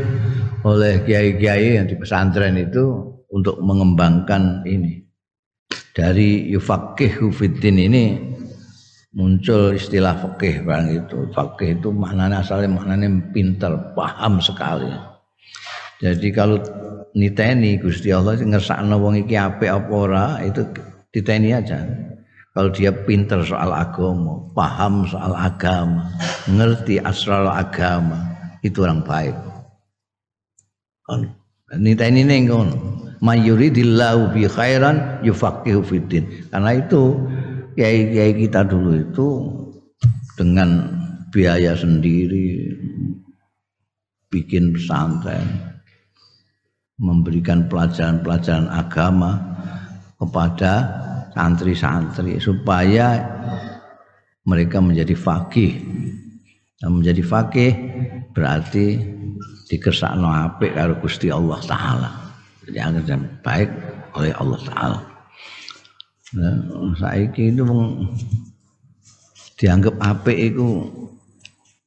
oleh 0.64 1.04
kiai-kiai 1.04 1.84
yang 1.84 1.86
di 1.90 1.96
pesantren 2.00 2.56
itu 2.56 3.11
untuk 3.32 3.58
mengembangkan 3.64 4.68
ini. 4.68 5.02
Dari 5.92 6.52
yufaqihu 6.52 7.32
fiddin 7.32 7.80
ini 7.80 8.04
muncul 9.16 9.76
istilah 9.76 10.16
fakih 10.20 10.64
barang 10.64 10.88
itu. 10.92 11.18
Fakih 11.36 11.80
itu 11.80 11.92
maknanya 11.92 12.44
asalnya 12.44 12.72
maknanya 12.72 13.08
pintar, 13.36 13.96
paham 13.96 14.40
sekali. 14.40 14.88
Jadi 16.00 16.28
kalau 16.32 16.60
niteni 17.12 17.76
Gusti 17.80 18.10
Allah 18.16 18.40
ngersakno 18.40 18.96
wong 19.00 19.28
iki 19.28 19.36
apik 19.36 19.68
apa 19.68 19.92
ora 19.92 20.26
itu 20.44 20.64
diteni 21.12 21.52
aja. 21.52 21.84
Kalau 22.52 22.68
dia 22.68 22.92
pinter 22.92 23.40
soal 23.48 23.72
agama, 23.72 24.44
paham 24.52 25.08
soal 25.08 25.32
agama, 25.32 26.12
ngerti 26.52 27.00
asral 27.00 27.48
agama, 27.48 28.28
itu 28.60 28.84
orang 28.84 29.00
baik. 29.08 29.36
Niteni 31.80 32.28
ning 32.28 32.52
ngono. 32.52 32.76
Mayuridillahu 33.22 34.34
bi 34.34 34.50
khairan 34.50 35.22
yufaqihu 35.22 35.86
fiddin. 35.86 36.50
Karena 36.50 36.74
itu 36.74 37.22
kiai-kiai 37.78 38.34
kita 38.34 38.66
dulu 38.66 38.98
itu 38.98 39.28
dengan 40.36 40.90
biaya 41.30 41.78
sendiri 41.78 42.74
bikin 44.34 44.74
pesantren 44.74 45.72
memberikan 47.02 47.66
pelajaran-pelajaran 47.70 48.70
agama 48.70 49.38
kepada 50.22 50.74
santri-santri 51.34 52.38
supaya 52.38 53.22
mereka 54.46 54.78
menjadi 54.82 55.14
fakih. 55.18 55.82
Dan 56.82 56.98
menjadi 56.98 57.22
fakih 57.22 57.72
berarti 58.34 58.98
dikersakno 59.70 60.26
apik 60.26 60.74
karo 60.74 60.98
Gusti 60.98 61.30
Allah 61.30 61.62
taala. 61.62 62.21
Jadi 62.62 62.78
agar 62.78 63.20
baik 63.42 63.70
oleh 64.14 64.32
Allah 64.38 64.60
taala. 64.70 65.00
Nah, 66.32 66.56
saiki 66.96 67.52
itu 67.52 67.66
dianggap 69.58 69.98
apik 69.98 70.38
itu 70.54 70.86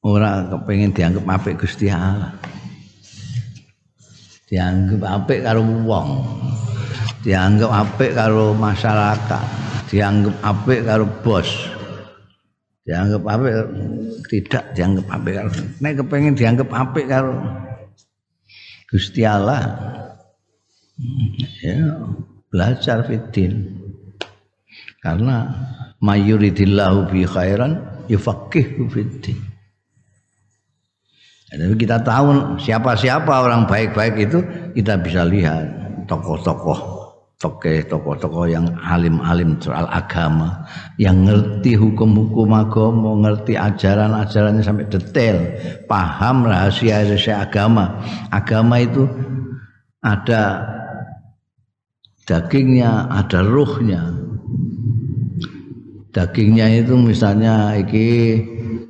ora 0.04 0.44
kepengen 0.50 0.92
dianggap 0.92 1.24
apik 1.30 1.62
Gusti 1.62 1.88
Allah. 1.88 2.34
Dianggap 4.50 5.00
apik 5.00 5.46
karo 5.46 5.62
wong. 5.62 6.08
Dianggap 7.24 7.70
apik 7.72 8.12
karo 8.12 8.52
masyarakat, 8.52 9.44
dianggap 9.88 10.36
apik 10.44 10.80
karo 10.84 11.08
bos. 11.24 11.48
Dianggap 12.84 13.22
apik 13.24 13.52
tidak 14.28 14.64
dianggap 14.76 15.06
apik 15.08 15.34
karo 15.40 15.50
nek 15.80 15.92
kepengen 16.04 16.36
dianggap 16.36 16.68
apik 16.68 17.06
karo 17.08 17.32
Gusti 18.92 19.24
Allah. 19.24 20.03
Ya, 21.64 22.06
belajar 22.54 23.02
fitin 23.10 23.66
karena 25.02 25.50
mayuridillahu 25.98 27.10
bi 27.10 27.26
khairan 27.26 27.82
yufaqihu 28.06 28.86
fiddin. 28.86 29.38
Jadi 31.50 31.74
kita 31.78 32.02
tahu 32.02 32.58
siapa-siapa 32.62 33.30
orang 33.30 33.66
baik-baik 33.66 34.26
itu 34.26 34.38
kita 34.74 34.98
bisa 35.02 35.26
lihat 35.26 35.66
tokoh-tokoh 36.06 36.94
tokoh-tokoh 37.44 38.48
yang 38.48 38.64
alim-alim 38.80 39.60
soal 39.60 39.84
agama 39.92 40.64
yang 40.96 41.28
ngerti 41.28 41.76
hukum-hukum 41.76 42.48
agama 42.56 43.20
ngerti 43.20 43.52
ajaran-ajarannya 43.52 44.64
sampai 44.64 44.88
detail 44.88 45.36
paham 45.84 46.48
rahasia-rahasia 46.48 47.44
agama 47.44 48.00
agama 48.32 48.80
itu 48.80 49.04
ada 50.00 50.64
dagingnya 52.24 53.08
ada 53.12 53.44
ruhnya 53.44 54.24
dagingnya 56.14 56.80
itu 56.80 56.94
misalnya 56.94 57.74
iki 57.74 58.40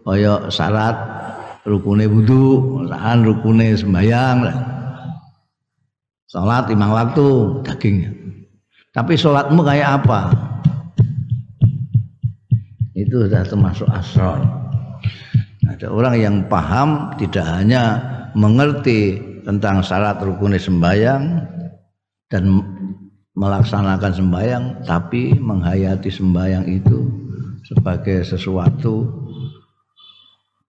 kaya 0.05 0.53
syarat 0.53 0.97
rukune 1.65 2.05
wudu, 2.05 2.85
syarat 2.87 3.25
rukune 3.25 3.73
sembayang. 3.73 4.39
Salat 6.29 6.69
lima 6.69 6.93
waktu 6.93 7.27
dagingnya. 7.65 8.13
Tapi 8.95 9.19
salatmu 9.19 9.65
kayak 9.65 10.05
apa? 10.05 10.21
Itu 12.95 13.27
sudah 13.27 13.43
termasuk 13.43 13.89
asrar. 13.91 14.43
Ada 15.67 15.91
orang 15.91 16.15
yang 16.21 16.37
paham 16.47 17.11
tidak 17.19 17.43
hanya 17.43 17.99
mengerti 18.39 19.19
tentang 19.43 19.83
syarat 19.83 20.23
rukune 20.23 20.61
sembayang 20.61 21.23
dan 22.31 22.45
melaksanakan 23.35 24.13
sembahyang 24.15 24.65
tapi 24.87 25.35
menghayati 25.35 26.11
sembahyang 26.11 26.67
itu 26.71 26.99
sebagai 27.67 28.23
sesuatu 28.23 29.11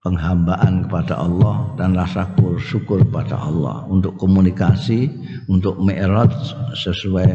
penghambaan 0.02 0.86
kepada 0.86 1.18
Allah 1.18 1.74
dan 1.78 1.94
rasa 1.94 2.30
syukur 2.62 3.02
kepada 3.06 3.38
Allah 3.38 3.86
untuk 3.90 4.14
komunikasi 4.18 5.10
untuk 5.50 5.78
mi'raj 5.82 6.30
sesuai 6.78 7.30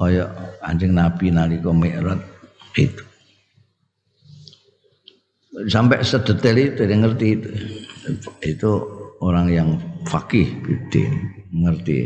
kaya 0.00 0.24
anjing 0.64 0.96
Nabi 0.96 1.28
nalika 1.32 1.72
mi'raj 1.72 2.20
itu. 2.76 3.04
Sampai 5.70 6.02
sedetail 6.02 6.74
itu 6.74 6.82
dia 6.82 6.98
ngerti 6.98 7.26
itu. 7.38 7.50
Itu 8.42 8.72
orang 9.22 9.46
yang 9.48 9.68
fakih 10.08 10.60
bidin 10.60 11.12
ngerti 11.54 11.98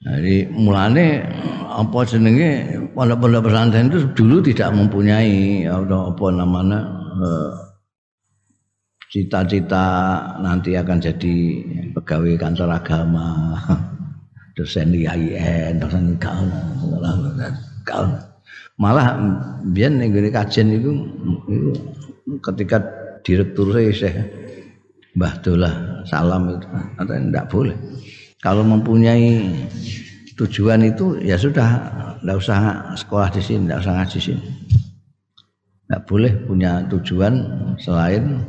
jadi 0.00 0.48
mulane 0.48 1.28
apa 1.68 2.08
jenenge 2.08 2.80
pondok-pondok 2.96 3.52
pesantren 3.52 3.92
itu 3.92 4.08
dulu 4.16 4.40
tidak 4.40 4.72
mempunyai 4.72 5.68
apa, 5.68 5.96
apa 6.08 6.26
namanya 6.32 6.80
eh, 7.20 7.52
cita-cita 9.10 9.86
nanti 10.40 10.78
akan 10.78 11.02
jadi 11.02 11.36
pegawai 11.92 12.38
kantor 12.38 12.78
agama, 12.78 13.58
dosen 14.56 14.94
IAIN, 14.94 15.82
dosen 15.82 16.14
kaum. 16.22 16.48
Malah 18.80 19.20
biar 19.68 19.92
nih 19.92 20.32
kajian 20.32 20.72
itu, 20.72 20.96
itu 21.52 21.70
ketika 22.40 22.80
direktur 23.20 23.76
saya 23.92 24.24
Mbah 25.12 25.34
Dolah 25.44 25.74
Salam 26.06 26.56
itu 26.56 26.64
tidak 27.04 27.50
boleh. 27.52 27.76
Kalau 28.40 28.64
mempunyai 28.64 29.52
tujuan 30.32 30.80
itu 30.88 31.20
ya 31.20 31.36
sudah 31.36 31.68
tidak 32.20 32.36
usah 32.40 32.58
sekolah 32.96 33.28
di 33.28 33.40
sini, 33.44 33.68
tidak 33.68 33.80
usah 33.84 33.92
ngaji 34.00 34.18
sini. 34.20 34.46
Tidak 35.84 36.00
boleh 36.08 36.32
punya 36.48 36.80
tujuan 36.88 37.34
selain 37.76 38.40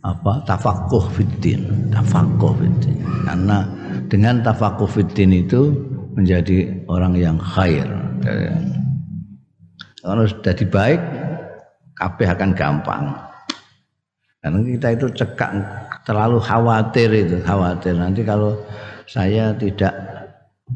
apa 0.00 0.40
tafakuh 0.48 1.04
fitin, 1.12 1.92
tafakuh 1.92 2.56
fitin. 2.56 3.04
Karena 3.28 3.68
dengan 4.08 4.40
tafakuh 4.40 4.88
fitin 4.88 5.44
itu 5.44 5.72
menjadi 6.16 6.72
orang 6.88 7.20
yang 7.20 7.36
khair. 7.36 7.84
Kalau 10.00 10.24
sudah 10.24 10.56
baik, 10.72 11.00
kabeh 11.96 12.28
akan 12.32 12.50
gampang. 12.56 13.04
Karena 14.44 14.60
kita 14.60 14.88
itu 14.92 15.06
cekak 15.08 15.52
terlalu 16.04 16.38
khawatir 16.40 17.08
itu, 17.10 17.36
khawatir 17.42 17.96
nanti 17.96 18.22
kalau 18.22 18.56
saya 19.08 19.52
tidak 19.56 19.92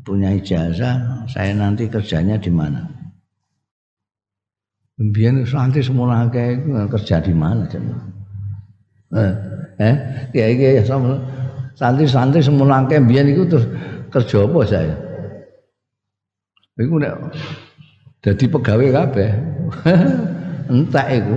punya 0.05 0.33
ijazah, 0.37 1.24
saya 1.29 1.53
nanti 1.57 1.89
kerjanya 1.89 2.37
di 2.37 2.53
mana? 2.53 2.85
Biar 4.99 5.47
nanti 5.47 5.79
semua 5.79 6.26
kayak 6.26 6.66
kerja 6.91 7.22
di 7.22 7.31
mana 7.31 7.70
Eh, 9.14 9.33
eh, 9.79 9.97
kayak 10.35 10.85
sama 10.85 11.16
santri-santri 11.79 12.43
semua 12.43 12.83
kayak 12.85 13.07
biar 13.07 13.24
itu 13.24 13.47
terus 13.47 13.64
kerja 14.11 14.45
apa 14.45 14.61
saya? 14.66 14.97
Iku 16.79 16.99
nek 16.99 17.14
jadi 18.26 18.45
pegawai 18.51 18.89
kabeh. 18.91 19.31
Entek 20.74 21.07
iku. 21.22 21.37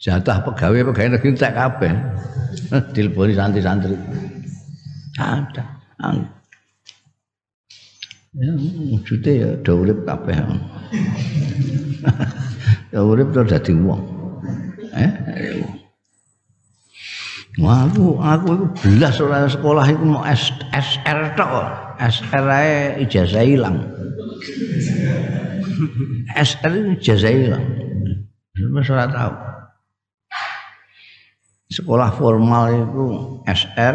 Jatah 0.00 0.40
pegawai 0.40 0.88
pegawai 0.90 1.20
negeri 1.20 1.30
entek 1.36 1.52
kabeh. 1.52 1.92
Dileboni 2.96 3.36
santri-santri. 3.36 3.92
Ada. 5.20 5.64
Ya, 8.32 8.48
ya 9.28 9.48
udah 9.60 9.74
urip 9.76 9.98
kabeh. 10.08 10.40
ya 12.96 13.00
urip 13.04 13.28
terus 13.36 13.52
dadi 13.52 13.76
wong. 13.76 14.00
Eh? 14.96 15.12
Aku 17.60 18.16
aku 18.16 18.48
itu 18.56 18.66
belas 18.80 19.20
orang 19.20 19.52
sekolah 19.52 19.84
itu 19.84 20.04
mau 20.06 20.24
SR 20.24 21.36
tok. 21.36 21.52
SR 22.00 22.44
aja 22.48 22.96
ijazah 23.04 23.44
hilang. 23.44 23.84
SR 26.48 26.96
ijazah 26.96 27.32
hilang. 27.36 27.64
Cuma 28.56 28.80
saya 28.80 29.04
tahu. 29.12 29.49
Sekolah 31.70 32.10
formal 32.18 32.64
itu 32.74 33.04
SR 33.46 33.94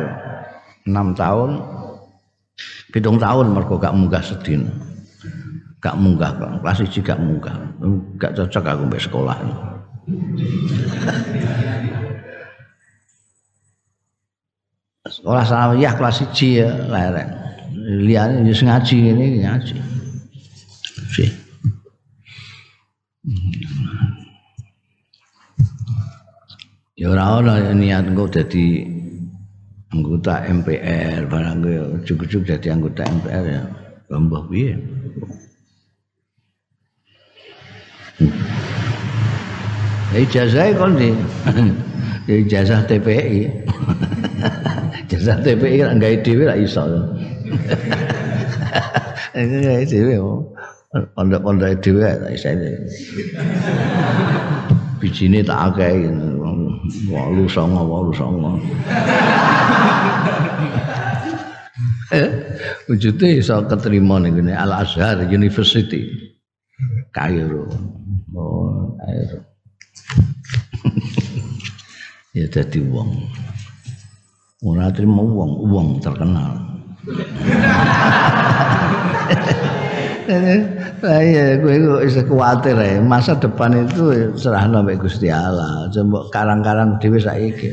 6 0.88 1.20
tahun. 1.20 1.60
Pitung 2.96 3.20
tahun 3.20 3.52
mereka 3.52 3.76
gak 3.76 3.96
munggah 4.00 4.24
sedin. 4.24 4.72
Gak 5.84 6.00
munggah, 6.00 6.32
kelas 6.64 6.80
iji 6.88 7.04
gak 7.04 7.20
munggah. 7.20 7.52
Gak 8.16 8.32
cocok 8.40 8.64
aku 8.64 8.84
mbak 8.88 9.04
sekolah. 9.04 9.38
sekolah 15.06 15.44
sanawiyah 15.46 15.94
kelas 16.00 16.26
1 16.32 16.60
ya 16.60 16.70
lereng. 16.90 17.32
Liyane 17.76 18.42
wis 18.48 18.64
ngaji 18.64 18.96
ini 19.14 19.46
ngaji. 19.46 19.76
Sih. 21.12 21.30
Ya 26.96 27.12
ora 27.12 27.44
ana 27.44 27.76
niat 27.76 28.08
engko 28.08 28.32
dadi 28.32 28.88
anggota 29.92 30.48
MPR 30.48 31.28
barang 31.28 31.60
ya 31.68 31.84
cukup-cukup 32.08 32.56
dadi 32.56 32.72
anggota 32.72 33.04
MPR 33.04 33.46
ya. 33.52 33.64
Mbah 34.16 34.48
piye? 34.48 34.80
Ya 40.16 40.18
ijazah 40.24 40.72
kon 40.80 40.96
di 40.96 41.12
ijazah 42.48 42.88
TPI. 42.88 43.44
ijazah 45.12 45.44
TPI 45.44 45.84
kan 45.84 46.00
gawe 46.00 46.16
dhewe 46.24 46.48
ra 46.48 46.56
iso. 46.56 46.80
Gawe 49.36 49.84
dhewe 49.84 50.16
pondok-pondok 51.12 51.76
dhewe 51.84 52.08
ra 52.08 52.32
iso. 52.32 52.56
Bijine 55.04 55.44
tak 55.44 55.76
akeh 55.76 56.08
walu 57.10 57.50
songo 57.50 57.82
walu 57.86 58.14
songo. 58.14 58.60
Wujudnya 62.88 63.28
iso 63.42 63.66
keterima 63.66 64.22
nih 64.22 64.54
Al 64.56 64.72
Azhar 64.86 65.18
University 65.26 66.06
Kairo. 67.12 67.66
Oh, 68.36 68.92
Kairo. 69.00 69.40
ya 72.38 72.46
jadi 72.52 72.80
wong. 72.92 73.16
Ora 74.66 74.90
trimo 74.92 75.24
wong, 75.24 75.52
wong 75.72 75.88
terkenal. 76.04 76.60
Iya, 81.06 81.62
gue 81.62 81.74
itu 81.78 81.90
bisa 82.02 82.22
khawatir 82.26 82.74
ya. 82.74 82.98
Masa 82.98 83.38
depan 83.38 83.86
itu 83.86 84.34
serah 84.34 84.66
nabi 84.66 84.98
Gusti 84.98 85.30
Allah. 85.30 85.86
Coba 85.94 86.26
karang-karang 86.34 86.98
dewi 86.98 87.22
saiki, 87.22 87.70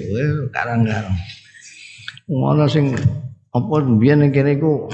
karang-karang. 0.53 1.17
Ngono 2.29 2.69
sing 2.69 2.93
apa 3.53 3.75
biyen 3.97 4.25
ning 4.25 4.31
kene 4.37 4.61
iku? 4.61 4.89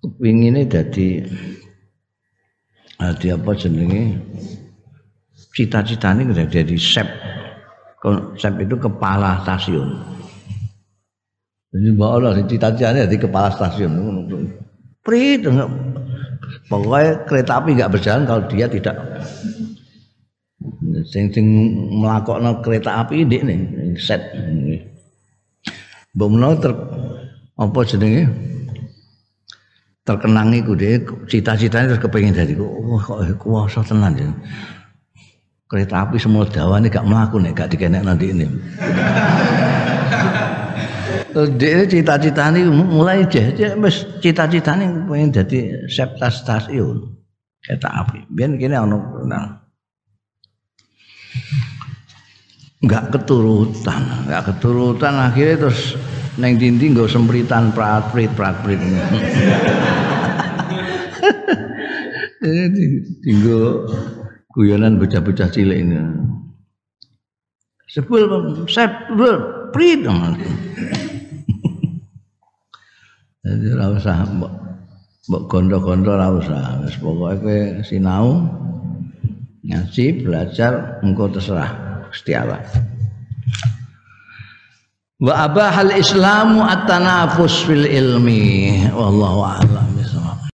Kepingine 0.00 0.64
dadi 0.64 1.20
dadi 2.96 3.26
apa 3.32 3.50
jenenge? 3.52 4.16
Cita-citane 5.56 6.28
jadi 6.32 6.76
chef 6.76 7.08
konsep 8.00 8.52
itu 8.60 8.76
kepala 8.76 9.40
stasiun. 9.44 9.88
Jadi 11.72 11.88
mbak 11.96 12.10
Allah 12.12 12.40
cita-citanya 12.44 13.04
jadi 13.04 13.16
kepala 13.28 13.48
stasiun. 13.52 13.92
Prit 15.00 15.44
pokoknya 16.70 17.26
kereta 17.26 17.52
api 17.62 17.70
nggak 17.76 17.92
berjalan 17.92 18.22
kalau 18.24 18.42
dia 18.50 18.66
tidak. 18.66 18.96
Sing 21.06 21.30
sing 21.30 21.46
melakokno 21.92 22.64
kereta 22.64 23.04
api 23.04 23.22
ini 23.22 23.38
nih 23.42 23.60
set. 24.00 24.20
Menawa 26.16 26.56
ter 26.56 26.72
apa 27.60 27.78
jenenge? 27.84 28.24
Terkenang 30.06 30.54
iku 30.54 30.78
cita-citanya 31.26 31.90
terus 31.90 32.02
kepengin 32.02 32.30
dadi 32.30 32.54
wah 32.54 33.02
kok 33.02 33.26
kuwasa 33.42 33.82
tenan 33.82 34.14
ya 34.14 34.30
kereta 35.66 36.06
api 36.06 36.14
semua 36.14 36.46
dawane 36.46 36.86
gak 36.86 37.02
mlaku 37.02 37.42
nek 37.42 37.58
gak 37.58 37.74
dikenek 37.74 38.06
nanti 38.06 38.30
ini 38.30 38.46
Dia 41.36 41.84
cita-citane 41.84 42.64
mulai 42.64 43.28
jadi 43.28 43.76
wis 43.76 44.08
cita-citane 44.24 44.88
pengen 45.04 45.36
dadi 45.36 45.84
septa 45.84 46.32
stasiun 46.32 47.12
kereta 47.60 47.92
api. 47.92 48.24
Biyen 48.32 48.56
kene 48.56 48.80
ono 48.80 49.20
nah. 49.28 49.44
Enggak 52.80 53.12
keturutan, 53.12 54.24
enggak 54.24 54.48
keturutan 54.48 55.14
akhirnya 55.20 55.68
terus 55.68 56.00
neng 56.40 56.56
dinding 56.56 56.96
nggo 56.96 57.04
sempritan 57.04 57.68
prat-prit 57.76 58.32
prat-prit. 58.32 58.80
Ini 62.40 62.64
tinggal 63.28 63.84
guyonan 64.56 64.96
bocah-bocah 64.96 65.52
cilik 65.52 65.84
ini. 65.84 66.00
Sebel 67.92 68.24
sebel 68.72 69.34
prit 69.76 70.00
Jadi 73.46 73.66
ora 73.78 73.94
usah 73.94 74.26
mbok 74.26 74.52
mbok 75.30 75.42
gondo-gondo 75.46 76.10
ora 76.18 76.34
usah. 76.34 76.82
Wis 76.82 76.98
pokoke 76.98 77.38
kowe 77.46 77.58
sinau 77.86 78.42
ngaji, 79.62 80.26
belajar 80.26 80.98
engko 81.06 81.30
terserah 81.30 81.70
Gusti 82.10 82.34
Allah. 82.34 82.58
Wa 85.22 85.46
abahal 85.46 85.94
islamu 85.94 86.66
at-tanafus 86.66 87.64
fil 87.64 87.86
ilmi 87.86 88.82
wallahu 88.90 89.46
a'lam. 89.46 89.96